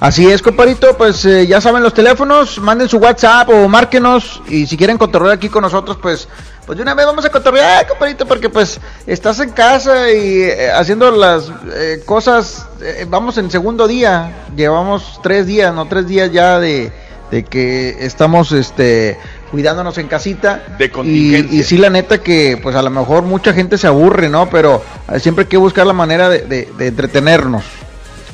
Así 0.00 0.30
es, 0.30 0.40
compadrito, 0.40 0.96
pues 0.96 1.26
eh, 1.26 1.46
ya 1.46 1.60
saben 1.60 1.82
los 1.82 1.92
teléfonos, 1.92 2.58
manden 2.58 2.88
su 2.88 2.96
WhatsApp 2.96 3.50
o 3.50 3.68
márquenos 3.68 4.40
y 4.48 4.66
si 4.66 4.78
quieren 4.78 4.96
cotorrear 4.96 5.34
aquí 5.34 5.50
con 5.50 5.60
nosotros, 5.60 5.98
pues 6.00 6.26
pues 6.70 6.76
de 6.76 6.82
una 6.84 6.94
vez 6.94 7.04
vamos 7.04 7.24
a 7.24 7.30
cotorrear, 7.30 7.84
compadrito, 7.88 8.26
porque 8.26 8.48
pues 8.48 8.78
estás 9.04 9.40
en 9.40 9.50
casa 9.50 10.08
y 10.12 10.42
eh, 10.42 10.70
haciendo 10.70 11.10
las 11.10 11.50
eh, 11.74 12.00
cosas, 12.06 12.64
eh, 12.80 13.06
vamos 13.08 13.38
en 13.38 13.50
segundo 13.50 13.88
día, 13.88 14.44
llevamos 14.54 15.18
tres 15.20 15.46
días, 15.48 15.74
no 15.74 15.88
tres 15.88 16.06
días 16.06 16.30
ya 16.30 16.60
de, 16.60 16.92
de 17.32 17.42
que 17.42 17.96
estamos 18.06 18.52
este 18.52 19.18
cuidándonos 19.50 19.98
en 19.98 20.06
casita 20.06 20.62
De 20.78 20.84
y, 20.84 20.88
contingencia. 20.90 21.58
y 21.58 21.64
sí 21.64 21.76
la 21.76 21.90
neta 21.90 22.18
que 22.18 22.56
pues 22.62 22.76
a 22.76 22.82
lo 22.82 22.90
mejor 22.90 23.24
mucha 23.24 23.52
gente 23.52 23.76
se 23.76 23.88
aburre, 23.88 24.28
¿no? 24.28 24.48
Pero 24.48 24.80
siempre 25.18 25.42
hay 25.42 25.48
que 25.48 25.56
buscar 25.56 25.88
la 25.88 25.92
manera 25.92 26.28
de, 26.28 26.42
de- 26.42 26.68
de 26.78 26.86
entretenernos. 26.86 27.64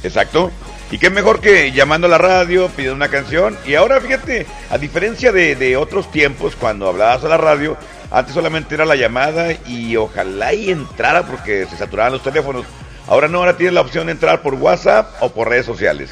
Exacto. 0.03 0.51
Y 0.91 0.99
qué 0.99 1.09
mejor 1.11 1.41
que 1.41 1.73
llamando 1.73 2.07
a 2.07 2.11
la 2.11 2.19
radio, 2.19 2.69
pidiendo 2.69 2.95
una 2.97 3.09
canción. 3.09 3.57
Y 3.67 3.75
ahora 3.77 3.99
fíjate, 4.01 4.47
a 4.71 4.77
diferencia 4.79 5.33
de, 5.33 5.57
de 5.57 5.77
otros 5.77 6.13
tiempos, 6.13 6.55
cuando 6.55 6.87
hablabas 6.89 7.25
a 7.25 7.29
la 7.29 7.37
radio, 7.39 7.77
antes 8.11 8.35
solamente 8.35 8.75
era 8.75 8.85
la 8.85 8.97
llamada 8.97 9.53
y 9.67 9.97
ojalá 9.97 10.53
y 10.53 10.71
entrara 10.71 11.25
porque 11.25 11.67
se 11.67 11.77
saturaban 11.77 12.13
los 12.13 12.23
teléfonos. 12.23 12.65
Ahora 13.09 13.29
no, 13.29 13.39
ahora 13.39 13.57
tienes 13.57 13.75
la 13.75 13.81
opción 13.81 14.07
de 14.07 14.13
entrar 14.13 14.43
por 14.43 14.55
WhatsApp 14.55 15.11
o 15.21 15.29
por 15.31 15.49
redes 15.49 15.67
sociales. 15.67 16.11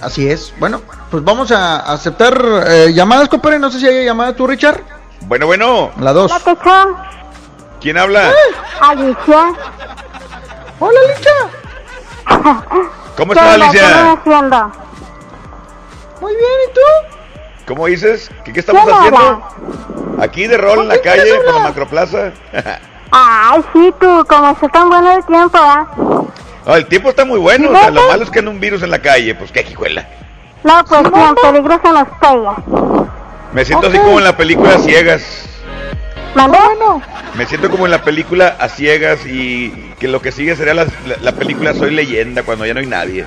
Así 0.00 0.28
es. 0.28 0.52
Bueno, 0.58 0.80
pues 1.10 1.22
vamos 1.22 1.52
a 1.52 1.92
aceptar 1.92 2.42
eh, 2.66 2.92
llamadas, 2.92 3.28
compadre. 3.28 3.58
No 3.58 3.70
sé 3.70 3.80
si 3.80 3.86
hay 3.86 4.04
llamada 4.04 4.34
tú, 4.34 4.46
Richard. 4.46 4.80
Bueno, 5.22 5.46
bueno, 5.46 5.92
La 6.00 6.12
dos. 6.12 6.32
¿quién 7.80 7.98
habla? 7.98 8.32
Alicia. 8.80 9.52
Hola, 10.78 10.98
Licha. 11.14 11.30
¿Cómo 13.16 13.32
estás, 13.32 13.54
Alicia? 13.54 14.12
haciendo? 14.12 14.72
Muy 16.20 16.32
bien, 16.32 16.58
¿y 16.68 16.74
tú? 16.74 17.19
¿Cómo 17.70 17.86
dices? 17.86 18.28
¿Qué, 18.44 18.52
qué 18.52 18.58
estamos 18.58 18.82
¿Quién 18.82 18.96
haciendo? 18.96 19.46
Aquí 20.20 20.48
de 20.48 20.56
rol 20.56 20.80
en 20.80 20.88
la 20.88 21.00
calle, 21.00 21.36
por 21.36 21.54
la 21.54 21.60
macroplaza. 21.60 22.32
Ay, 23.12 23.60
sí, 23.72 23.94
tú, 24.00 24.26
como 24.28 24.50
está 24.50 24.68
tan 24.70 24.88
bueno 24.88 25.12
el 25.12 25.24
tiempo, 25.24 25.56
¿ah? 25.56 25.86
No, 26.66 26.74
el 26.74 26.86
tiempo 26.86 27.10
está 27.10 27.24
muy 27.24 27.38
bueno, 27.38 27.68
o 27.70 27.72
sea, 27.72 27.92
lo 27.92 28.08
malo 28.08 28.24
es 28.24 28.30
que 28.30 28.40
anda 28.40 28.50
un 28.50 28.58
virus 28.58 28.82
en 28.82 28.90
la 28.90 28.98
calle, 28.98 29.36
pues 29.36 29.52
qué 29.52 29.60
hijuela. 29.70 30.04
No, 30.64 30.84
pues 30.84 31.00
sí, 31.14 31.20
en 31.20 31.34
peligro 31.36 31.80
se 31.80 31.92
nos 31.92 32.08
pega. 32.20 32.56
Me 33.52 33.64
siento 33.64 33.86
así 33.86 33.98
como 33.98 34.18
en 34.18 34.24
la 34.24 34.36
película 34.36 34.76
Ciegas. 34.78 35.22
¿Mandé? 36.34 36.58
Me 37.36 37.46
siento 37.46 37.70
como 37.70 37.84
en 37.84 37.92
la 37.92 38.02
película 38.02 38.56
A 38.58 38.68
Ciegas 38.68 39.24
y 39.26 39.70
que 40.00 40.08
lo 40.08 40.20
que 40.20 40.32
sigue 40.32 40.56
sería 40.56 40.74
la, 40.74 40.86
la- 41.06 41.16
la 41.20 41.32
película 41.32 41.72
Soy 41.72 41.92
Leyenda 41.92 42.42
cuando 42.42 42.66
ya 42.66 42.74
no 42.74 42.80
hay 42.80 42.86
nadie. 42.86 43.26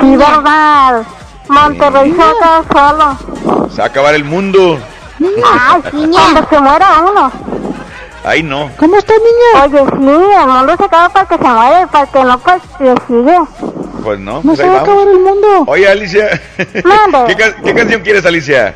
Sí, 0.00 0.16
verdad. 0.16 1.04
Monterrey 1.48 2.12
se 2.12 2.18
va 2.18 2.30
a 2.30 2.62
quedar 2.64 2.64
solo. 2.72 3.68
Se 3.70 3.78
va 3.78 3.84
a 3.84 3.86
acabar 3.88 4.14
el 4.14 4.24
mundo. 4.24 4.78
Ay, 5.20 5.82
cuando 5.90 6.48
se 6.48 6.60
muera 6.60 6.88
uno. 7.10 7.32
Ay, 8.24 8.42
no. 8.42 8.70
¿Cómo 8.76 8.96
está, 8.96 9.12
niña? 9.14 9.64
Oye, 9.64 9.78
sí, 9.90 10.40
el 10.42 10.48
mundo 10.48 10.76
se 10.76 10.84
acaba 10.84 11.08
para 11.10 11.26
que 11.26 11.36
se 11.38 11.44
muere, 11.48 11.86
para 11.86 12.06
que 12.06 12.24
no, 12.24 12.38
pues, 12.38 12.62
le 12.80 12.94
sigue. 13.06 13.38
Pues 14.02 14.18
no. 14.18 14.34
No 14.34 14.42
pues 14.42 14.58
se 14.58 14.68
va 14.68 14.78
a 14.78 14.80
acabar 14.80 15.06
el 15.06 15.18
mundo. 15.20 15.64
Oye, 15.68 15.88
Alicia. 15.88 16.40
Mande. 16.84 17.24
¿Qué, 17.28 17.36
ca- 17.36 17.56
qué 17.62 17.74
canción 17.74 18.00
quieres, 18.02 18.26
Alicia? 18.26 18.74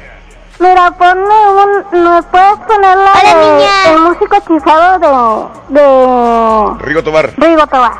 Mira, 0.61 0.91
ponme 0.91 1.23
un... 1.25 2.05
¿Me 2.05 2.23
puedes 2.25 2.59
poner 2.67 2.97
la 2.97 3.13
de... 3.23 3.93
El 3.93 3.99
músico 4.01 4.37
hechizado 4.37 5.49
de... 5.69 5.81
De... 5.81 6.85
Rigo 6.85 7.03
Tobar. 7.03 7.33
Rigo 7.37 7.67
Tobar. 7.67 7.93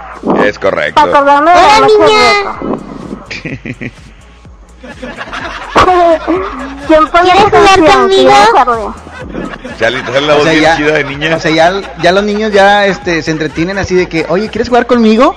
Es 0.45 0.59
correcto. 0.59 1.01
Para 1.01 1.11
acordarme 1.11 1.51
de 1.53 1.57
la 1.57 1.79
noche 1.81 1.95
vieja. 2.07 4.01
¿Quién 6.87 7.09
pone 7.09 7.31
¿Quieres 7.31 7.45
jugar 7.51 7.93
conmigo? 7.97 8.33
Ya 9.79 9.91
te 9.91 10.05
sale 10.13 10.27
la 10.27 10.35
O 10.35 10.37
voz 10.37 10.45
sea, 10.45 10.53
bien 10.53 10.63
ya- 10.63 10.77
chida 10.77 10.93
de 10.93 11.05
niña. 11.05 11.37
O 11.37 11.41
sea, 11.41 11.51
ya, 11.51 11.73
ya 12.03 12.13
los 12.13 12.25
niños 12.25 12.53
ya 12.53 12.87
este, 12.87 13.23
se 13.23 13.31
entretienen 13.31 13.79
así 13.79 13.95
de 13.95 14.09
que, 14.09 14.27
oye, 14.29 14.49
¿quieres 14.49 14.69
jugar 14.69 14.87
conmigo? 14.87 15.35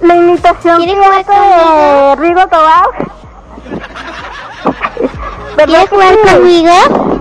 La 0.00 0.16
imitación 0.16 0.82
pirata 0.84 1.40
de 1.40 2.16
Rigo 2.16 2.46
Tobar. 2.48 2.84
¿Quieres 5.56 5.88
jugar 5.88 6.14
conmigo? 6.18 7.20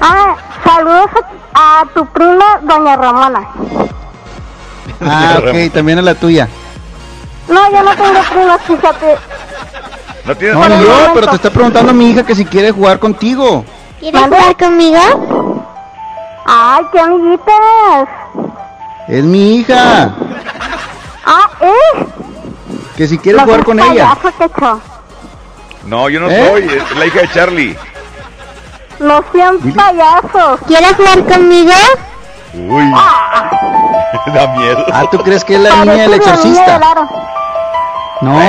Ah, 0.00 0.36
saludos 0.64 1.10
a, 1.54 1.80
a 1.80 1.86
tu 1.94 2.06
prima, 2.06 2.58
Doña 2.62 2.96
Ramona. 2.96 3.48
Ah, 5.00 5.36
ok, 5.38 5.72
también 5.72 5.98
a 5.98 6.02
la 6.02 6.14
tuya. 6.14 6.48
No, 7.48 7.70
yo 7.72 7.82
no 7.82 7.94
tengo 7.96 8.20
primas, 8.30 8.60
fíjate. 8.62 9.16
No 10.24 10.36
tienes 10.36 10.56
No, 10.56 11.14
pero 11.14 11.26
te 11.28 11.36
está 11.36 11.50
preguntando 11.50 11.92
mi 11.92 12.10
hija 12.10 12.24
que 12.24 12.34
si 12.34 12.44
quiere 12.44 12.70
jugar 12.70 12.98
contigo. 12.98 13.64
¿Quieres 13.98 14.22
jugar 14.22 14.56
conmigo? 14.56 15.64
Ay, 16.44 16.84
qué 16.92 17.00
amiguitas. 17.00 18.08
Es 19.08 19.24
mi 19.24 19.56
hija. 19.56 20.14
Ah, 21.24 21.50
¿eh? 21.60 22.06
Que 22.96 23.06
si 23.08 23.18
quiere 23.18 23.40
jugar 23.40 23.64
con 23.64 23.80
ella. 23.80 24.16
No, 25.84 26.08
yo 26.08 26.20
no 26.20 26.30
¿Eh? 26.30 26.48
soy, 26.50 26.64
es 26.64 26.96
la 26.96 27.06
hija 27.06 27.20
de 27.20 27.28
Charlie. 27.30 27.76
No 29.00 29.24
sean 29.32 29.58
payasos. 29.58 30.60
¿Quieres 30.66 30.94
jugar 30.94 31.24
conmigo? 31.24 31.72
Uy, 32.54 32.92
da 34.34 34.46
miedo. 34.56 34.86
Ah, 34.92 35.04
¿tú 35.10 35.18
crees 35.18 35.44
que 35.44 35.56
es 35.56 35.60
la 35.60 35.84
niña 35.84 36.02
del 36.02 36.14
exorcista? 36.14 36.80
No, 38.20 38.40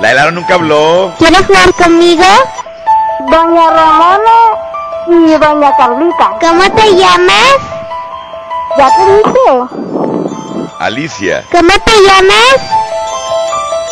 la 0.00 0.10
Ela 0.10 0.30
nunca 0.30 0.54
habló. 0.54 1.12
¿Quieres 1.18 1.46
jugar 1.46 1.72
conmigo? 1.74 2.24
Doña 3.30 3.70
Ramona 3.70 4.36
y 5.08 5.38
Doña 5.38 5.76
Carlita. 5.76 6.32
¿Cómo 6.40 6.62
te 6.74 6.94
llamas? 6.94 7.56
Ya 8.76 8.88
te 8.96 9.16
dije. 9.16 9.62
Alicia. 10.78 11.44
¿Cómo 11.50 11.72
te 11.84 11.92
llamas? 12.02 12.56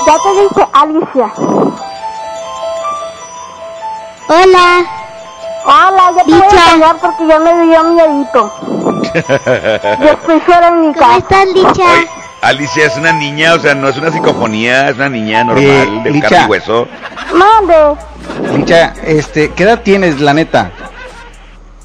Ya 0.07 0.17
te 0.19 0.31
dije, 0.41 0.69
Alicia. 0.73 1.33
Hola. 4.29 4.85
Hola, 5.67 6.13
ya 6.17 6.25
te 6.25 6.31
voy 6.31 6.43
a 6.43 6.71
callar 6.71 6.97
porque 7.01 7.27
ya 7.27 7.39
me 7.39 7.65
dio 7.65 7.85
miedito. 7.85 8.53
Yo 10.01 10.11
estoy 10.11 10.43
sola 10.43 10.69
en 10.69 10.89
mi 10.89 10.93
casa. 10.93 11.07
¿Cómo 11.07 11.19
estás, 11.19 11.47
Licha? 11.47 12.24
Alicia 12.45 12.87
es 12.87 12.97
una 12.97 13.13
niña, 13.13 13.55
o 13.55 13.59
sea, 13.59 13.75
no 13.75 13.89
es 13.89 13.97
una 13.97 14.11
psicofonía, 14.11 14.89
es 14.91 14.97
una 14.97 15.09
niña 15.09 15.45
normal, 15.45 15.65
Eh, 15.65 16.01
de 16.05 16.11
Licha. 16.11 16.29
carne 16.29 16.45
y 16.47 16.51
hueso. 16.51 16.89
Mande. 17.35 17.97
Licha, 18.59 18.93
este, 19.05 19.53
¿qué 19.53 19.63
edad 19.63 19.81
tienes, 19.83 20.21
la 20.21 20.35
neta? 20.35 20.71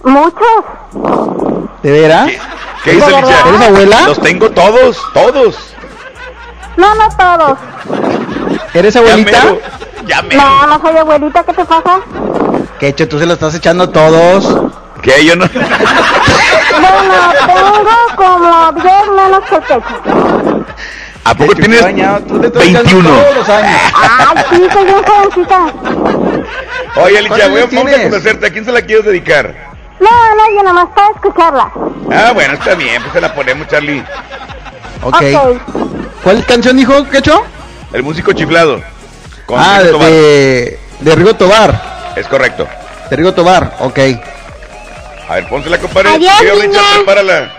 Muchos. 0.04 0.42
¿De 1.84 1.92
veras? 1.92 2.30
¿Qué 2.84 2.92
dice 2.92 3.06
¿De 3.10 3.22
Licha? 3.22 3.48
¿Eres 3.48 3.62
abuela? 3.62 4.02
Los 4.08 4.20
tengo 4.22 4.50
todos, 4.52 4.98
todos. 5.14 5.56
No, 6.78 6.96
no 6.96 7.10
todos. 7.18 7.58
¿Eres 8.74 8.96
abuelita? 8.96 9.44
mero, 9.44 9.60
ya 10.08 10.22
mero. 10.24 10.42
No, 10.42 10.68
no 10.68 10.82
soy 10.82 10.98
abuelita, 10.98 11.44
¿qué 11.44 11.54
te 11.54 11.66
pasa? 11.66 12.00
Que 12.80 12.88
hecho, 12.90 13.08
tú 13.08 13.20
se 13.20 13.26
lo 13.26 13.34
estás 13.34 13.56
echando 13.56 13.86
a 13.86 13.92
todos. 13.92 14.58
¿Qué? 15.02 15.26
Yo 15.26 15.36
no. 15.36 15.46
Bueno, 15.48 15.64
tengo 17.48 18.16
como 18.16 18.72
10 18.74 18.86
menos 19.16 19.44
que. 19.50 19.56
¿A 21.26 21.34
poco 21.36 21.54
tienes 21.56 21.82
tú 22.28 22.40
te 22.40 22.48
echando 22.48 22.60
21? 22.60 23.10
todos 23.10 23.36
los 23.36 23.50
años. 23.50 23.80
Ay, 23.94 24.38
sí, 24.50 24.68
soy 24.74 24.86
bien 24.86 25.04
jovencita. 25.04 25.60
Oye, 26.96 27.18
Alicia, 27.20 27.28
¿Cuántos 27.50 27.52
voy 27.52 27.62
a, 27.62 27.66
vamos 27.84 27.94
a 27.94 28.04
conocerte. 28.04 28.48
¿A 28.48 28.50
quién 28.52 28.66
se 28.66 28.72
la 28.72 28.82
quieres 28.82 29.06
dedicar? 29.06 29.54
No, 30.00 30.10
no, 30.10 30.56
yo 30.56 30.64
nomás 30.64 30.88
para 30.96 31.10
escucharla. 31.10 31.72
Ah, 32.12 32.32
bueno, 32.34 32.54
está 32.54 32.74
bien, 32.76 33.02
pues 33.02 33.14
se 33.14 33.22
la 33.22 33.34
ponemos, 33.34 33.68
Charlie. 33.68 34.04
Ok. 35.04 35.16
Ok. 35.36 35.58
¿Cuál 36.24 36.46
canción 36.46 36.78
dijo, 36.78 37.08
Quecho? 37.10 37.44
El 37.94 38.04
músico 38.04 38.34
chiflado. 38.34 38.82
Con 39.46 39.60
Ah, 39.60 39.80
Rigo 39.82 39.86
de, 39.86 39.92
Tobar. 39.92 40.10
de, 40.12 40.80
de 41.00 41.16
Rigo 41.16 41.34
Tobar. 41.36 42.12
Es 42.16 42.28
correcto. 42.28 42.68
De 43.10 43.16
Rigo 43.16 43.34
Tobar, 43.34 43.76
ok. 43.80 44.00
A 45.30 45.36
ver, 45.36 45.48
pónsela, 45.48 45.78
compadre. 45.78 46.10
Adiós, 46.10 46.40
Tío 46.40 46.54
niña. 46.56 46.66
Richard, 46.68 46.96
prepárala. 46.96 47.52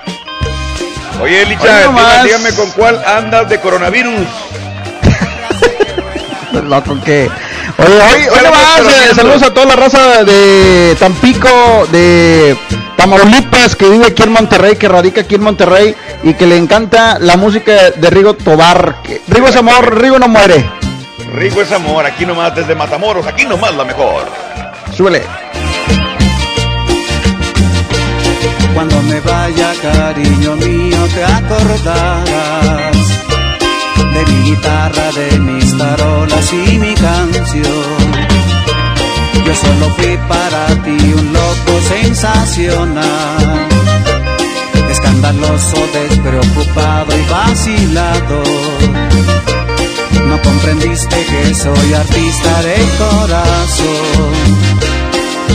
Oye, 1.23 1.45
Licha, 1.47 1.79
dígame, 1.79 2.01
dígame 2.25 2.53
con 2.55 2.71
cuál 2.73 3.03
andas 3.05 3.49
de 3.49 3.61
coronavirus. 3.61 4.27
Loco 6.65 6.99
que. 7.05 7.31
Oye, 7.79 7.95
hoy, 7.95 8.23
hoy 8.23 8.27
¿Cuál 8.29 8.45
nomás, 8.45 8.81
es 8.81 8.87
el 8.87 8.89
eh, 8.89 8.97
ejemplo? 8.97 9.15
saludos 9.23 9.43
a 9.43 9.55
toda 9.55 9.67
la 9.67 9.77
raza 9.77 10.25
de 10.25 10.97
Tampico, 10.99 11.87
de 11.93 12.57
Tamaulipas, 12.97 13.77
que 13.77 13.89
vive 13.89 14.07
aquí 14.07 14.23
en 14.25 14.33
Monterrey, 14.33 14.77
que 14.77 14.89
radica 14.89 15.21
aquí 15.23 15.37
en 15.37 15.43
Monterrey 15.43 15.95
y 16.25 16.35
que 16.35 16.47
le 16.47 16.57
encanta 16.57 17.19
la 17.21 17.37
música 17.37 17.91
de 17.93 18.11
Rigo 18.11 18.35
Tobar. 18.35 18.97
que- 19.03 19.21
Rigo 19.29 19.49
es 19.49 19.57
amor, 19.57 19.99
Rigo 20.01 20.19
no 20.19 20.29
muere. 20.29 20.69
Rigo 21.35 21.63
es 21.63 21.71
amor, 21.73 22.05
aquí 22.05 22.27
nomás 22.27 22.55
desde 22.55 22.75
Matamoros, 22.75 23.27
aquí 23.27 23.45
nomás 23.47 23.75
la 23.77 23.85
mejor. 23.85 24.25
Súbele. 24.97 25.23
Cuando 28.75 29.03
me 29.03 29.21
vaya, 29.21 29.73
cariño 29.83 30.57
mío, 30.57 30.99
te 31.15 31.25
acordarás 31.25 32.97
de 34.15 34.27
mi 34.27 34.51
guitarra, 34.51 35.13
de 35.13 35.39
mis 35.39 35.77
tarolas 35.77 36.53
y 36.53 36.79
mi 36.79 36.95
canción. 36.95 38.31
Yo 39.45 39.55
solo 39.55 39.95
fui 39.97 40.17
para 40.29 40.67
ti 40.83 41.13
un 41.13 41.33
loco 41.33 41.81
sensacional, 41.89 43.69
escandaloso, 44.91 45.77
despreocupado 45.93 47.17
y 47.17 47.31
vacilado. 47.31 48.43
No 50.27 50.41
comprendiste 50.43 51.17
que 51.27 51.55
soy 51.55 51.95
artista 51.95 52.63
de 52.63 52.77
corazón. 52.99 54.70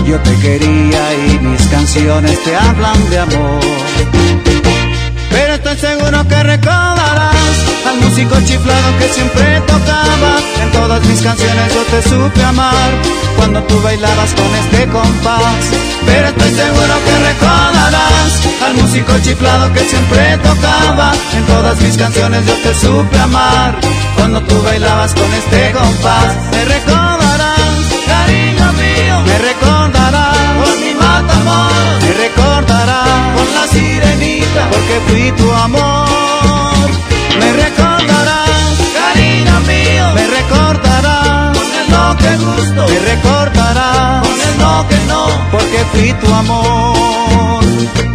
Yo 0.04 0.20
te 0.20 0.36
quería 0.40 1.14
y 1.28 1.40
mis 1.40 1.62
canciones 1.68 2.44
te 2.44 2.56
hablan 2.56 3.10
de 3.10 3.20
amor. 3.20 3.60
Pero 5.30 5.54
estoy 5.56 5.78
seguro 5.78 6.28
que 6.28 6.44
recordarás 6.44 7.56
al 7.88 7.98
músico 8.02 8.36
chiflado 8.46 8.98
que 9.00 9.08
siempre 9.10 9.62
tocaba. 9.62 10.34
En 10.62 10.72
todas 10.72 11.04
mis 11.06 11.22
canciones 11.22 11.74
yo 11.74 11.82
te 11.84 12.02
supe 12.10 12.44
amar 12.44 12.92
cuando 13.36 13.64
tú 13.64 13.82
bailabas 13.82 14.32
con 14.34 14.56
este 14.56 14.88
compás. 14.88 15.64
Pero 16.06 16.28
estoy 16.28 16.52
seguro 16.52 16.94
que 17.06 17.16
recordarás 17.32 18.32
al 18.66 18.74
músico 18.76 19.14
chiflado 19.24 19.74
que 19.74 19.82
siempre 19.82 20.38
tocaba. 20.38 21.14
En 21.36 21.46
todas 21.46 21.82
mis 21.82 21.98
canciones 21.98 22.46
yo 22.46 22.54
te 22.64 22.76
supe 22.76 23.20
amar 23.20 23.76
cuando 24.16 24.42
tú 24.44 24.62
bailabas 24.62 25.14
con 25.14 25.34
este 25.34 25.72
compás. 25.72 26.36
Me 26.52 26.66
recordarás, 26.66 27.80
cariño 28.06 28.74
mío, 28.74 29.22
me 29.26 29.38
recordarás 29.40 29.55
con 29.92 30.80
mi 30.82 30.94
matamoros, 30.96 32.02
me 32.02 32.14
recordarás 32.14 33.36
con 33.36 33.54
la 33.54 33.68
sirenita, 33.68 34.70
porque 34.72 35.00
fui 35.08 35.32
tu 35.34 35.52
amor. 35.52 36.90
Me 37.40 37.54
recordarás, 37.54 38.50
cariño 39.00 39.60
mío, 39.62 40.06
me 40.16 40.28
recordarás 40.28 41.58
con 41.58 41.68
el 41.80 41.92
no 41.92 42.18
que 42.18 42.38
gusto, 42.38 42.88
me 42.88 43.00
recordarás 43.00 44.28
con 44.28 44.42
el 44.42 44.58
no 44.58 44.88
que 44.88 44.98
no, 45.08 45.28
porque 45.52 45.86
fui 45.94 46.14
tu 46.14 46.34
amor. 46.34 48.15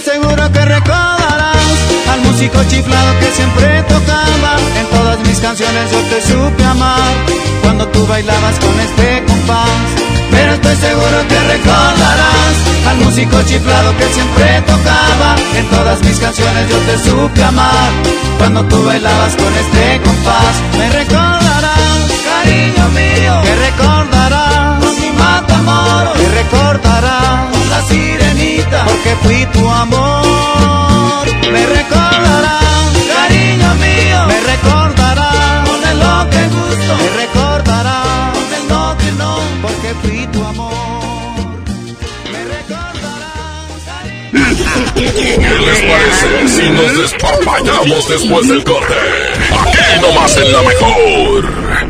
Estoy 0.00 0.14
seguro 0.14 0.50
que 0.50 0.64
recordarás 0.64 1.56
al 2.10 2.20
músico 2.22 2.64
chiflado 2.64 3.18
que 3.20 3.30
siempre 3.32 3.82
tocaba. 3.82 4.56
En 4.78 4.86
todas 4.86 5.18
mis 5.28 5.38
canciones 5.40 5.92
yo 5.92 6.00
te 6.08 6.22
supe 6.22 6.64
amar 6.64 7.12
cuando 7.62 7.86
tú 7.88 8.06
bailabas 8.06 8.58
con 8.60 8.80
este 8.80 9.22
compás. 9.26 9.68
Pero 10.30 10.54
estoy 10.54 10.76
seguro 10.76 11.28
que 11.28 11.38
recordarás 11.38 12.54
al 12.88 12.96
músico 13.04 13.42
chiflado 13.42 13.94
que 13.98 14.08
siempre 14.08 14.62
tocaba. 14.62 15.36
En 15.54 15.66
todas 15.68 16.02
mis 16.02 16.18
canciones 16.18 16.70
yo 16.70 16.78
te 16.78 16.98
supe 16.98 17.44
amar 17.44 17.90
cuando 18.38 18.64
tú 18.64 18.82
bailabas 18.82 19.36
con 19.36 19.52
este 19.54 20.00
compás. 20.02 20.54
Me 20.78 20.88
recordarás, 20.92 22.08
cariño 22.24 22.88
mío, 22.88 23.42
que 23.42 23.54
recordarás 23.54 24.82
mi 24.98 25.10
matamoros, 25.10 26.14
que 26.16 26.28
recordarás 26.28 27.59
la 27.70 27.82
sirenita, 27.82 28.84
porque 28.84 29.16
fui 29.22 29.46
tu 29.46 29.68
amor. 29.68 31.26
Me 31.52 31.66
recordarás, 31.66 32.92
cariño 33.16 33.74
mío, 33.84 34.18
me 34.26 34.40
recordarás 34.52 35.68
con 35.68 35.80
el 35.90 35.98
lo 35.98 36.30
que 36.30 36.42
gusto, 36.56 36.90
me 37.00 37.08
recordarás 37.22 38.32
con 38.34 38.48
el 38.58 38.96
que 38.98 39.12
no, 39.12 39.32
porque 39.62 39.90
fui 40.02 40.26
tu 40.28 40.44
amor. 40.44 40.72
Me 42.32 42.40
recordarás, 42.56 43.68
cariño 43.86 44.46
¿Qué 44.94 45.58
les 45.66 45.80
parece 45.90 46.48
si 46.48 46.70
nos 46.70 46.98
despapallamos 46.98 48.08
después 48.08 48.48
del 48.48 48.64
corte? 48.64 48.94
Aquí 49.62 50.00
nomás 50.02 50.36
en 50.36 50.52
la 50.52 50.62
mejor. 50.62 51.89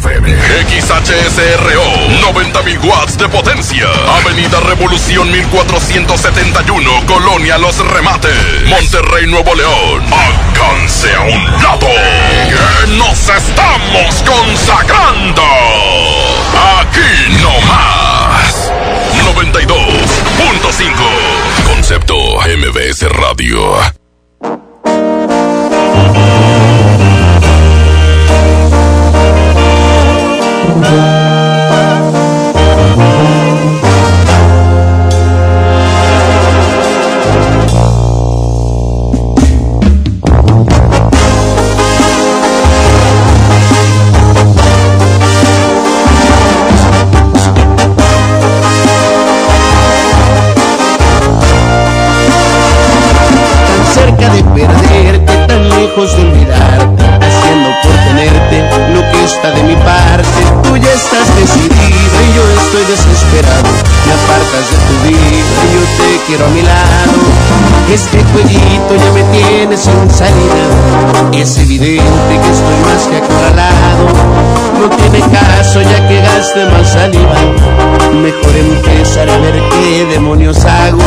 FM. 0.00 0.24
XHSRO. 0.66 1.84
90.000 2.32 2.80
watts 2.84 3.18
de 3.18 3.28
potencia. 3.28 3.86
Avenida 4.16 4.58
Revolución 4.60 5.30
1471. 5.30 7.04
Colonia 7.06 7.58
Los 7.58 7.76
Remates. 7.78 8.32
Monterrey, 8.66 9.26
Nuevo 9.26 9.54
León. 9.54 10.02
Háganse 10.10 11.14
a 11.14 11.20
un 11.20 11.44
lado. 11.62 11.86
Nos 12.96 13.28
estamos 13.28 14.22
consagrando. 14.24 15.42
Aquí 16.80 17.36
no 17.42 17.60
más. 17.66 18.72
92.5. 19.36 21.66
Concepto 21.66 22.14
MBS 22.46 23.06
Radio. 23.10 23.76
Evidente 71.82 72.34
que 72.42 72.50
estoy 72.50 72.76
más 72.84 73.06
que 73.08 73.16
acorralado. 73.16 74.04
No 74.78 74.86
tiene 74.96 75.20
caso 75.20 75.80
ya 75.80 76.08
que 76.08 76.20
gaste 76.20 76.66
más 76.66 76.92
saliva. 76.92 77.34
Mejor 78.12 78.56
empezar 78.56 79.30
a 79.30 79.38
ver 79.38 79.62
qué 79.70 80.06
demonios 80.10 80.64
hago. 80.64 80.98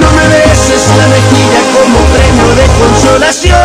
No 0.00 0.10
me 0.12 0.28
beses 0.28 0.88
la 0.98 1.06
mejilla 1.14 1.60
como 1.74 1.98
premio 2.14 2.48
de 2.56 2.66
consolación. 2.80 3.60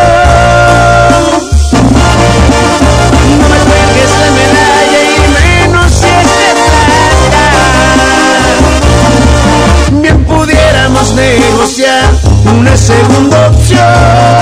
No 3.40 3.46
me 3.48 3.58
cuelgues 3.68 4.12
la 4.22 4.28
medalla 4.38 5.00
y 5.02 5.18
menos 5.38 5.88
si 5.90 6.06
es 6.06 6.30
de 6.38 6.50
plata. 6.66 7.46
Bien 10.02 10.18
pudiéramos 10.24 11.06
negociar 11.14 12.04
una 12.58 12.76
segunda 12.76 13.48
opción. 13.48 14.41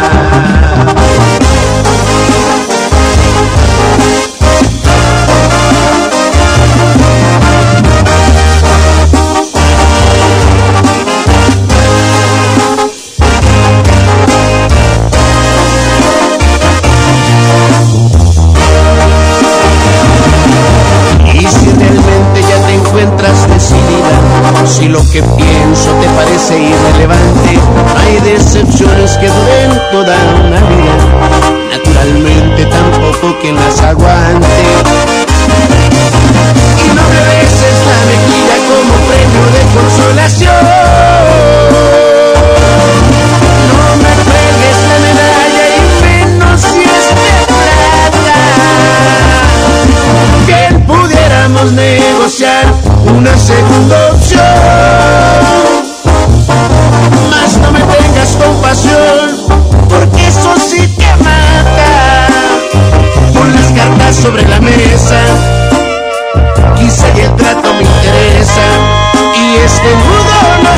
Quizá 69.81 70.59
y 70.61 70.65
el 70.65 70.70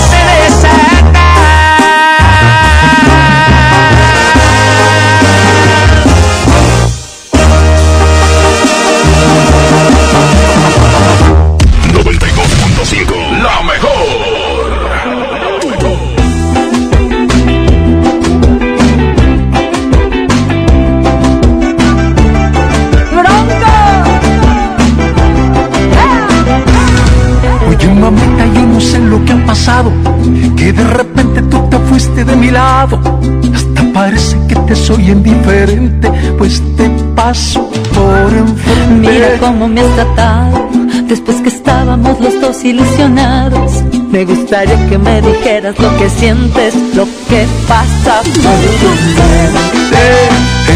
paso 37.33 37.67
por 37.95 38.31
enfrente. 38.31 39.09
Mira 39.09 39.37
cómo 39.39 39.67
me 39.67 39.81
has 39.81 39.95
tratado, 39.95 40.69
después 41.07 41.37
que 41.41 41.49
estábamos 41.49 42.19
los 42.19 42.39
dos 42.39 42.63
ilusionados. 42.63 43.83
Me 44.11 44.23
gustaría 44.23 44.77
que 44.87 44.99
me 44.99 45.19
dijeras 45.19 45.79
lo 45.79 45.97
que 45.97 46.09
sientes, 46.11 46.75
lo 46.95 47.05
que 47.29 47.47
pasa 47.67 48.21
por 48.21 48.59
tu 48.81 48.89
mente. 49.17 50.11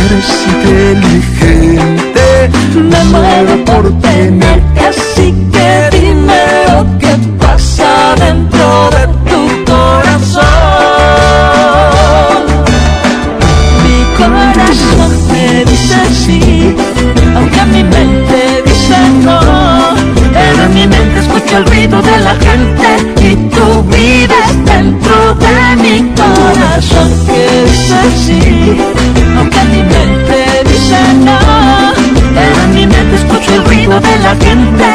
Eres 0.02 0.30
inteligente, 0.52 2.26
Me 2.92 3.04
muero 3.12 3.66
por 3.66 3.84
tenerte, 4.02 4.80
así 4.80 5.07
el 21.58 21.66
ruido 21.66 22.02
de 22.04 22.20
la 22.20 22.36
gente 22.36 22.88
y 23.30 23.36
tú 23.50 23.84
vives 23.90 24.66
dentro 24.66 25.34
de 25.36 25.76
mi 25.78 26.14
corazón 26.14 27.10
que 27.26 27.64
dice 27.66 28.00
sí, 28.26 28.78
aunque 29.38 29.64
mi 29.64 29.82
mente 29.82 30.38
dice 30.66 31.00
no. 31.26 31.40
Pero 32.36 32.62
en 32.64 32.76
mi 32.76 32.86
mente 32.86 33.16
escucho 33.16 33.56
el 33.56 33.66
ruido 33.66 34.00
de 34.00 34.20
la 34.20 34.36
gente 34.36 34.87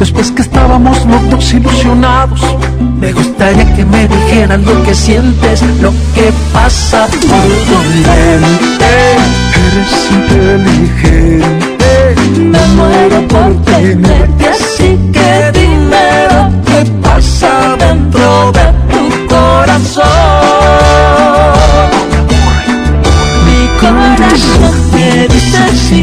Después 0.00 0.32
que 0.32 0.40
estábamos 0.40 1.04
los 1.04 1.28
dos 1.30 1.52
ilusionados. 1.52 2.40
Me 2.98 3.12
gustaría 3.12 3.70
que 3.76 3.84
me 3.84 4.08
dijeras 4.08 4.58
lo 4.62 4.82
que 4.82 4.94
sientes, 4.94 5.60
lo 5.82 5.92
que 6.14 6.32
pasa 6.54 7.06
por 7.06 7.20
tu 7.20 7.28
mente. 8.08 9.18
Eres 9.66 10.10
inteligente, 10.10 12.14
Me 12.38 12.66
muero 12.76 13.28
por 13.28 13.54
tenerte, 13.64 14.48
así 14.48 14.98
que 15.12 15.52
dime 15.52 16.28
lo 16.32 16.44
que 16.64 16.78
pasa 17.02 17.76
dentro 17.78 18.52
de 18.52 18.72
tu 18.90 19.02
corazón. 19.26 20.06
Mi 23.44 23.68
corazón 23.78 24.72
me 24.94 25.28
dice 25.28 25.62
sí, 25.76 25.99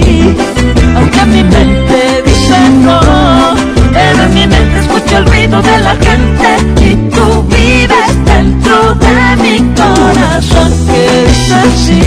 ruido 5.48 5.61
de 5.61 5.80
la 5.80 5.95
gente 5.95 6.57
y 6.82 6.95
tú 7.10 7.44
vives 7.44 8.26
dentro 8.26 8.95
de 8.95 9.36
mi 9.38 9.57
corazón. 9.76 10.72
Que 10.88 11.28
dice 11.28 11.61
sí, 11.76 12.06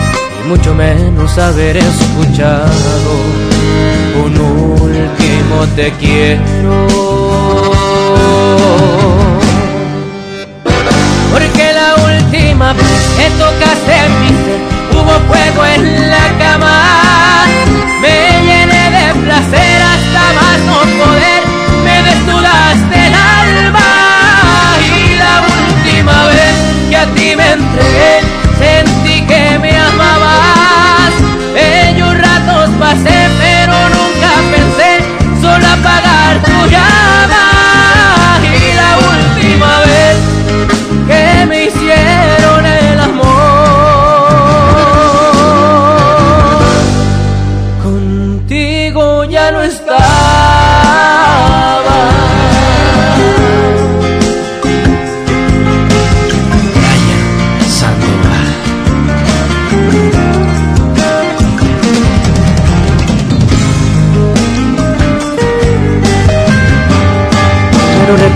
mucho 0.51 0.75
menos 0.75 1.37
haber 1.37 1.77
escuchado 1.77 3.11
un 4.21 4.37
último 4.37 5.65
te 5.77 5.93
quiero. 5.93 6.87
Porque 11.31 11.65
la 11.73 11.95
última 12.03 12.73
vez 12.73 13.01
que 13.17 13.29
tocaste 13.39 13.95
mi 14.19 14.27
ser 14.43 14.61
hubo 14.91 15.15
fuego 15.29 15.65
en 15.73 16.09
la 16.09 16.25
cama. 16.37 16.75
Me 18.01 18.15
llené 18.47 18.83
de 18.97 19.05
placer 19.23 19.81
hasta 19.93 20.23
más 20.37 20.59
no 20.67 20.79
poder, 21.01 21.43
me 21.85 21.95
desnudaste 22.09 22.97
el 23.07 23.13
alma. 23.13 23.89
Y 24.83 25.15
la 25.15 25.33
última 25.55 26.25
vez 26.25 26.55
que 26.89 26.97
a 26.97 27.05
ti 27.15 27.35
me 27.37 27.47
entregué, 27.53 28.13
sentí 28.59 29.10
ratos 32.91 33.20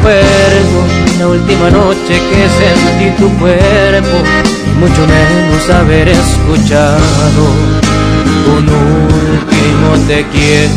recuerdo 0.05 0.85
la 1.19 1.27
última 1.27 1.69
noche 1.71 2.13
que 2.29 2.49
sentí 2.49 3.09
tu 3.17 3.29
cuerpo 3.39 4.17
y 4.67 4.79
mucho 4.79 5.07
menos 5.07 5.69
haber 5.69 6.09
escuchado 6.09 7.43
un 8.55 8.69
último 8.69 10.07
te 10.07 10.25
quiero. 10.27 10.73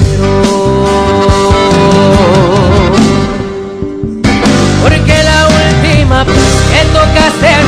Porque 4.83 5.23
la 5.23 5.49
última 5.49 6.25
vez 6.25 6.37
que 6.73 6.85
tocaste 6.93 7.59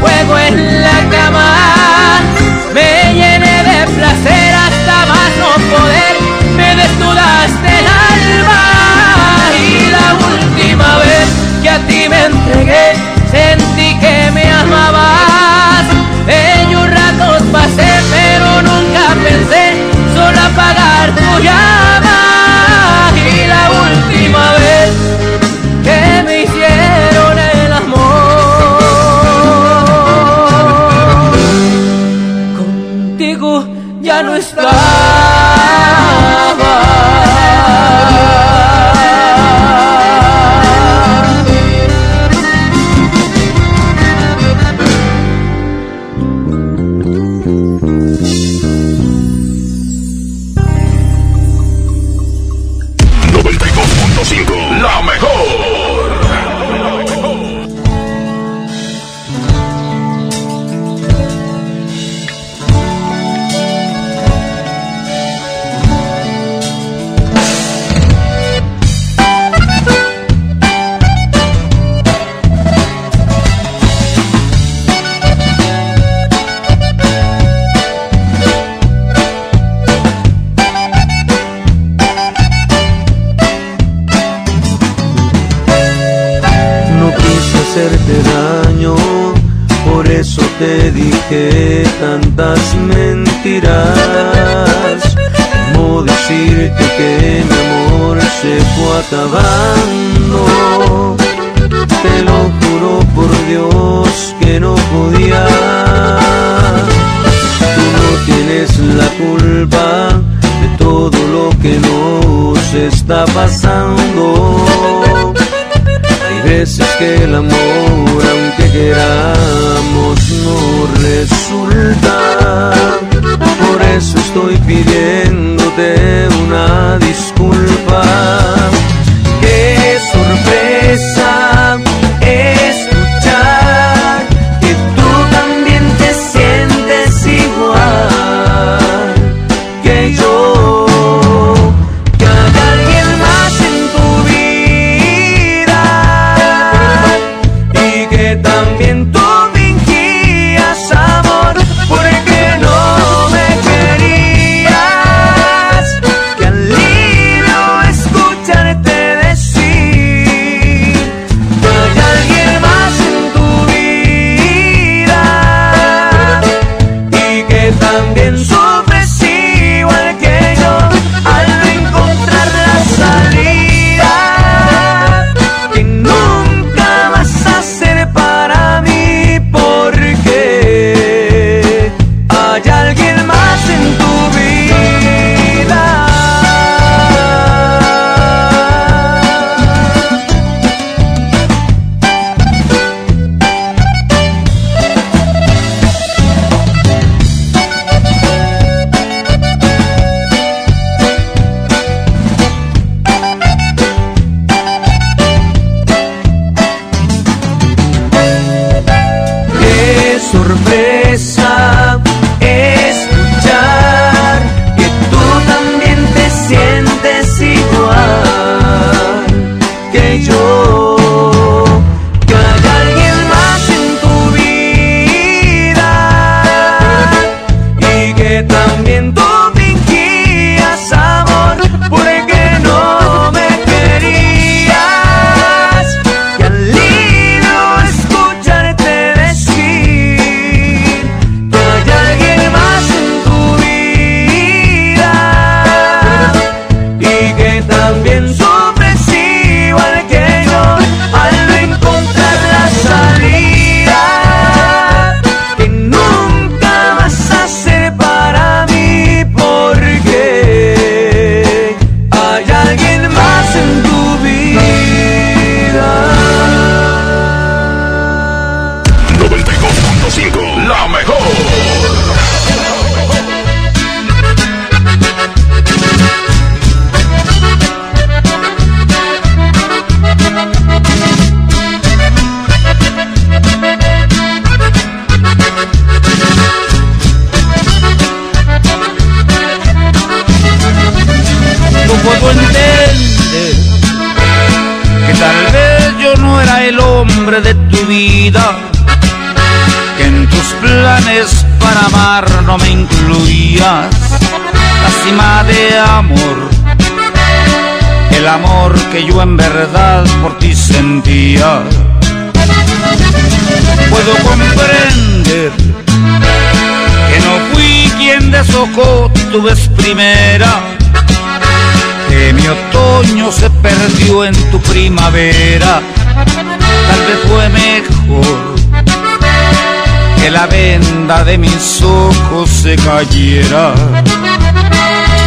fuego 0.00 0.38
en 0.38 0.82
la 0.82 1.10
cama. 1.10 1.75
Entregué, 12.46 12.92
sentí 13.30 13.98
que 13.98 14.15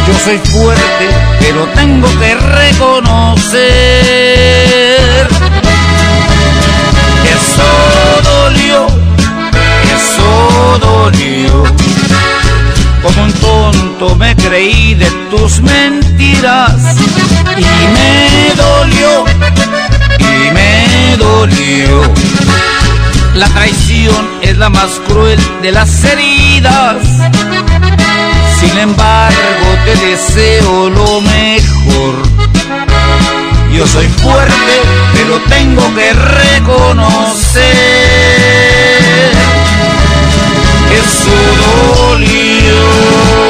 Yo 0.08 0.14
soy 0.24 0.38
fuerte, 0.38 1.06
pero 1.38 1.68
tengo 1.68 2.08
que 2.18 2.34
reconocer. 2.34 3.60
que 7.22 7.28
Eso 7.28 7.70
dolió, 8.24 8.86
eso 9.94 10.78
dolió. 10.80 11.62
Como 13.02 13.22
un 13.22 13.32
tonto 13.34 14.16
me 14.16 14.34
creí 14.34 14.94
de 14.94 15.08
tus 15.30 15.60
mentiras 15.60 16.74
y 17.56 17.62
me 17.94 18.52
dolió, 18.56 19.24
y 20.18 20.50
me 20.50 21.16
dolió 21.18 22.02
la 23.34 23.48
traición 23.48 24.39
la 24.60 24.68
más 24.68 25.00
cruel 25.08 25.40
de 25.62 25.72
las 25.72 26.04
heridas. 26.04 26.96
Sin 28.60 28.76
embargo, 28.76 29.68
te 29.86 29.96
deseo 30.06 30.90
lo 30.90 31.22
mejor. 31.22 32.14
Yo 33.72 33.86
soy 33.86 34.06
fuerte, 34.08 34.82
pero 35.14 35.40
tengo 35.48 35.94
que 35.94 36.12
reconocer 36.12 37.62
que 40.90 40.98
eso 40.98 41.36
dolió. 42.10 43.49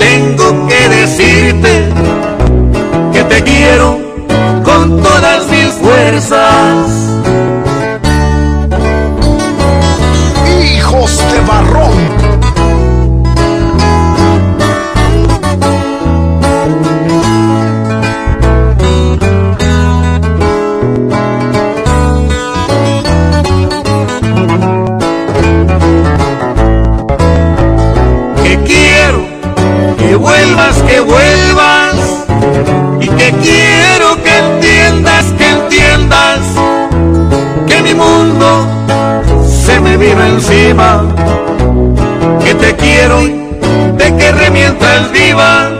tengo 0.00 0.66
que 0.66 0.88
decirte 0.88 1.88
que 3.12 3.22
te 3.24 3.44
quiero 3.44 3.98
con 4.64 5.02
todas 5.02 5.46
mis 5.48 5.72
fuerzas. 5.74 7.29
Vuelvas, 31.10 31.94
y 33.00 33.08
que 33.08 33.30
quiero 33.46 34.22
que 34.22 34.38
entiendas, 34.38 35.24
que 35.38 35.48
entiendas 35.50 36.38
que 37.66 37.82
mi 37.82 37.94
mundo 37.94 38.48
se 39.64 39.80
me 39.80 39.96
vino 39.96 40.24
encima, 40.24 41.04
que 42.44 42.54
te 42.54 42.76
quiero, 42.76 43.18
de 43.98 44.16
que 44.16 44.32
remientas 44.32 45.12
viva. 45.12 45.70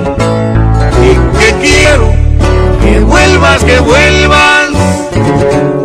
Y 1.08 1.12
que 1.38 1.50
quiero 1.66 2.12
que 2.82 3.00
vuelvas, 3.00 3.64
que 3.64 3.78
vuelvas. 3.80 4.68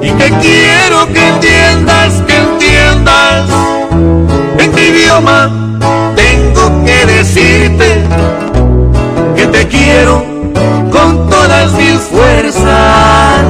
Y 0.02 0.10
que 0.12 0.30
quiero 0.46 1.08
que 1.14 1.28
entiendas, 1.28 2.12
que 2.28 2.36
entiendas. 2.38 3.50
En 4.60 4.72
tu 4.72 4.80
idioma 4.80 5.40
tengo 6.16 6.86
que 6.86 7.06
decirte 7.06 8.06
quiero 9.68 10.24
con 10.92 11.30
todas 11.30 11.74
mis 11.74 12.00
fuerzas. 12.02 13.46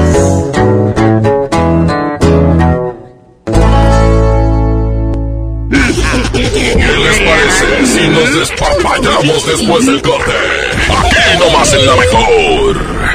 ¿Qué 6.34 6.76
les 6.76 7.20
parece 7.20 7.86
si 7.86 8.08
nos 8.10 8.40
despapallamos 8.40 9.48
después 9.48 9.86
del 9.86 10.02
corte? 10.02 10.32
Aquí 10.90 11.40
nomás 11.40 11.74
en 11.74 11.86
la 11.86 11.96
mejor. 11.96 13.15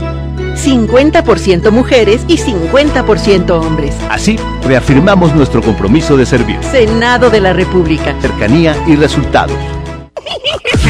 50% 0.63 1.71
mujeres 1.71 2.21
y 2.27 2.37
50% 2.37 3.49
hombres. 3.51 3.95
Así, 4.09 4.37
reafirmamos 4.63 5.33
nuestro 5.33 5.61
compromiso 5.61 6.17
de 6.17 6.25
servir. 6.25 6.59
Senado 6.63 7.29
de 7.29 7.41
la 7.41 7.53
República. 7.53 8.15
Cercanía 8.21 8.75
y 8.87 8.95
resultados. 8.95 9.57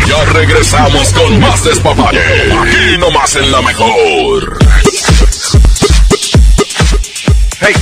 Ya 0.08 0.25
regresamos 0.33 1.14
con 1.14 1.40
más 1.40 1.64
despapalle. 1.64 2.19
Aquí 2.19 2.98
nomás 3.00 3.35
en 3.38 3.51
la 3.51 3.61
mejor. 3.61 4.58
Hey, 7.61 7.74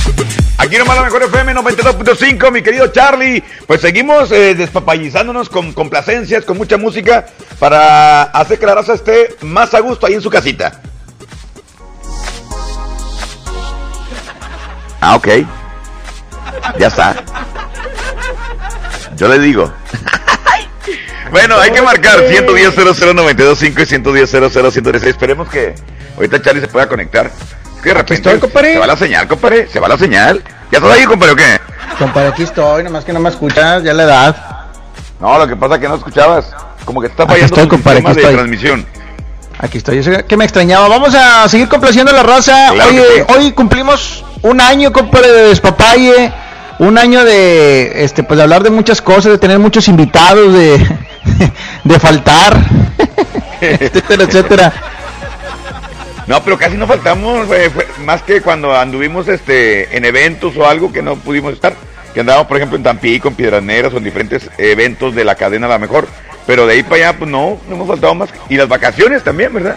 aquí 0.58 0.76
nomás 0.76 0.96
la 0.96 1.02
mejor 1.02 1.22
FM 1.24 1.54
92.5, 1.54 2.52
mi 2.52 2.62
querido 2.62 2.88
Charlie. 2.88 3.42
Pues 3.66 3.80
seguimos 3.80 4.30
eh, 4.30 4.54
despapallizándonos 4.54 5.48
con 5.48 5.72
complacencias, 5.72 6.44
con 6.44 6.56
mucha 6.56 6.76
música, 6.76 7.26
para 7.58 8.22
hacer 8.22 8.58
que 8.58 8.66
la 8.66 8.74
raza 8.74 8.94
esté 8.94 9.34
más 9.40 9.74
a 9.74 9.80
gusto 9.80 10.06
ahí 10.06 10.14
en 10.14 10.22
su 10.22 10.30
casita. 10.30 10.80
Ah, 15.00 15.16
ok. 15.16 15.28
Ya 16.78 16.86
está. 16.88 17.16
Yo 19.16 19.28
le 19.28 19.38
digo. 19.38 19.72
bueno, 21.30 21.58
hay 21.58 21.70
que 21.70 21.82
marcar 21.82 22.20
110 22.28 22.74
00925 22.76 23.80
y 23.82 23.86
110 23.86 24.30
00136. 24.30 25.04
Esperemos 25.14 25.48
que 25.48 25.74
ahorita 26.16 26.42
Charlie 26.42 26.60
se 26.60 26.68
pueda 26.68 26.88
conectar. 26.88 27.26
Es 27.26 27.82
que 27.82 27.88
de 27.90 27.94
repente 27.94 28.14
estoy, 28.14 28.38
compadre. 28.38 28.74
se 28.74 28.78
va 28.78 28.86
la 28.86 28.96
señal, 28.96 29.28
compadre. 29.28 29.68
Se 29.68 29.80
va 29.80 29.88
la 29.88 29.98
señal. 29.98 30.42
¿Ya 30.70 30.78
estás 30.78 30.92
ahí, 30.92 31.04
compadre, 31.04 31.32
o 31.32 31.36
qué? 31.36 31.60
Compadre, 31.98 32.28
aquí 32.28 32.42
estoy, 32.44 32.84
nomás 32.84 33.04
que 33.04 33.12
no 33.12 33.20
me 33.20 33.28
escuchas, 33.30 33.82
ya 33.82 33.92
la 33.92 34.02
edad. 34.04 34.36
No, 35.18 35.38
lo 35.38 35.46
que 35.46 35.56
pasa 35.56 35.74
es 35.74 35.80
que 35.80 35.88
no 35.88 35.96
escuchabas. 35.96 36.50
Como 36.84 37.00
que 37.00 37.08
está 37.08 37.26
fallando 37.26 37.46
estoy, 37.46 37.64
tu 37.64 37.68
compadre, 37.70 37.98
sistema 37.98 38.14
de 38.14 38.20
estoy. 38.20 38.34
transmisión. 38.36 38.86
Aquí 39.62 39.76
estoy, 39.76 39.96
yo 39.96 40.02
sé 40.02 40.24
que 40.24 40.38
me 40.38 40.44
extrañaba. 40.44 40.88
Vamos 40.88 41.14
a 41.14 41.46
seguir 41.46 41.68
complaciendo 41.68 42.10
a 42.12 42.14
la 42.14 42.22
raza. 42.22 42.70
Claro 42.72 42.90
sí. 42.92 43.22
hoy 43.28 43.52
cumplimos 43.52 44.24
un 44.40 44.58
año, 44.58 44.90
compadre, 44.90 45.30
de 45.30 45.42
Despapalle. 45.48 46.32
Un 46.78 46.96
año 46.96 47.22
de, 47.26 48.04
este, 48.04 48.22
pues 48.22 48.38
de 48.38 48.42
hablar 48.42 48.62
de 48.62 48.70
muchas 48.70 49.02
cosas, 49.02 49.32
de 49.32 49.36
tener 49.36 49.58
muchos 49.58 49.86
invitados, 49.86 50.50
de, 50.54 50.78
de 51.84 52.00
faltar, 52.00 52.56
etcétera, 53.60 54.24
etcétera. 54.24 54.72
No, 56.26 56.42
pero 56.42 56.56
casi 56.56 56.78
no 56.78 56.86
faltamos, 56.86 57.46
más 58.06 58.22
que 58.22 58.40
cuando 58.40 58.74
anduvimos 58.74 59.28
este 59.28 59.94
en 59.94 60.06
eventos 60.06 60.56
o 60.56 60.66
algo 60.66 60.90
que 60.90 61.02
no 61.02 61.16
pudimos 61.16 61.52
estar. 61.52 61.74
Que 62.14 62.20
andábamos, 62.20 62.48
por 62.48 62.56
ejemplo, 62.56 62.78
en 62.78 62.82
Tampico, 62.82 63.28
en 63.28 63.34
Piedras 63.34 63.62
Negras 63.62 63.92
o 63.92 63.98
en 63.98 64.04
diferentes 64.04 64.48
eventos 64.56 65.14
de 65.14 65.24
la 65.24 65.34
cadena 65.34 65.68
la 65.68 65.78
mejor. 65.78 66.08
Pero 66.50 66.66
de 66.66 66.72
ahí 66.72 66.82
para 66.82 66.96
allá, 66.96 67.16
pues 67.16 67.30
no, 67.30 67.60
no 67.68 67.76
hemos 67.76 67.86
faltado 67.86 68.12
más. 68.12 68.28
Y 68.48 68.56
las 68.56 68.66
vacaciones 68.66 69.22
también, 69.22 69.54
¿verdad? 69.54 69.76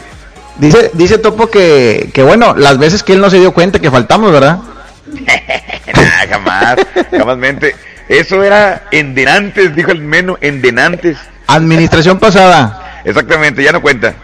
Dice, 0.57 0.89
dice 0.93 1.19
Topo 1.19 1.45
que, 1.45 2.09
que 2.11 2.23
bueno, 2.23 2.55
las 2.55 2.79
veces 2.79 3.03
que 3.03 3.13
él 3.13 3.21
no 3.21 3.29
se 3.29 3.37
dio 3.37 3.53
cuenta 3.53 3.77
que 3.77 3.91
faltamos, 3.91 4.31
¿verdad? 4.31 4.57
Nah, 5.93 6.27
jamás, 6.27 6.77
jamás 7.11 7.37
mente. 7.37 7.75
Eso 8.09 8.41
era 8.41 8.85
en 8.89 9.13
denantes, 9.13 9.75
dijo 9.75 9.91
el 9.91 10.01
meno, 10.01 10.39
en 10.41 10.63
denantes. 10.63 11.17
Administración 11.45 12.17
pasada. 12.17 13.01
Exactamente, 13.05 13.61
ya 13.61 13.71
no 13.71 13.81
cuenta. 13.83 14.15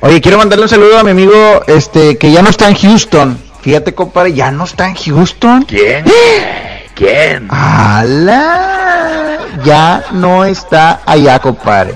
Oye, 0.00 0.20
quiero 0.20 0.38
mandarle 0.38 0.64
un 0.64 0.68
saludo 0.68 0.98
a 0.98 1.04
mi 1.04 1.12
amigo, 1.12 1.62
este, 1.68 2.18
que 2.18 2.32
ya 2.32 2.42
no 2.42 2.50
está 2.50 2.68
en 2.68 2.74
Houston. 2.74 3.38
Fíjate, 3.62 3.94
compadre, 3.94 4.32
ya 4.32 4.50
no 4.50 4.64
está 4.64 4.88
en 4.88 4.96
Houston. 4.96 5.62
¿Quién? 5.62 6.04
¿Quién? 6.94 7.48
¡Hala! 7.50 9.38
Ya 9.64 10.04
no 10.12 10.44
está 10.44 11.00
allá, 11.06 11.38
compadre. 11.38 11.94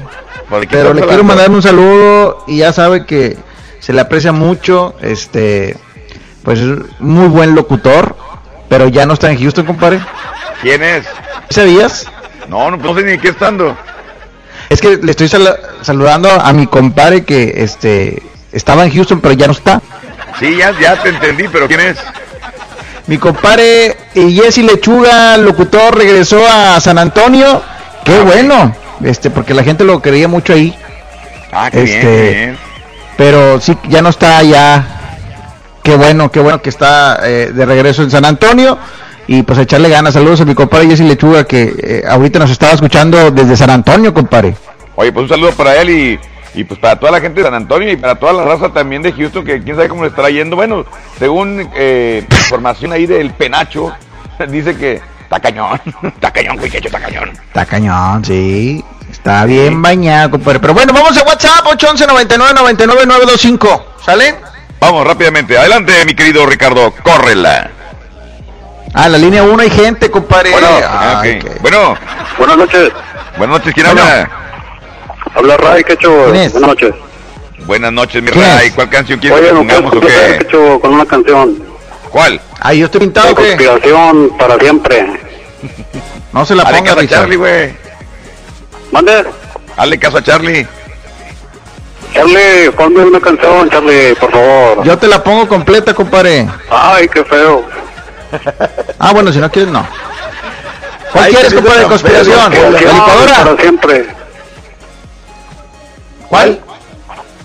¿Por 0.49 0.61
qué 0.63 0.69
Pero 0.77 0.95
le 0.95 1.03
quiero 1.07 1.23
mandar 1.25 1.51
un 1.51 1.63
saludo 1.63 2.45
y 2.47 2.59
ya 2.59 2.73
sabe 2.73 3.05
que 3.05 3.37
se 3.81 3.93
le 3.93 4.01
aprecia 4.01 4.33
mucho, 4.33 4.95
este, 5.03 5.77
pues 6.43 6.59
es 6.61 6.79
muy 6.99 7.29
buen 7.29 7.55
locutor, 7.55 8.17
pero 8.69 8.89
ya 8.89 9.07
no 9.07 9.13
está 9.15 9.31
en 9.31 9.39
Houston, 9.39 9.67
compadre. 9.67 10.01
¿Quién 10.63 10.83
es? 10.83 11.05
¿Sabías? 11.51 12.07
No, 12.49 12.71
no, 12.71 12.77
no 12.79 12.95
sé 12.95 13.03
ni 13.03 13.19
qué 13.19 13.29
estando. 13.29 13.77
Es 14.71 14.81
que 14.81 14.97
le 14.97 15.11
estoy 15.11 15.29
sal- 15.29 15.59
saludando 15.83 16.31
a 16.31 16.53
mi 16.53 16.67
compadre 16.67 17.25
que, 17.25 17.53
este, 17.57 18.23
estaba 18.53 18.85
en 18.85 18.93
Houston, 18.93 19.21
pero 19.21 19.35
ya 19.35 19.47
no 19.47 19.53
está. 19.53 19.81
Sí, 20.39 20.57
ya, 20.57 20.73
ya 20.79 21.01
te 21.03 21.11
entendí, 21.11 21.47
pero 21.49 21.67
¿quién 21.69 21.81
es? 21.81 21.99
Mi 23.09 23.17
compadre 23.17 23.97
eh, 24.15 24.31
Jesse 24.31 24.59
Lechuga, 24.59 25.39
locutor, 25.39 25.97
regresó 25.97 26.47
a 26.47 26.79
San 26.79 26.99
Antonio. 26.99 27.63
Qué 28.05 28.21
bueno, 28.21 28.75
este, 29.03 29.31
porque 29.31 29.55
la 29.55 29.65
gente 29.65 29.83
lo 29.83 30.01
quería 30.03 30.29
mucho 30.29 30.53
ahí. 30.53 30.75
Ah, 31.51 31.71
qué 31.71 31.83
Este, 31.85 32.31
bien. 32.31 32.59
Pero 33.17 33.61
sí, 33.61 33.77
ya 33.89 34.03
no 34.03 34.11
está 34.11 34.37
allá. 34.39 34.85
Qué 35.83 35.97
bueno, 35.97 36.31
qué 36.31 36.41
bueno 36.41 36.61
que 36.61 36.69
está 36.69 37.19
eh, 37.25 37.51
de 37.53 37.65
regreso 37.67 38.03
en 38.03 38.11
San 38.11 38.27
Antonio. 38.27 38.79
Y 39.27 39.43
pues 39.43 39.59
echarle 39.59 39.89
ganas. 39.89 40.13
Saludos 40.15 40.43
a 40.43 40.45
mi 40.45 40.55
compadre 40.55 40.89
Jesse 40.89 41.01
Lechuga, 41.01 41.45
que 41.45 41.75
eh, 41.83 42.03
ahorita 42.07 42.39
nos 42.39 42.51
estaba 42.51 42.75
escuchando 42.75 43.31
desde 43.31 43.57
San 43.57 43.71
Antonio, 43.71 44.13
compadre. 44.13 44.55
Oye, 44.97 45.13
pues 45.13 45.25
un 45.25 45.29
saludo 45.31 45.53
para 45.53 45.77
él 45.81 45.91
y, 45.91 46.21
y 46.61 46.65
pues 46.65 46.81
para 46.81 46.97
toda 46.97 47.13
la 47.13 47.21
gente 47.21 47.41
de 47.41 47.45
San 47.47 47.55
Antonio 47.55 47.91
y 47.93 47.97
para 47.97 48.17
toda 48.17 48.33
la 48.33 48.45
raza 48.45 48.71
también 48.73 49.01
de 49.03 49.13
Houston, 49.13 49.45
que 49.45 49.63
quién 49.63 49.77
sabe 49.77 49.89
cómo 49.89 50.03
le 50.03 50.09
estará 50.09 50.29
yendo. 50.29 50.57
Bueno, 50.57 50.85
según 51.19 51.71
eh, 51.75 52.25
información 52.31 52.93
ahí 52.93 53.07
del 53.07 53.31
penacho, 53.31 53.93
dice 54.49 54.77
que 54.77 55.01
está 55.23 55.39
cañón, 55.39 55.81
está 56.03 56.33
cañón, 56.33 56.59
que 56.59 56.67
está 56.79 56.99
cañón. 57.01 57.31
Está 57.47 57.65
cañón, 57.65 58.25
sí. 58.25 58.85
Está 59.11 59.45
bien 59.45 59.81
bañado, 59.81 60.33
compadre. 60.33 60.59
Pero 60.61 60.75
bueno, 60.75 60.93
vamos 60.93 61.17
a 61.17 61.23
WhatsApp 61.23 61.65
811 61.67 62.07
99 62.09 62.53
99 62.55 63.07
925. 63.07 63.85
¿Sale? 64.05 64.35
Vamos 64.81 65.07
rápidamente, 65.07 65.57
adelante 65.57 65.93
mi 66.07 66.15
querido 66.15 66.45
Ricardo, 66.45 66.93
córrela. 67.03 67.71
Ah, 68.95 69.09
la 69.09 69.19
línea 69.19 69.43
1 69.45 69.63
hay 69.63 69.71
gente, 69.71 70.11
compadre. 70.11 70.51
Bueno, 70.53 70.67
Ay, 70.91 71.39
ok. 71.39 71.45
qué- 71.45 71.59
bueno, 71.61 71.95
Buenas 72.37 72.57
noches. 72.57 72.91
buenas 73.37 73.59
noches, 73.59 73.75
¿quién 73.75 73.87
Bueno. 73.87 74.03
habla? 74.03 74.31
Habla 75.39 75.57
Ray 75.57 75.85
Quecho. 75.85 76.25
¿Quién 76.33 76.37
es? 76.37 76.53
Buenas 76.53 76.69
noches. 76.69 76.95
Buenas 77.65 77.93
noches, 77.93 78.23
mi 78.23 78.31
¿Quién 78.31 78.45
Ray? 78.45 78.71
¿cuál 78.71 78.91
canción 78.91 79.21
quieres 79.21 79.39
Oye, 79.39 79.49
que 79.49 79.55
¿no 79.55 79.63
puedes 79.63 79.81
pongamos 79.83 79.97
o 79.97 80.01
qué? 80.01 80.39
Quecho 80.39 80.81
con 80.81 80.95
una 80.95 81.07
canción? 81.07 81.63
¿Cuál? 82.11 82.41
Ah, 82.61 82.75
yo 82.75 82.87
estoy 82.87 83.01
pintado, 83.03 83.35
¿qué? 83.37 83.57
conspiración 83.57 84.33
para 84.39 84.59
siempre. 84.59 85.07
No 86.31 86.45
se 86.45 86.55
la 86.55 86.63
Hazle 86.63 86.79
ponga, 86.79 86.91
caso 86.95 87.01
a. 87.01 87.09
Charlie, 87.09 87.37
güey. 87.37 87.75
Mande. 88.93 89.25
Hazle 89.77 89.99
caso 89.99 90.19
a 90.19 90.23
Charlie. 90.23 90.67
Charlie, 92.13 92.71
ponme 92.77 93.03
una 93.05 93.19
canción, 93.19 93.71
Charlie, 93.71 94.15
por 94.15 94.31
favor. 94.31 94.85
Yo 94.85 94.99
te 94.99 95.09
la 95.09 95.25
pongo 95.25 95.49
completa, 95.49 95.95
compadre. 95.95 96.47
Ay, 96.71 97.09
qué 97.09 97.25
feo. 97.25 97.65
Ah, 98.99 99.13
bueno, 99.13 99.33
si 99.33 99.39
no 99.39 99.51
quieres, 99.51 99.73
no. 99.73 99.87
¿Cuál 101.13 101.25
Ay, 101.25 101.33
quieres, 101.33 101.49
qué 101.51 101.57
compadre, 101.61 101.85
conspiración? 101.85 102.53
¿La 102.53 102.71
licuadora? 102.81 103.45
Para 103.45 103.57
siempre. 103.57 104.07
¿Cuál? 106.29 106.61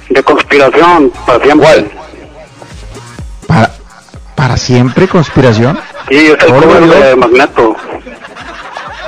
De 0.10 0.24
conspiración 0.24 1.12
para 1.26 1.40
siempre. 1.44 1.66
¿Cuál? 1.68 1.92
¿Para, 3.48 3.72
¿Para 4.36 4.58
siempre 4.58 5.08
conspiración? 5.08 5.80
Sí, 6.10 6.18
es 6.18 6.32
el 6.44 6.54
cover 6.54 6.82
de 6.86 7.16
Magneto. 7.16 7.76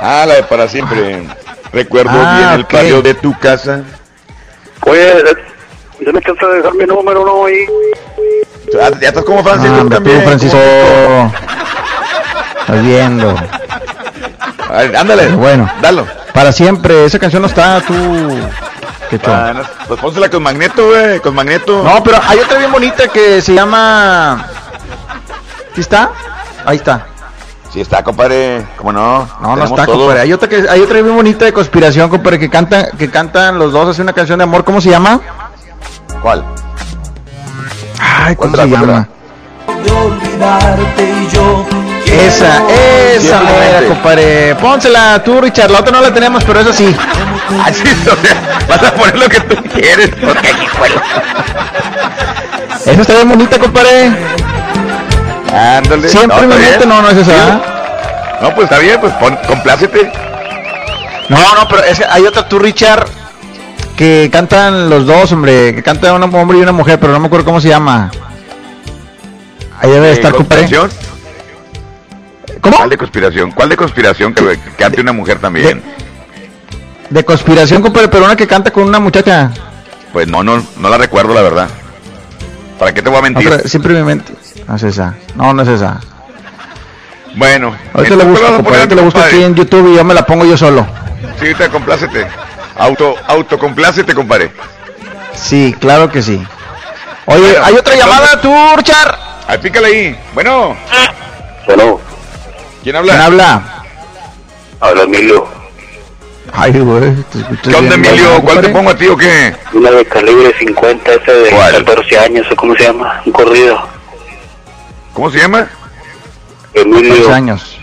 Ah, 0.00 0.24
la 0.26 0.34
de 0.34 0.42
para 0.44 0.68
siempre. 0.68 1.26
Recuerdo 1.72 2.10
Ah, 2.14 2.36
bien 2.38 2.50
el 2.60 2.64
patio 2.66 3.02
de 3.02 3.14
tu 3.14 3.38
casa. 3.38 3.82
Oye, 4.82 5.18
eh, 5.18 5.24
dame 6.00 6.20
chance 6.22 6.46
de 6.46 6.56
dejar 6.56 6.74
mi 6.74 6.84
número, 6.84 7.24
¿no? 7.24 7.44
Ahí. 7.46 7.66
Ah, 8.80 8.90
Ya 9.00 9.08
estás 9.08 9.24
como 9.24 9.42
Francisco 9.42 9.76
Ah, 9.84 9.88
también. 9.90 10.22
Francisco. 10.22 10.58
Estás 12.60 12.82
viendo. 12.82 13.34
A 14.68 14.72
ver, 14.78 14.96
ándale, 14.96 15.28
bueno. 15.28 15.70
dalo. 15.80 16.06
Para 16.32 16.52
siempre. 16.52 17.04
Esa 17.04 17.18
canción 17.18 17.42
no 17.42 17.48
está, 17.48 17.80
tú. 17.80 17.94
¿Qué? 19.10 19.20
Ah, 19.26 19.52
no, 19.54 19.62
pues 19.86 20.00
pónsela 20.00 20.28
con 20.28 20.42
Magneto, 20.42 20.88
güey, 20.88 21.20
con 21.20 21.34
Magneto. 21.34 21.82
No, 21.82 22.02
pero 22.02 22.18
hay 22.26 22.38
otra 22.38 22.58
bien 22.58 22.72
bonita 22.72 23.08
que 23.08 23.40
se 23.40 23.54
llama. 23.54 24.46
¿Sí 25.74 25.80
está? 25.80 26.10
Ahí 26.64 26.76
está. 26.76 27.06
Sí 27.72 27.80
está, 27.80 28.02
compadre, 28.02 28.66
¿cómo 28.76 28.92
no? 28.92 29.28
No, 29.40 29.56
no 29.56 29.64
está, 29.64 29.84
todo. 29.84 29.98
compadre. 29.98 30.20
Hay 30.20 30.32
otra 30.32 30.48
que 30.48 30.66
hay 30.68 30.80
otra 30.80 31.02
bien 31.02 31.14
bonita 31.14 31.44
de 31.44 31.52
conspiración, 31.52 32.08
compadre, 32.08 32.38
que 32.38 32.48
cantan, 32.48 32.86
que 32.98 33.10
cantan 33.10 33.58
los 33.58 33.72
dos, 33.72 33.88
hace 33.90 34.02
una 34.02 34.12
canción 34.12 34.38
de 34.38 34.44
amor, 34.44 34.64
¿cómo 34.64 34.80
se 34.80 34.90
llama? 34.90 35.20
¿Cuál? 36.22 36.44
Ay, 38.00 38.34
¿cómo 38.36 38.56
se 38.56 38.68
llama? 38.68 39.08
de 39.66 39.92
olvidarte 39.92 41.04
y 41.04 41.28
yo 41.28 41.75
Esa, 42.06 42.62
esa 42.68 43.40
mera, 43.40 43.82
compadre. 43.88 44.54
Pónsela 44.56 45.22
tú, 45.24 45.40
Richard. 45.40 45.70
La 45.70 45.80
otra 45.80 45.92
no 45.92 46.00
la 46.00 46.12
tenemos, 46.12 46.44
pero 46.44 46.60
esa 46.60 46.72
sí. 46.72 46.94
Así, 47.64 47.82
o 47.82 48.16
sea, 48.24 48.60
vas 48.68 48.82
a 48.82 48.94
poner 48.94 49.18
lo 49.18 49.28
que 49.28 49.40
tú 49.40 49.56
quieres, 49.74 50.10
porque 50.20 50.48
aquí 50.48 50.66
fue. 50.68 50.88
Esa 52.92 53.00
está 53.00 53.14
bien 53.14 53.28
bonita, 53.28 53.58
compadre. 53.58 54.12
Ándale. 55.52 56.08
Siempre 56.08 56.36
está 56.36 56.80
me 56.80 56.86
no, 56.86 57.02
no 57.02 57.08
es 57.10 57.16
esa. 57.18 57.60
No, 58.40 58.54
pues 58.54 58.64
está 58.64 58.78
bien, 58.78 59.00
pues 59.00 59.12
pon, 59.14 59.36
complácete. 59.46 60.12
No, 61.28 61.54
no, 61.54 61.68
pero 61.68 61.82
es 61.84 61.98
que 61.98 62.04
hay 62.04 62.24
otra 62.24 62.48
tú, 62.48 62.58
Richard, 62.58 63.06
que 63.96 64.28
cantan 64.32 64.88
los 64.88 65.06
dos, 65.06 65.32
hombre, 65.32 65.74
que 65.74 65.82
canta 65.82 66.12
un 66.12 66.22
hombre 66.22 66.58
y 66.58 66.62
una 66.62 66.72
mujer, 66.72 67.00
pero 67.00 67.12
no 67.12 67.20
me 67.20 67.26
acuerdo 67.26 67.46
cómo 67.46 67.60
se 67.60 67.68
llama. 67.68 68.10
Ahí 69.80 69.90
debe 69.90 70.08
de 70.08 70.12
estar, 70.12 70.32
Eh, 70.32 70.36
compadre. 70.36 70.68
¿Cómo? 72.60 72.76
¿Cuál 72.76 72.90
de 72.90 72.96
conspiración? 72.98 73.50
¿Cuál 73.52 73.68
de 73.68 73.76
conspiración 73.76 74.34
que, 74.34 74.42
que 74.44 74.70
cante 74.78 75.00
una 75.00 75.12
mujer 75.12 75.38
también? 75.38 75.82
De 77.10 77.24
conspiración, 77.24 77.82
compadre, 77.82 78.08
pero 78.08 78.24
una 78.24 78.36
que 78.36 78.46
canta 78.46 78.70
con 78.70 78.84
una 78.84 78.98
muchacha. 78.98 79.50
Pues 80.12 80.26
no, 80.28 80.42
no, 80.42 80.64
no 80.78 80.88
la 80.88 80.98
recuerdo, 80.98 81.34
la 81.34 81.42
verdad. 81.42 81.68
¿Para 82.78 82.92
qué 82.92 83.02
te 83.02 83.08
voy 83.08 83.18
a 83.18 83.22
mentir? 83.22 83.46
Otra- 83.48 83.68
siempre 83.68 83.94
mi 83.94 84.02
mente. 84.02 84.32
No 84.66 84.76
es 84.76 84.82
esa. 84.82 85.14
No, 85.34 85.52
no 85.54 85.62
es 85.62 85.68
esa. 85.68 86.00
Bueno, 87.36 87.76
Ahorita 87.92 88.16
la 88.16 88.22
entonces, 88.24 88.46
busco, 88.48 88.56
compadre, 88.64 88.94
la 88.94 89.02
busco 89.02 89.20
aquí 89.20 89.42
en 89.42 89.54
YouTube 89.54 89.92
y 89.92 89.96
yo 89.96 90.04
me 90.04 90.14
la 90.14 90.24
pongo 90.24 90.44
yo 90.46 90.56
solo. 90.56 90.86
Sí, 91.38 91.46
ahorita 91.46 91.68
complácete. 91.68 92.26
Auto, 92.78 93.14
autocomplácete, 93.28 94.14
compadre. 94.14 94.50
Sí, 95.34 95.74
claro 95.78 96.10
que 96.10 96.22
sí. 96.22 96.42
Oye, 97.26 97.56
hay 97.62 97.74
otra 97.74 97.94
llamada, 97.94 98.40
tú, 98.40 98.50
Urchar. 98.74 99.18
Ahí, 99.46 99.58
pícale 99.58 99.86
ahí. 99.86 100.18
Bueno. 100.34 100.74
Bueno. 101.66 102.00
¿Quién 102.86 102.94
habla? 102.94 103.12
¿Quién 103.14 103.20
habla? 103.24 103.62
Habla 104.78 105.02
Emilio. 105.02 105.44
Ay, 106.52 106.70
güey, 106.78 107.16
¿Qué 107.64 107.74
onda, 107.74 107.96
Emilio? 107.96 108.34
¿no, 108.34 108.42
¿Cuál 108.42 108.60
te 108.60 108.68
pongo 108.68 108.90
a 108.90 108.96
ti 108.96 109.08
o 109.08 109.16
qué? 109.16 109.56
Una 109.72 109.90
de 109.90 110.04
calibre 110.04 110.54
50, 110.56 111.14
ese 111.14 111.32
de 111.32 111.50
14 111.50 112.18
años, 112.20 112.46
o 112.48 112.54
cómo 112.54 112.76
se 112.76 112.84
llama, 112.84 113.20
un 113.26 113.32
corrido. 113.32 113.76
¿Cómo 115.14 115.32
se 115.32 115.38
llama? 115.38 115.68
Emilio. 116.74 117.10
14 117.14 117.32
años. 117.32 117.76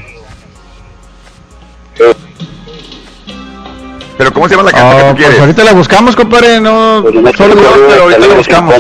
¿Pero 4.18 4.34
cómo 4.34 4.48
se 4.48 4.56
llama 4.56 4.72
la 4.72 4.78
canción 4.78 4.94
Oh, 4.96 4.98
que 5.00 5.04
tú 5.04 5.16
pues 5.16 5.18
quieres? 5.18 5.40
ahorita 5.42 5.64
la 5.66 5.74
buscamos, 5.74 6.16
compadre. 6.16 6.62
No, 6.62 7.04
solo 7.36 7.56
yo, 7.56 7.88
pero 7.90 8.04
ahorita 8.04 8.26
la 8.26 8.36
buscamos. 8.36 8.76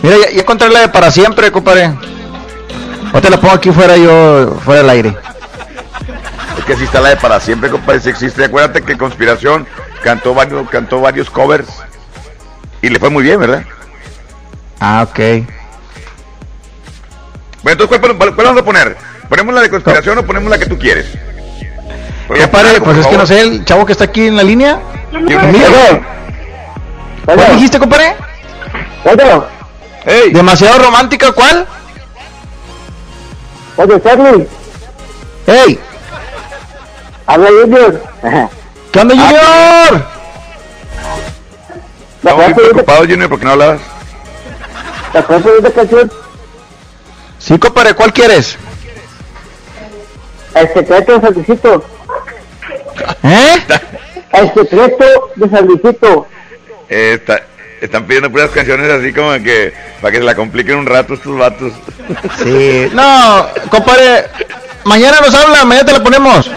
Mira, 0.00 0.16
ya, 0.16 0.30
ya 0.30 0.40
encontré 0.40 0.70
la 0.70 0.80
de 0.80 0.88
para 0.88 1.10
siempre, 1.10 1.52
compadre. 1.52 1.92
Ahorita 3.16 3.30
la 3.30 3.40
pongo 3.40 3.54
aquí 3.54 3.70
fuera 3.70 3.96
yo, 3.96 4.58
fuera 4.62 4.82
del 4.82 4.90
aire. 4.90 5.16
Es 6.58 6.64
que 6.66 6.74
así 6.74 6.84
está 6.84 7.00
la 7.00 7.08
de 7.08 7.16
para 7.16 7.40
siempre, 7.40 7.70
compadre, 7.70 8.00
si 8.00 8.10
existe. 8.10 8.44
Acuérdate 8.44 8.82
que 8.82 8.98
Conspiración 8.98 9.66
cantó 10.04 10.34
varios, 10.34 10.68
cantó 10.68 11.00
varios 11.00 11.30
covers 11.30 11.66
y 12.82 12.90
le 12.90 12.98
fue 12.98 13.08
muy 13.08 13.22
bien, 13.22 13.40
¿verdad? 13.40 13.62
Ah, 14.80 15.06
ok. 15.08 15.16
Bueno, 17.62 17.72
entonces, 17.82 17.98
¿cuál, 17.98 18.16
cuál- 18.18 18.34
cuál 18.34 18.46
vamos 18.48 18.60
a 18.60 18.64
poner? 18.66 18.98
¿Ponemos 19.30 19.54
la 19.54 19.62
de 19.62 19.70
Conspiración 19.70 20.18
o 20.18 20.22
ponemos 20.26 20.50
la 20.50 20.58
que 20.58 20.66
tú 20.66 20.78
quieres? 20.78 21.06
Compadre, 22.28 22.82
pues 22.82 22.98
es 22.98 23.06
que 23.06 23.16
no 23.16 23.24
sé, 23.24 23.40
el 23.40 23.64
chavo 23.64 23.86
que 23.86 23.92
está 23.92 24.04
aquí 24.04 24.26
en 24.26 24.36
la 24.36 24.42
línea. 24.42 24.78
¿Quién- 25.10 25.40
Amigo. 25.40 25.66
¿Cuál 27.24 27.38
dijiste, 27.54 27.78
compadre? 27.78 28.14
Ey. 30.04 30.32
¿Demasiado 30.34 30.78
romántica 30.80 31.32
cuál? 31.32 31.66
Oye, 33.76 34.00
Charlie, 34.02 34.46
¡Ey! 35.46 35.78
habla 37.26 37.48
Junior. 37.48 38.02
¿Qué 38.92 39.00
onda, 39.00 39.14
Junior? 39.14 40.06
Estamos 42.16 42.44
muy 42.46 42.54
preocupados, 42.54 43.06
Junior, 43.06 43.28
porque 43.28 43.44
no 43.44 43.50
hablabas. 43.52 43.80
¿Te 45.12 45.18
acuerdas 45.18 45.44
de 45.44 45.56
esta 45.68 45.70
canción? 45.72 46.12
Sí, 47.38 47.58
compadre, 47.58 47.94
¿cuál 47.94 48.12
quieres? 48.12 48.56
El 50.54 50.68
secreto 50.72 51.12
de 51.14 51.20
San 51.20 51.34
Luisito. 51.34 51.84
¿Eh? 53.22 53.62
El 54.32 54.54
secreto 54.54 55.04
de 55.36 55.50
San 55.50 55.66
Luisito. 55.66 56.26
Eh, 56.88 57.18
está- 57.20 57.42
están 57.86 58.04
pidiendo 58.04 58.30
puras 58.30 58.50
canciones 58.50 58.90
así 58.90 59.12
como 59.12 59.32
que 59.42 59.72
para 60.00 60.12
que 60.12 60.18
se 60.18 60.24
la 60.24 60.34
compliquen 60.34 60.76
un 60.76 60.86
rato 60.86 61.14
estos 61.14 61.36
vatos. 61.36 61.72
Sí. 62.42 62.88
No, 62.92 63.48
compadre, 63.70 64.26
mañana 64.84 65.18
nos 65.20 65.34
habla, 65.34 65.64
mañana 65.64 65.86
te 65.86 65.92
la 65.92 66.02
ponemos. 66.02 66.50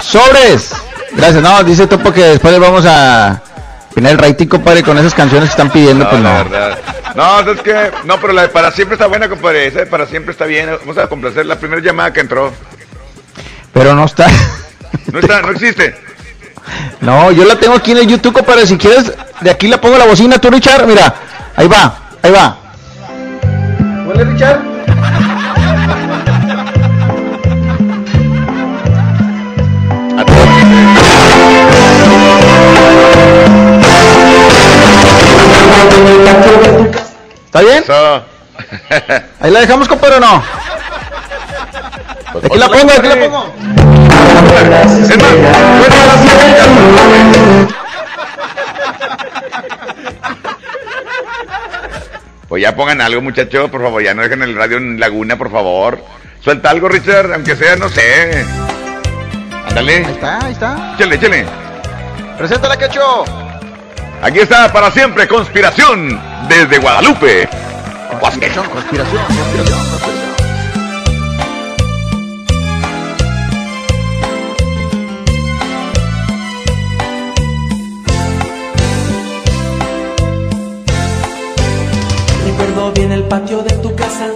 Sobres. 0.00 0.72
Gracias, 1.12 1.42
no, 1.42 1.62
dice 1.64 1.86
Topo 1.86 2.12
que 2.12 2.22
después 2.22 2.52
le 2.52 2.58
vamos 2.60 2.84
a 2.86 3.42
poner 3.94 4.12
el 4.12 4.18
rating, 4.18 4.46
compadre, 4.46 4.82
con 4.82 4.96
esas 4.98 5.14
canciones 5.14 5.48
que 5.48 5.52
están 5.52 5.70
pidiendo, 5.70 6.04
No, 6.04 6.10
pues 6.10 6.22
la 6.22 6.38
no. 6.44 6.50
verdad. 6.50 6.78
No, 7.14 7.40
es 7.52 7.60
que, 7.62 7.90
no, 8.04 8.20
pero 8.20 8.32
la 8.32 8.42
de 8.42 8.48
para 8.48 8.70
siempre 8.70 8.94
está 8.94 9.06
buena, 9.06 9.28
compadre. 9.28 9.66
Esa 9.66 9.80
de 9.80 9.86
para 9.86 10.06
siempre 10.06 10.32
está 10.32 10.44
bien. 10.44 10.70
Vamos 10.80 10.98
a 10.98 11.08
complacer 11.08 11.46
la 11.46 11.56
primera 11.58 11.82
llamada 11.82 12.12
que 12.12 12.20
entró. 12.20 12.52
Pero 13.72 13.94
no 13.94 14.04
está. 14.04 14.26
No 15.12 15.18
está, 15.20 15.42
no 15.42 15.50
existe. 15.50 15.94
No, 17.00 17.30
yo 17.32 17.44
la 17.44 17.56
tengo 17.56 17.74
aquí 17.74 17.92
en 17.92 17.98
el 17.98 18.06
YouTube, 18.06 18.34
compadre. 18.34 18.66
Si 18.66 18.76
quieres, 18.76 19.12
de 19.40 19.50
aquí 19.50 19.68
la 19.68 19.80
pongo 19.80 19.98
la 19.98 20.06
bocina, 20.06 20.38
tú, 20.38 20.50
Richard. 20.50 20.86
Mira, 20.86 21.14
ahí 21.56 21.68
va, 21.68 21.98
ahí 22.22 22.30
va. 22.30 22.56
¿Huele, 24.06 24.24
Richard? 24.24 24.60
¿Está 37.46 37.60
bien? 37.60 37.84
Ahí 39.40 39.50
la 39.50 39.60
dejamos, 39.60 39.88
compadre, 39.88 40.16
o 40.16 40.20
no. 40.20 40.42
Aquí 42.34 42.58
la 42.58 42.68
pongo, 42.68 42.90
aquí 42.90 43.08
la 43.08 43.16
pongo. 43.16 43.54
Pues 52.48 52.62
ya 52.62 52.74
pongan 52.74 53.00
algo, 53.00 53.20
muchachos, 53.20 53.70
por 53.70 53.82
favor. 53.82 54.02
Ya 54.02 54.14
no 54.14 54.22
dejen 54.22 54.42
el 54.42 54.56
radio 54.56 54.78
en 54.78 54.98
Laguna, 54.98 55.36
por 55.36 55.50
favor. 55.50 56.02
Suelta 56.40 56.70
algo, 56.70 56.88
Richard, 56.88 57.32
aunque 57.32 57.56
sea, 57.56 57.76
no 57.76 57.88
sé. 57.88 58.46
Ándale. 59.68 59.96
Ahí 59.96 60.12
está, 60.12 60.38
ahí 60.44 60.52
está. 60.52 60.94
Échale, 60.94 61.14
échale. 61.16 61.46
Preséntala, 62.38 62.76
Quecho. 62.76 63.24
Aquí 64.22 64.40
está 64.40 64.72
para 64.72 64.90
siempre 64.90 65.28
Conspiración 65.28 66.20
desde 66.48 66.78
Guadalupe. 66.78 67.48
Conspiración, 68.20 68.68
conspiración, 68.70 69.24
conspiración, 69.24 69.78
conspiración. 69.90 70.27
Recuerdo 82.78 83.00
bien 83.00 83.10
el 83.10 83.24
patio 83.24 83.62
de 83.64 83.74
tu 83.78 83.92
casa, 83.96 84.28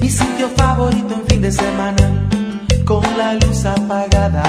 mi 0.00 0.08
sitio 0.08 0.48
favorito 0.56 1.12
en 1.12 1.26
fin 1.26 1.42
de 1.42 1.50
semana, 1.50 2.28
con 2.84 3.02
la 3.18 3.34
luz 3.34 3.64
apagada 3.64 4.44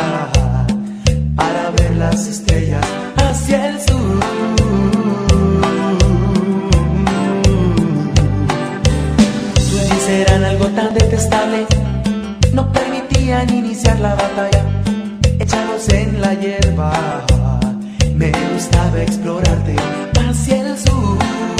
para 1.35 1.71
ver 1.71 1.95
las 1.95 2.27
estrellas 2.27 2.85
hacia 3.15 3.69
el 3.69 3.81
sur. 3.81 4.19
Tus 9.55 10.09
eran 10.09 10.43
algo 10.43 10.67
tan 10.67 10.93
detestable, 10.93 11.65
no 12.53 12.71
permitían 12.71 13.51
iniciar 13.51 13.99
la 14.01 14.13
batalla, 14.13 14.63
echados 15.39 15.89
en 15.89 16.21
la 16.21 16.35
hierba. 16.35 17.25
Me 18.13 18.31
gustaba 18.53 19.01
explorarte 19.01 19.75
hacia 20.13 20.61
el 20.61 20.77
sur. 20.77 21.58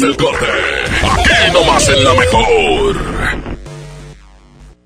Después 0.00 0.16
corte? 0.16 0.46
Aquí 1.02 1.52
nomás 1.52 1.88
en 1.88 2.04
la 2.04 2.14
mejor. 2.14 2.96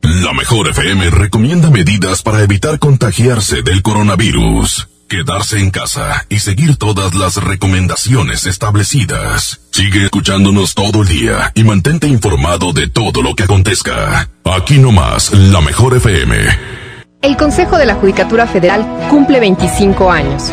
La 0.03 0.33
mejor 0.33 0.69
FM 0.69 1.11
recomienda 1.11 1.71
medidas 1.71 2.23
para 2.23 2.43
evitar 2.43 2.79
contagiarse 2.79 3.63
del 3.63 3.83
coronavirus. 3.83 4.89
Quedarse 5.09 5.61
en 5.61 5.71
casa 5.71 6.27
y 6.29 6.41
seguir 6.41 6.77
todas 6.77 7.15
las 7.15 7.37
recomendaciones 7.37 8.47
establecidas. 8.47 9.61
Sigue 9.71 10.05
escuchándonos 10.05 10.75
todo 10.75 11.03
el 11.03 11.09
día 11.09 11.53
y 11.55 11.63
mantente 11.63 12.09
informado 12.09 12.73
de 12.73 12.89
todo 12.89 13.23
lo 13.23 13.35
que 13.35 13.45
acontezca. 13.45 14.29
Aquí 14.45 14.79
nomás, 14.79 15.33
la 15.33 15.61
mejor 15.61 15.97
FM. 15.97 16.35
El 17.23 17.37
Consejo 17.37 17.79
de 17.79 17.87
la 17.87 17.95
Judicatura 17.95 18.47
Federal 18.47 18.87
cumple 19.09 19.41
25 19.41 20.11
años. 20.11 20.53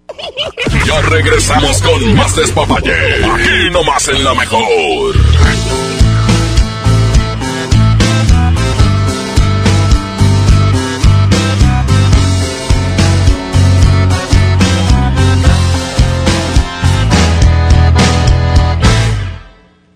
Ya 0.85 1.01
regresamos 1.01 1.81
con 1.81 2.15
más 2.15 2.35
despapalle. 2.35 2.93
Aquí 3.25 3.69
nomás 3.71 4.07
en 4.07 4.23
la 4.23 4.33
mejor. 4.33 5.15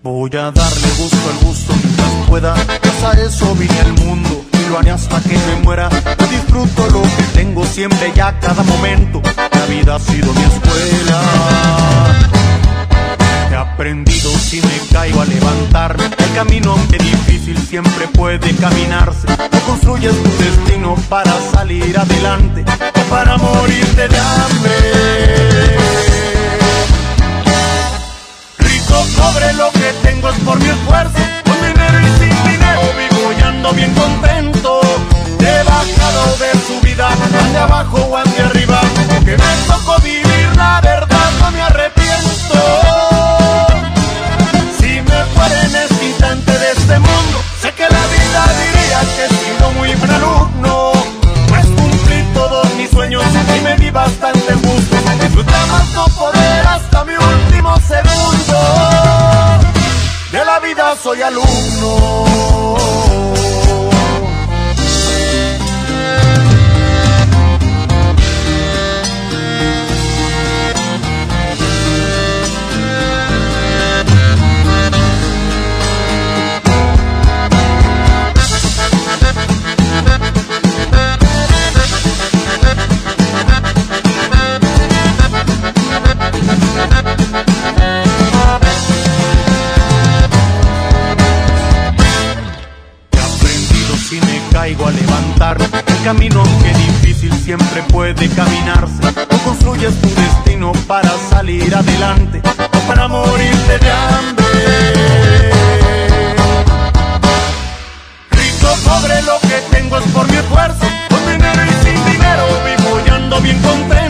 Voy 0.02 0.30
a 0.34 0.50
darle 0.52 0.88
gusto 0.98 1.16
al 1.30 1.46
gusto 1.46 1.74
mientras 1.82 2.28
pueda. 2.28 2.54
Pues 2.54 3.04
a 3.04 3.12
eso 3.22 3.54
vine 3.56 3.80
al 3.80 3.92
mundo 3.92 4.55
haré 4.74 4.90
hasta 4.90 5.20
que 5.20 5.36
me 5.36 5.56
muera. 5.62 5.88
Yo 6.18 6.26
disfruto 6.26 6.88
lo 6.90 7.02
que 7.02 7.22
tengo 7.34 7.64
siempre 7.64 8.12
y 8.14 8.20
a 8.20 8.38
cada 8.40 8.62
momento. 8.64 9.22
La 9.52 9.66
vida 9.66 9.94
ha 9.94 9.98
sido 10.00 10.32
mi 10.32 10.42
escuela. 10.42 11.20
He 13.50 13.54
aprendido 13.54 14.30
si 14.30 14.60
me 14.60 14.78
caigo 14.92 15.20
a 15.20 15.24
levantarme. 15.24 16.04
El 16.04 16.34
camino, 16.34 16.72
aunque 16.72 16.98
difícil, 16.98 17.56
siempre 17.58 18.08
puede 18.08 18.54
caminarse. 18.56 19.28
No 19.28 19.60
construyes 19.60 20.14
tu 20.22 20.30
destino 20.44 20.96
para 21.08 21.32
salir 21.52 21.96
adelante 21.96 22.64
o 22.94 23.10
para 23.10 23.36
morirte 23.36 24.08
de 24.08 24.18
hambre. 24.18 25.76
Rico, 28.58 29.06
pobre, 29.16 29.52
lo 29.54 29.70
que 29.72 29.92
tengo 30.02 30.28
es 30.30 30.38
por 30.40 30.58
mi 30.58 30.68
esfuerzo. 30.68 31.18
Con 31.44 31.56
dinero 31.66 32.00
y 32.00 32.18
sin 32.18 32.44
dinero 32.50 32.80
vivo 32.98 33.32
y 33.38 33.42
ando 33.42 33.72
bien 33.72 33.94
contento. 33.94 34.55
Bajado 35.94 36.36
de 36.38 36.52
su 36.66 36.80
vida, 36.80 37.08
ande 37.08 37.58
abajo 37.58 37.98
o 37.98 38.16
ande 38.16 38.40
arriba. 38.40 38.80
Que 39.24 39.36
me 39.36 39.56
tocó 39.68 39.98
vivir, 40.02 40.56
la 40.56 40.80
verdad 40.80 41.30
no 41.40 41.50
me 41.52 41.62
arrepiento. 41.62 42.58
Si 44.78 45.00
me 45.00 45.24
fuera 45.34 45.62
de 45.68 46.70
este 46.72 46.98
mundo, 46.98 47.38
sé 47.60 47.72
que 47.72 47.82
la 47.84 48.06
vida 48.14 48.42
diría 48.62 49.00
que 49.14 49.24
he 49.24 49.28
sido 49.28 49.70
muy 49.72 49.94
buen 49.94 50.10
alumno. 50.10 50.92
Pues 51.48 51.66
cumplí 51.66 52.24
todos 52.34 52.74
mis 52.74 52.90
sueños 52.90 53.22
y 53.56 53.60
me 53.60 53.76
di 53.76 53.90
bastante 53.90 54.54
gusto. 54.54 54.96
Disfruté 55.20 55.52
más 55.70 55.88
no 55.94 56.06
poder 56.08 56.66
hasta 56.66 57.04
mi 57.04 57.14
último 57.14 57.76
segundo. 57.86 58.58
De 60.32 60.44
la 60.44 60.58
vida 60.60 60.94
soy 61.02 61.22
alumno. 61.22 62.85
Si 94.08 94.20
me 94.20 94.40
caigo 94.52 94.86
a 94.86 94.92
levantar. 94.92 95.56
El 95.60 96.04
camino, 96.04 96.40
aunque 96.40 96.68
difícil, 96.74 97.32
siempre 97.32 97.82
puede 97.88 98.28
caminarse. 98.28 99.02
No 99.02 99.38
construyes 99.44 100.00
tu 100.00 100.08
destino 100.08 100.72
para 100.86 101.10
salir 101.30 101.74
adelante 101.74 102.40
o 102.72 102.78
para 102.86 103.08
morirte 103.08 103.78
de 103.78 103.90
hambre. 103.90 105.50
Rico, 108.30 108.68
pobre, 108.84 109.22
lo 109.22 109.40
que 109.40 109.76
tengo 109.76 109.98
es 109.98 110.04
por 110.12 110.30
mi 110.30 110.36
esfuerzo. 110.36 110.86
Con 111.10 111.32
dinero 111.32 111.62
y 111.64 111.84
sin 111.84 112.12
dinero 112.12 112.44
vivo 112.64 113.00
y 113.04 113.10
ando 113.10 113.40
bien 113.40 113.60
contento. 113.60 114.05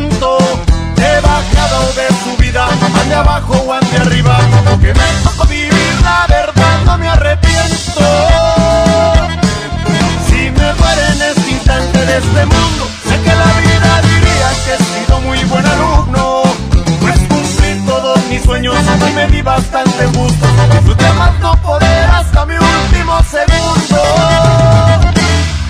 abajo 3.16 3.54
o 3.66 3.72
al 3.72 3.90
de 3.90 3.96
arriba, 3.96 4.38
como 4.50 4.78
que 4.80 4.92
me 4.92 5.46
vivir 5.48 6.00
la 6.02 6.26
verdad, 6.28 6.80
no 6.84 6.98
me 6.98 7.08
arrepiento. 7.08 8.02
Si 10.26 10.50
me 10.50 10.74
fuera 10.74 11.12
en 11.12 11.22
este 11.22 11.50
instante 11.50 11.98
de 12.06 12.18
este 12.18 12.46
mundo, 12.46 12.86
sé 13.08 13.20
que 13.22 13.34
la 13.34 13.52
vida 13.64 14.02
diría 14.02 14.48
que 14.64 14.74
he 14.74 14.78
sido 14.78 15.20
muy 15.20 15.44
buen 15.44 15.66
alumno, 15.66 16.42
pues 17.00 17.18
cumplí 17.28 17.86
todos 17.86 18.18
mis 18.26 18.42
sueños 18.42 18.76
y 19.08 19.12
me 19.12 19.26
di 19.28 19.42
bastante 19.42 20.06
gusto, 20.06 20.46
disfruté 20.72 21.12
más 21.14 21.38
no 21.40 21.56
poder 21.62 22.10
hasta 22.10 22.44
mi 22.46 22.54
último 22.54 23.22
segundo. 23.30 24.02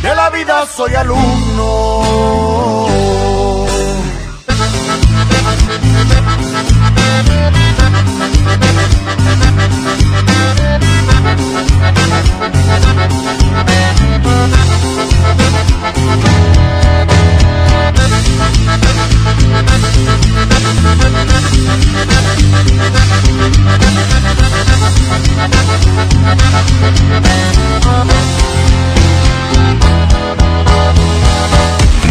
De 0.03 0.15
la 0.15 0.31
vida 0.31 0.65
soy 0.75 0.95
alumno. 0.95 2.86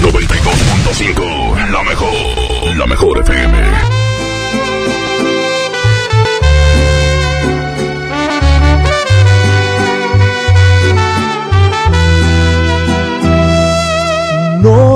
92.5, 0.01 1.69
la 1.71 1.83
mejor, 1.83 2.13
la 2.77 2.85
mejor 2.85 3.19
FM. 3.19 4.05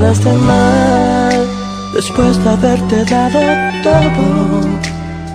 Quedaste 0.00 0.32
mal 0.32 1.46
después 1.92 2.42
de 2.42 2.50
haberte 2.50 3.04
dado 3.04 3.40
todo. 3.82 4.60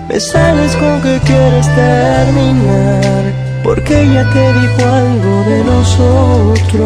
Me 0.08 0.18
sales 0.18 0.74
con 0.76 1.00
que 1.02 1.20
quieres 1.20 1.66
terminar 1.74 3.32
porque 3.62 4.02
ella 4.02 4.28
te 4.32 4.52
dijo 4.54 4.84
algo 4.84 5.44
de 5.50 5.64
nosotros. 5.72 6.80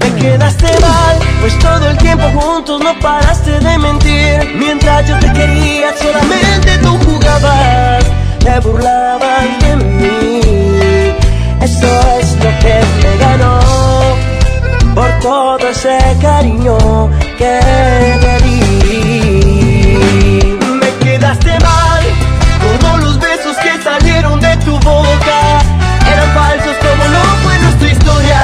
Me 0.00 0.08
quedaste 0.20 0.66
mal, 0.80 1.16
pues 1.40 1.58
todo 1.58 1.88
el 1.88 1.96
tiempo 1.96 2.26
juntos 2.38 2.82
no 2.82 2.98
paraste 3.00 3.58
de 3.58 3.78
mentir. 3.78 4.54
Mientras 4.58 5.08
yo 5.08 5.18
te 5.18 5.32
quería, 5.32 5.96
solamente 5.96 6.76
tú 6.82 6.98
jugabas, 7.06 8.04
te 8.38 8.60
burlabas 8.60 9.46
de 9.60 9.76
mí. 9.76 10.40
Eso 11.62 11.88
es 12.20 12.32
lo 12.44 12.50
que 12.60 12.80
me 13.02 13.16
ganó 13.16 13.63
por 14.94 15.10
todo 15.20 15.68
ese 15.68 15.98
cariño 16.20 16.78
que 17.36 17.60
te 18.22 18.34
di. 18.44 18.58
Me 20.80 20.90
quedaste 21.04 21.58
mal, 21.60 22.02
como 22.62 22.98
los 22.98 23.18
besos 23.18 23.56
que 23.56 23.82
salieron 23.82 24.40
de 24.40 24.56
tu 24.58 24.78
boca 24.80 25.62
eran 26.12 26.30
falsos 26.34 26.76
como 26.84 27.04
no 27.14 27.22
fue 27.42 27.58
nuestra 27.58 27.88
historia. 27.90 28.42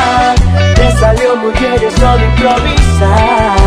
Te 0.75 0.93
salió 0.99 1.37
muy 1.37 1.53
bien 1.53 1.77
yo 1.81 1.91
solo 1.91 2.25
improvisar. 2.25 3.60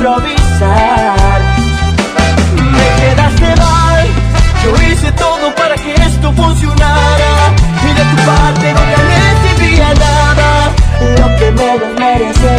Improvisar. 0.00 1.40
Me 2.56 2.86
quedaste 3.00 3.60
mal, 3.60 4.06
yo 4.64 4.70
hice 4.90 5.12
todo 5.12 5.54
para 5.54 5.74
que 5.74 5.94
esto 5.94 6.32
funcionara. 6.32 7.32
Y 7.84 7.94
de 7.98 8.04
tu 8.10 8.16
parte 8.30 8.72
no 8.72 8.80
recibía 9.14 9.92
nada, 9.94 10.72
lo 11.18 11.36
que 11.36 11.50
menos 11.50 11.92
merece 11.98 12.58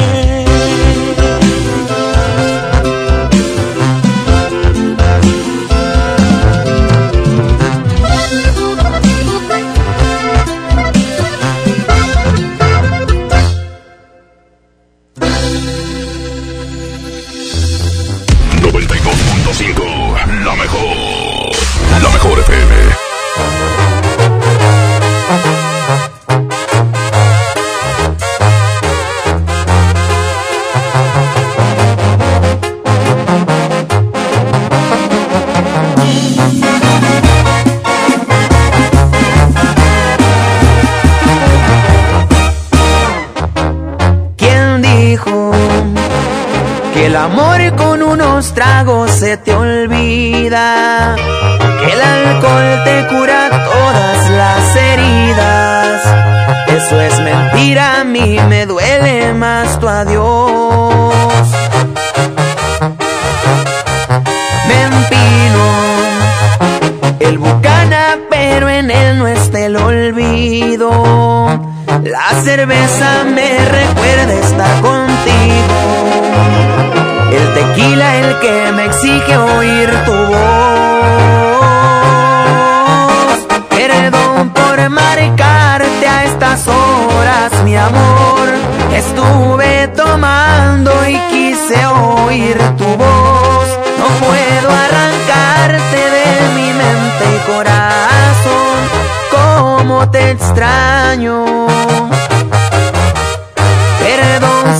Perdón 101.11 101.59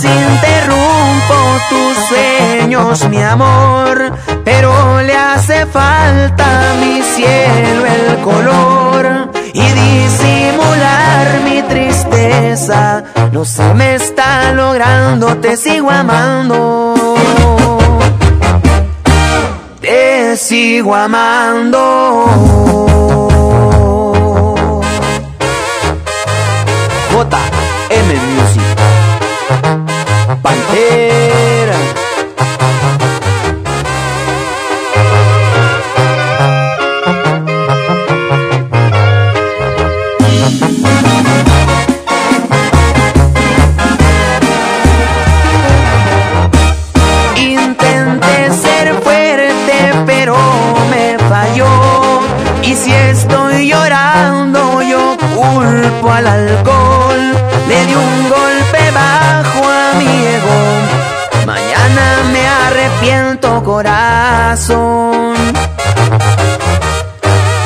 si 0.00 0.08
interrumpo 0.08 1.34
tus 1.68 1.94
sueños, 2.08 3.06
mi 3.10 3.22
amor, 3.22 4.14
pero 4.42 5.02
le 5.02 5.14
hace 5.14 5.66
falta 5.66 6.70
a 6.70 6.74
mi 6.76 7.02
cielo 7.02 7.84
el 7.84 8.22
color 8.22 9.30
y 9.52 9.60
disimular 9.60 11.40
mi 11.44 11.60
tristeza. 11.64 13.04
No 13.30 13.44
se 13.44 13.74
me 13.74 13.96
está 13.96 14.52
logrando, 14.52 15.36
te 15.36 15.54
sigo 15.58 15.90
amando. 15.90 16.94
Te 19.82 20.34
sigo 20.38 20.94
amando. 20.94 21.82
JM 27.22 28.08
Music. 28.34 28.76
Pantera. 30.42 32.01
Corazón. 64.52 65.34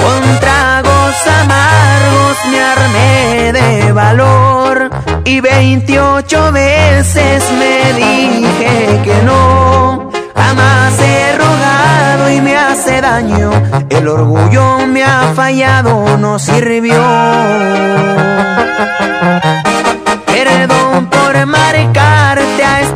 Con 0.03 0.41
tragos 0.41 1.15
amargos 1.43 2.37
me 2.51 2.61
armé 2.61 3.53
de 3.53 3.93
valor. 3.93 4.91
Y 5.25 5.41
28 5.41 6.53
veces 6.53 7.43
me 7.59 7.93
dije 7.93 9.01
que 9.03 9.23
no. 9.25 10.11
Jamás 10.37 10.99
he 11.01 11.37
rogado 11.37 12.31
y 12.31 12.41
me 12.41 12.57
hace 12.57 13.01
daño. 13.01 13.51
El 13.91 14.07
orgullo 14.07 14.87
me 14.87 15.03
ha 15.03 15.33
fallado, 15.35 16.17
no 16.19 16.39
sirvió. 16.39 17.03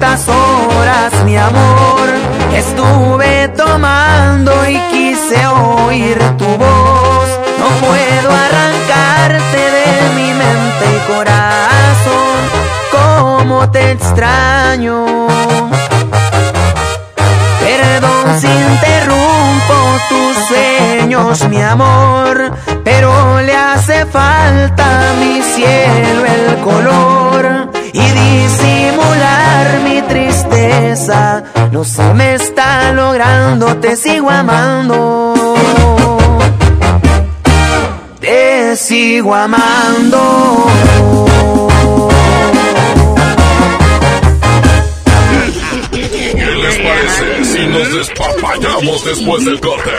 Estas 0.00 0.28
horas, 0.28 1.12
mi 1.26 1.36
amor. 1.36 2.08
Estuve 2.54 3.48
tomando 3.48 4.50
y 4.66 4.78
quise 4.90 5.46
oír 5.46 6.18
tu 6.38 6.46
voz. 6.46 7.28
No 7.58 7.68
puedo 7.86 8.30
arrancarte 8.30 9.60
de 9.78 9.90
mi 10.16 10.32
mente 10.42 10.84
y 10.96 11.12
corazón. 11.12 12.38
Cómo 12.90 13.70
te 13.70 13.92
extraño. 13.92 15.04
Perdón 17.60 18.40
si 18.40 18.46
interrumpo 18.46 19.76
tus 20.08 20.46
sueños, 20.46 21.48
mi 21.50 21.60
amor, 21.60 22.52
pero 22.84 23.40
le 23.42 23.54
hace 23.54 24.06
falta 24.06 25.10
a 25.10 25.14
mi 25.20 25.42
cielo 25.42 26.24
el 26.24 26.56
color 26.60 27.79
y 27.92 28.00
disimular 28.00 29.80
mi 29.84 30.02
tristeza. 30.02 31.42
No 31.72 31.84
se 31.84 32.14
me 32.14 32.34
está 32.34 32.92
logrando, 32.92 33.76
te 33.76 33.96
sigo 33.96 34.30
amando. 34.30 35.34
Te 38.20 38.76
sigo 38.76 39.34
amando. 39.34 40.66
¿Qué 45.90 46.46
les 46.46 46.76
parece 46.78 47.44
si 47.44 47.66
nos 47.66 47.94
despapallamos 47.94 49.04
después 49.04 49.44
del 49.44 49.60
corte? 49.60 49.90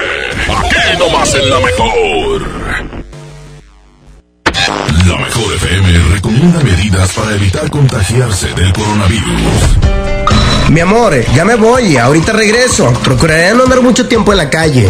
Aquí 0.57 0.97
nomás 0.99 1.33
en 1.35 1.49
la 1.49 1.59
mejor. 1.59 2.80
La 5.11 5.17
mejor 5.17 5.53
FM 5.55 5.99
recomienda 6.13 6.61
medidas 6.61 7.11
para 7.11 7.35
evitar 7.35 7.69
contagiarse 7.69 8.47
del 8.53 8.71
coronavirus. 8.71 9.77
Mi 10.69 10.79
amor, 10.79 11.13
ya 11.35 11.43
me 11.43 11.55
voy, 11.55 11.97
ahorita 11.97 12.31
regreso. 12.31 12.93
Procuraré 13.03 13.53
no 13.53 13.63
andar 13.63 13.81
mucho 13.81 14.07
tiempo 14.07 14.31
en 14.31 14.37
la 14.37 14.49
calle. 14.49 14.89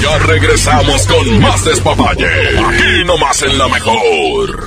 Ya 0.00 0.18
regresamos 0.18 1.06
con 1.06 1.40
más 1.40 1.64
despapalle. 1.64 2.26
Aquí 2.26 3.04
nomás 3.04 3.42
en 3.42 3.58
la 3.58 3.68
mejor. 3.68 4.64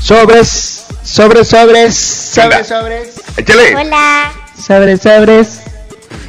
Sobres, 0.00 0.86
sobres, 1.04 1.48
sobres, 1.48 1.96
sobres, 1.96 2.66
sobres. 2.66 3.08
Échale. 3.36 3.76
Hola. 3.76 4.32
Sobres, 4.66 5.02
sobres. 5.02 5.60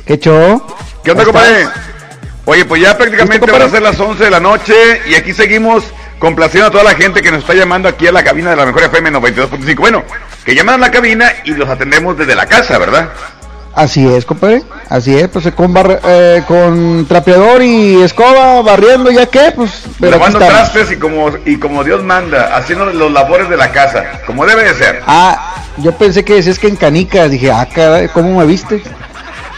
¿Qué 0.05 0.19
show? 0.19 0.61
¿Qué 1.03 1.11
onda, 1.11 1.23
¿Cómo 1.23 1.33
compadre? 1.39 1.67
Oye, 2.45 2.65
pues 2.65 2.81
ya 2.81 2.97
prácticamente 2.97 3.45
¿Listo, 3.45 3.59
van 3.59 3.67
a 3.67 3.71
ser 3.71 3.81
las 3.81 3.99
11 3.99 4.23
de 4.23 4.29
la 4.29 4.39
noche 4.39 5.01
y 5.07 5.15
aquí 5.15 5.33
seguimos 5.33 5.83
complaciendo 6.21 6.67
a 6.67 6.71
toda 6.71 6.83
la 6.85 6.91
gente 6.95 7.21
que 7.21 7.31
nos 7.31 7.41
está 7.41 7.53
llamando 7.55 7.89
aquí 7.89 8.07
a 8.07 8.11
la 8.11 8.23
cabina 8.23 8.51
de 8.51 8.55
la 8.55 8.65
mejor 8.67 8.83
FM 8.83 9.11
92.5. 9.11 9.75
Bueno, 9.79 10.03
que 10.45 10.53
llaman 10.55 10.75
a 10.75 10.77
la 10.77 10.91
cabina 10.91 11.33
y 11.43 11.51
los 11.51 11.67
atendemos 11.67 12.15
desde 12.17 12.35
la 12.35 12.45
casa, 12.45 12.77
¿verdad? 12.77 13.09
Así 13.73 14.05
es, 14.05 14.25
compadre. 14.25 14.63
Así 14.89 15.17
es, 15.17 15.29
pues 15.29 15.49
con, 15.53 15.73
bar- 15.73 15.99
eh, 16.05 16.43
con 16.47 17.05
trapeador 17.07 17.61
y 17.63 18.01
escoba, 18.03 18.61
barriendo, 18.61 19.09
¿ya 19.11 19.25
qué? 19.25 19.51
Pues, 19.55 19.83
pero 19.99 20.11
Lavando 20.11 20.39
trastes 20.39 20.91
y 20.91 20.97
como, 20.97 21.31
y 21.45 21.57
como 21.57 21.83
Dios 21.83 22.03
manda, 22.03 22.55
haciendo 22.55 22.85
los 22.85 23.11
labores 23.11 23.49
de 23.49 23.55
la 23.57 23.71
casa, 23.71 24.03
como 24.27 24.45
debe 24.45 24.65
de 24.65 24.73
ser. 24.75 25.01
Ah, 25.07 25.55
yo 25.77 25.93
pensé 25.93 26.23
que 26.25 26.33
decías 26.35 26.59
que 26.59 26.67
en 26.67 26.75
canicas. 26.75 27.31
Dije, 27.31 27.49
ah, 27.51 27.67
caray, 27.73 28.09
¿cómo 28.09 28.39
me 28.39 28.45
viste? 28.45 28.83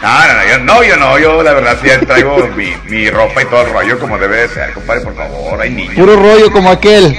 Ah, 0.06 0.26
no, 0.28 0.34
no, 0.34 0.44
yo 0.44 0.58
no, 0.58 0.84
yo 0.84 0.96
no, 0.96 1.18
yo 1.18 1.42
la 1.42 1.54
verdad 1.54 1.78
sí 1.82 1.88
traigo 2.06 2.36
mi, 2.48 2.74
mi 2.88 3.08
ropa 3.08 3.40
y 3.42 3.46
todo 3.46 3.62
el 3.62 3.72
rollo 3.72 3.98
como 3.98 4.18
debe 4.18 4.42
de 4.42 4.48
ser, 4.48 4.72
compadre, 4.74 5.00
por 5.00 5.16
favor, 5.16 5.60
hay 5.60 5.70
niños. 5.70 5.94
Puro 5.94 6.14
rollo 6.16 6.52
como 6.52 6.70
aquel. 6.70 7.04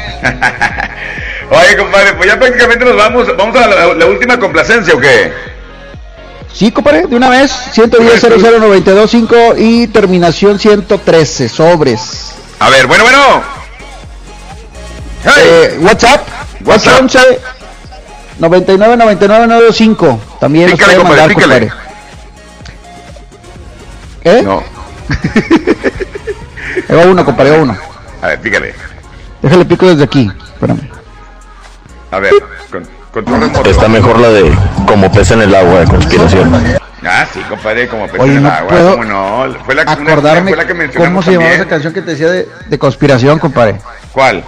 Oye, 1.49 1.77
compadre, 1.77 2.13
pues 2.13 2.29
ya 2.29 2.39
prácticamente 2.39 2.85
nos 2.85 2.95
vamos, 2.95 3.35
vamos 3.35 3.55
a 3.55 3.67
la, 3.67 3.93
la 3.95 4.05
última 4.05 4.37
complacencia, 4.37 4.93
¿o 4.93 4.99
qué? 4.99 5.33
Sí, 6.53 6.71
compadre, 6.71 7.07
de 7.07 7.15
una 7.15 7.29
vez, 7.29 7.51
110 7.73 8.21
00925 8.21 9.35
y 9.57 9.87
terminación 9.87 10.59
113, 10.59 11.49
sobres. 11.49 12.33
A 12.59 12.69
ver, 12.69 12.85
bueno, 12.85 13.03
bueno. 13.03 13.43
Eh, 15.37 15.77
WhatsApp, 15.81 16.27
WhatsApp. 16.63 17.01
11 17.01 17.19
99 18.37 18.97
99 18.97 19.47
925. 19.47 20.19
También 20.39 20.69
nos 20.69 20.79
puede 20.79 21.03
mandar, 21.03 21.33
compadre. 21.33 21.84
¿Eh? 24.25 24.41
No. 24.43 24.63
Ahí 26.89 26.95
va 26.95 27.05
uno, 27.05 27.23
compadre, 27.23 27.51
va 27.51 27.57
uno. 27.63 27.77
A 28.21 28.27
ver, 28.27 28.41
pícale. 28.41 28.73
Déjale 29.41 29.65
pico 29.65 29.85
desde 29.87 30.03
aquí. 30.03 30.31
Espérame. 30.53 30.89
A 32.11 32.19
ver, 32.19 32.33
con, 32.71 32.87
control 33.11 33.41
remoto. 33.41 33.69
Está 33.69 33.87
mejor 33.87 34.19
la 34.19 34.29
de 34.29 34.51
como 34.87 35.11
pesa 35.11 35.35
en 35.35 35.43
el 35.43 35.53
agua 35.55 35.81
de 35.81 35.85
conspiración. 35.87 36.51
Ah, 37.07 37.25
sí, 37.31 37.39
compadre, 37.47 37.87
como 37.87 38.07
pez 38.07 38.19
Oye, 38.19 38.31
en 38.31 38.37
el 38.37 38.43
no 38.43 38.49
agua, 38.49 38.69
puedo 38.69 38.91
¿cómo 38.91 39.03
no? 39.05 39.55
Fue 39.63 39.75
la, 39.75 39.83
una- 39.83 39.91
Acordarme 39.91 40.49
fue 40.49 40.57
la 40.57 40.63
que 40.65 40.69
cómo 40.73 40.81
mencionamos 40.81 41.25
se 41.25 41.31
llamaba 41.33 41.51
esa 41.51 41.67
canción 41.67 41.93
que 41.93 42.01
te 42.01 42.11
decía 42.11 42.29
de, 42.31 42.49
de 42.67 42.79
conspiración, 42.79 43.37
compadre. 43.37 43.79
¿Cuál? 44.11 44.43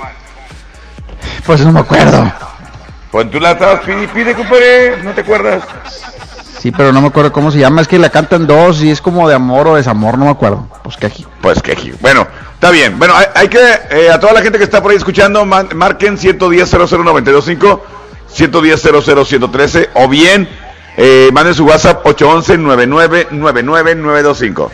Pues 1.46 1.62
no 1.64 1.72
me 1.72 1.82
acuerdo. 1.82 2.32
Pues 3.12 3.30
tú 3.30 3.40
la 3.40 3.52
estabas 3.52 3.82
pide, 3.82 4.08
pide, 4.08 4.34
compadre, 4.34 4.98
¿no 5.04 5.12
te 5.12 5.22
acuerdas? 5.22 5.64
Sí, 6.68 6.74
pero 6.76 6.92
no 6.92 7.00
me 7.00 7.08
acuerdo 7.08 7.32
cómo 7.32 7.50
se 7.50 7.60
llama. 7.60 7.80
Es 7.80 7.88
que 7.88 7.98
la 7.98 8.10
cantan 8.10 8.46
dos 8.46 8.82
y 8.84 8.92
es 8.92 9.00
como 9.00 9.26
de 9.30 9.34
amor 9.36 9.70
o 9.70 9.76
desamor, 9.78 10.18
no 10.18 10.26
me 10.26 10.32
acuerdo. 10.32 10.68
Pues 10.84 10.98
que 10.98 11.06
aquí. 11.08 11.26
Pues 11.42 11.62
que 11.62 11.72
aquí. 11.72 11.94
Bueno, 12.02 12.28
está 12.56 12.72
bien. 12.72 13.00
Bueno, 13.00 13.14
hay, 13.16 13.26
hay 13.36 13.48
que, 13.48 13.58
eh, 13.90 14.10
a 14.12 14.20
toda 14.20 14.34
la 14.34 14.42
gente 14.42 14.58
que 14.58 14.66
está 14.66 14.82
por 14.82 14.92
ahí 14.92 14.98
escuchando, 14.98 15.46
man- 15.46 15.70
marquen 15.76 16.18
110 16.18 16.70
00925, 16.70 17.86
110 18.28 18.82
00113 18.82 19.92
o 19.94 20.10
bien 20.10 20.50
eh, 20.98 21.30
manden 21.32 21.54
su 21.54 21.64
WhatsApp 21.64 22.06
811 22.06 22.58
9999925 23.30 24.70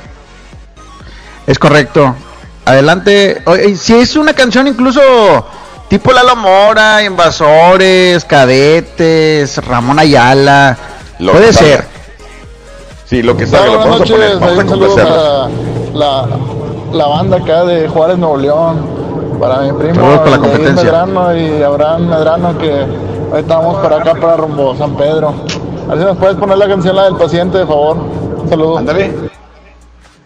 Es 1.46 1.60
correcto. 1.60 2.16
Adelante. 2.66 3.44
Oye, 3.46 3.76
si 3.76 3.94
es 3.94 4.16
una 4.16 4.34
canción 4.34 4.68
incluso 4.68 5.46
tipo 5.90 6.12
Lalo 6.12 6.36
Mora, 6.38 7.04
Invasores, 7.04 8.26
Cadetes, 8.26 9.64
Ramón 9.64 10.00
Ayala. 10.00 10.76
Lo 11.24 11.32
puede 11.34 11.48
que 11.48 11.54
salga. 11.54 11.76
ser. 11.78 11.86
Sí, 13.06 13.22
lo 13.24 13.36
que 13.38 13.46
salga, 13.46 13.66
lo 13.66 13.72
Buenas 13.80 13.90
vamos 13.90 14.02
a 14.02 14.14
poner. 14.14 14.30
noches, 14.36 14.40
Vamos 14.40 14.60
a 14.60 14.66
complacerlos. 14.66 15.50
la, 15.94 16.28
la 16.94 17.08
banda 17.08 17.38
acá 17.38 17.64
de 17.66 17.88
Juárez, 17.88 18.18
Nuevo 18.18 18.38
León, 18.38 18.86
para 19.40 19.60
mi 19.62 19.74
primo 19.74 19.96
Saludos 19.96 20.18
para 20.20 20.32
la 20.32 20.38
competencia. 20.40 20.84
Medrano 20.84 21.38
y 21.38 21.64
Abraham 21.64 22.08
Medrano, 22.10 22.58
que 22.58 22.72
hoy 23.32 23.40
estamos 23.40 23.76
para 23.82 23.98
acá, 23.98 24.16
para 24.16 24.38
rumbo 24.38 24.76
San 24.78 24.96
Pedro. 24.96 25.34
A 25.86 25.96
ver 25.96 26.00
si 26.00 26.06
nos 26.06 26.18
puedes 26.18 26.38
poner 26.38 26.58
la 26.58 26.68
canción, 26.68 26.96
la 26.96 27.04
del 27.06 27.16
paciente, 27.16 27.58
de 27.58 27.66
favor. 27.66 27.98
Un 27.98 28.50
saludo. 28.50 28.78
Ándale. 28.78 29.14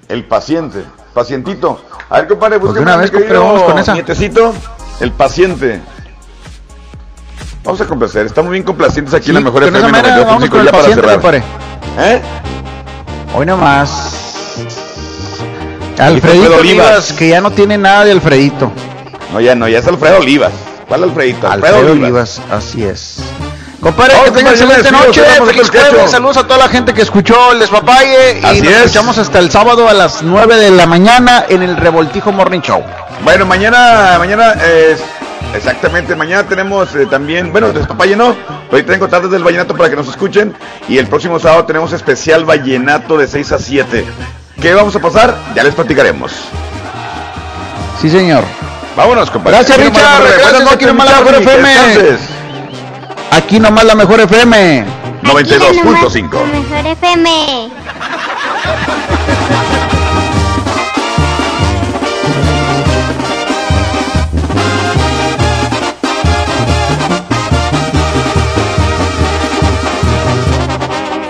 El 0.07 0.23
paciente, 0.25 0.83
pacientito. 1.13 1.79
A 2.09 2.17
ver, 2.19 2.27
compadre, 2.27 2.59
Pues 2.59 2.73
de 2.73 2.79
búsqueme 2.79 2.91
una 2.93 3.01
vez, 3.01 3.11
vamos 3.39 3.63
con 3.63 3.79
esa. 3.79 3.93
Nietecito, 3.93 4.53
el 5.01 5.11
paciente. 5.11 5.81
Vamos 7.67 7.81
a 7.81 7.85
complacer, 7.85 8.25
estamos 8.25 8.49
bien 8.49 8.63
complacientes 8.63 9.13
aquí 9.13 9.27
en 9.27 9.33
la 9.35 9.41
mejor 9.41 9.61
FM 9.61 9.91
manera 9.91 10.23
vamos 10.23 10.41
92.5 10.41 10.49
con 10.49 10.59
el 10.61 10.65
ya 10.67 10.71
para 10.71 10.83
cerrar. 10.85 11.35
¿Eh? 11.99 12.21
Hoy 13.35 13.45
nomás. 13.45 14.55
Alfredo 15.99 16.05
Alfredito 16.05 16.45
Olivas. 16.45 16.59
Olivas, 16.59 17.11
que 17.11 17.27
ya 17.27 17.41
no 17.41 17.51
tiene 17.51 17.77
nada 17.77 18.05
de 18.05 18.13
Alfredito. 18.13 18.71
No, 19.33 19.41
ya 19.41 19.53
no, 19.53 19.67
ya 19.67 19.79
es 19.79 19.87
Alfredo 19.87 20.19
Olivas. 20.19 20.53
¿Cuál 20.87 21.03
Alfredito? 21.03 21.45
Alfredo 21.51 21.91
Olivas, 21.91 22.39
así 22.49 22.85
es. 22.85 23.17
Compadre, 23.81 24.13
que 24.23 24.31
tengan 24.31 24.53
excelente 24.53 24.89
noche, 24.89 25.21
feliz 25.45 25.61
el 25.63 25.69
cacho. 25.69 25.89
jueves, 25.89 26.11
saludos 26.11 26.37
a 26.37 26.47
toda 26.47 26.59
la 26.59 26.69
gente 26.69 26.93
que 26.93 27.01
escuchó 27.01 27.51
el 27.51 27.59
Despapalle 27.59 28.39
y 28.39 28.45
Así 28.45 28.61
nos 28.61 28.71
es. 28.71 28.77
escuchamos 28.77 29.17
hasta 29.17 29.39
el 29.39 29.51
sábado 29.51 29.89
a 29.89 29.93
las 29.93 30.23
9 30.23 30.55
de 30.55 30.71
la 30.71 30.85
mañana 30.85 31.43
en 31.49 31.63
el 31.63 31.75
Revoltijo 31.75 32.31
Morning 32.31 32.61
Show. 32.61 32.81
Bueno, 33.25 33.45
mañana, 33.45 34.15
mañana, 34.19 34.53
es 34.53 35.01
exactamente, 35.57 36.15
mañana 36.15 36.47
tenemos 36.47 36.95
eh, 36.95 37.05
también, 37.07 37.51
bueno, 37.51 37.71
despapalle 37.73 38.15
no, 38.15 38.35
hoy 38.71 38.83
tengo 38.83 39.07
tardes 39.07 39.31
del 39.31 39.43
vallenato 39.43 39.75
para 39.75 39.89
que 39.89 39.95
nos 39.95 40.07
escuchen 40.07 40.53
y 40.87 40.97
el 40.97 41.07
próximo 41.07 41.39
sábado 41.39 41.65
tenemos 41.65 41.91
especial 41.93 42.45
vallenato 42.45 43.17
de 43.17 43.27
6 43.27 43.51
a 43.51 43.59
7. 43.59 44.05
¿Qué 44.61 44.73
vamos 44.73 44.95
a 44.95 44.99
pasar? 44.99 45.35
Ya 45.55 45.63
les 45.63 45.75
platicaremos. 45.75 46.31
Sí, 48.01 48.09
señor. 48.09 48.43
Vámonos, 48.95 49.29
compadre. 49.29 49.57
Gracias, 49.57 49.77
Richard. 49.77 50.23
mejor- 50.23 50.37
Gracias, 50.39 50.71
aquí 50.71 50.85
nomás 50.85 51.11
la 51.11 51.19
mejor 51.21 51.35
FM. 51.35 51.69
Aquí 53.31 53.59
nomás 53.59 53.83
la 53.83 53.95
mejor 53.95 54.19
FM. 54.21 54.85
92.5. 55.23 56.45
Mejor 56.45 56.87
FM. 56.87 57.69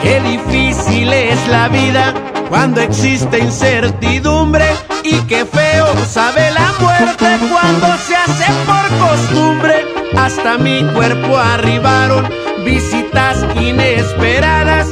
Qué 0.07 0.21
difícil 0.21 1.11
es 1.11 1.47
la 1.49 1.67
vida 1.67 2.13
cuando 2.47 2.79
existe 2.79 3.39
incertidumbre 3.39 4.63
y 5.03 5.17
qué 5.27 5.45
feo 5.45 5.85
sabe 6.09 6.49
la 6.51 6.71
muerte 6.79 7.37
cuando 7.51 7.87
se 7.97 8.15
hace 8.15 8.45
por 8.65 9.09
costumbre. 9.09 9.85
Hasta 10.17 10.57
mi 10.59 10.81
cuerpo 10.93 11.37
arribaron 11.37 12.25
visitas 12.63 13.45
inesperadas. 13.59 14.87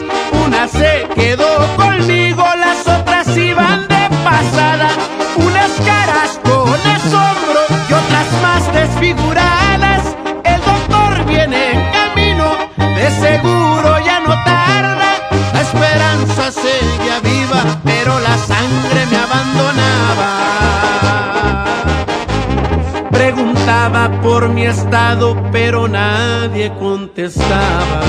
Una 0.45 0.67
se 0.67 1.07
quedó 1.15 1.65
conmigo, 1.77 2.43
pero 17.83 18.19
la 18.19 18.37
sangre 18.37 19.05
me 19.11 19.17
abandonaba. 19.17 20.29
Preguntaba 23.11 24.21
por 24.21 24.49
mi 24.49 24.65
estado, 24.65 25.35
pero 25.51 25.87
nadie 25.87 26.71
contestaba. 26.79 28.01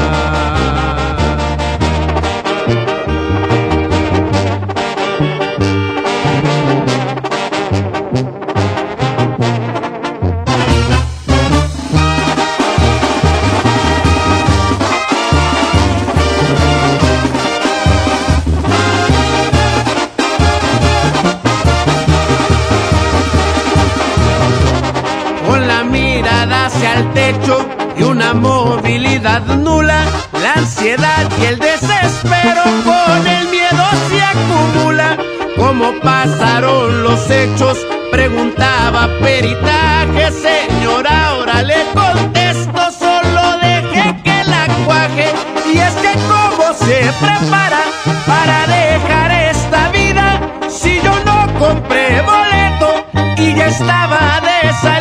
El 26.97 27.13
techo 27.13 27.67
y 27.97 28.03
una 28.03 28.33
movilidad 28.35 29.43
nula, 29.57 30.05
la 30.33 30.53
ansiedad 30.55 31.29
y 31.41 31.45
el 31.47 31.59
desespero 31.59 32.17
pero 32.33 32.63
con 32.85 33.27
el 33.27 33.49
miedo 33.49 33.85
se 34.09 34.23
acumula. 34.23 35.17
¿Cómo 35.57 35.93
pasaron 36.01 37.03
los 37.03 37.31
hechos? 37.31 37.79
Preguntaba 38.11 39.09
peritaje, 39.21 40.31
señora, 40.33 41.29
ahora 41.29 41.63
le 41.63 41.81
contesto, 41.95 42.81
solo 42.99 43.43
deje 43.63 44.17
que 44.23 44.45
la 44.45 44.67
cuaje. 44.85 45.33
Y 45.73 45.79
es 45.79 45.95
que 45.95 46.13
cómo 46.29 46.73
se 46.75 47.13
prepara 47.21 47.83
para 48.27 48.67
dejar 48.67 49.31
esta 49.51 49.91
vida 49.91 50.41
si 50.69 51.01
yo 51.01 51.13
no 51.25 51.59
compré 51.59 52.23
boleto 52.23 53.07
y 53.39 53.55
ya 53.55 53.67
estaba 53.67 54.41
de 54.41 54.73
salida. 54.75 54.96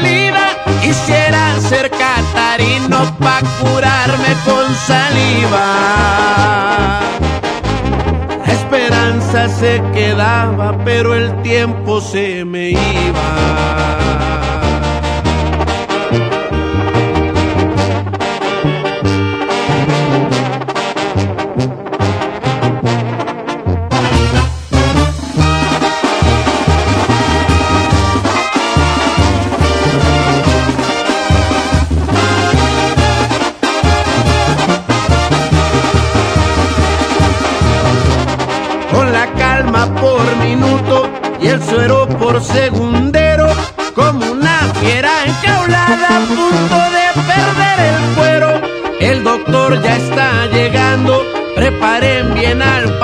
Ser 1.70 1.90
catarino 1.90 3.18
pa' 3.20 3.42
curarme 3.60 4.32
con 4.46 4.66
saliva. 4.88 5.66
La 8.46 8.54
esperanza 8.54 9.50
se 9.50 9.82
quedaba, 9.92 10.78
pero 10.86 11.16
el 11.16 11.42
tiempo 11.42 12.00
se 12.02 12.46
me 12.46 12.70
iba. 12.70 13.95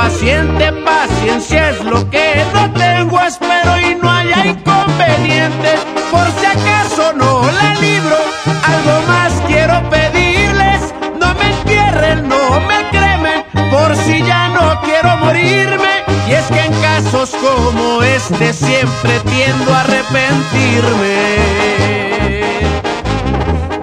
Paciente, 0.02 0.74
paciencia 0.84 1.70
es 1.70 1.84
lo 1.84 2.10
que 2.10 2.44
no 2.56 2.72
tengo, 2.74 3.20
espero 3.22 3.80
y 3.80 3.94
no 4.02 4.10
haya 4.10 4.48
inconveniente, 4.48 5.76
por 6.10 6.28
si 6.38 6.46
acaso 6.48 7.14
no 7.14 7.44
la 7.52 7.76
libro, 7.80 8.18
algo 8.64 9.08
más 9.08 9.32
quiero 9.46 9.76
pedirles, 9.92 10.92
no 11.20 11.36
me 11.36 11.52
entierren, 11.52 12.28
no 12.28 12.60
me 12.62 12.90
cremen, 12.90 13.44
por 13.70 13.96
si 13.96 14.24
ya 14.24 14.48
no 14.50 14.82
quiero 14.82 15.18
morirme. 15.18 15.94
Y 16.28 16.32
es 16.34 16.46
que 16.46 16.62
en 16.62 16.74
casos 16.82 17.30
como 17.36 18.02
este 18.02 18.54
siempre 18.54 19.20
tiendo 19.30 19.72
a 19.72 19.82
arrepentirme. 19.82 21.16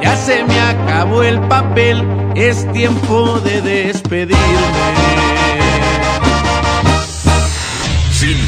Ya 0.03 0.17
se 0.17 0.43
me 0.43 0.61
acabó 0.61 1.23
el 1.23 1.39
papel, 1.43 2.05
es 2.35 2.71
tiempo 2.73 3.39
de 3.41 3.63
despedirme. 3.63 5.28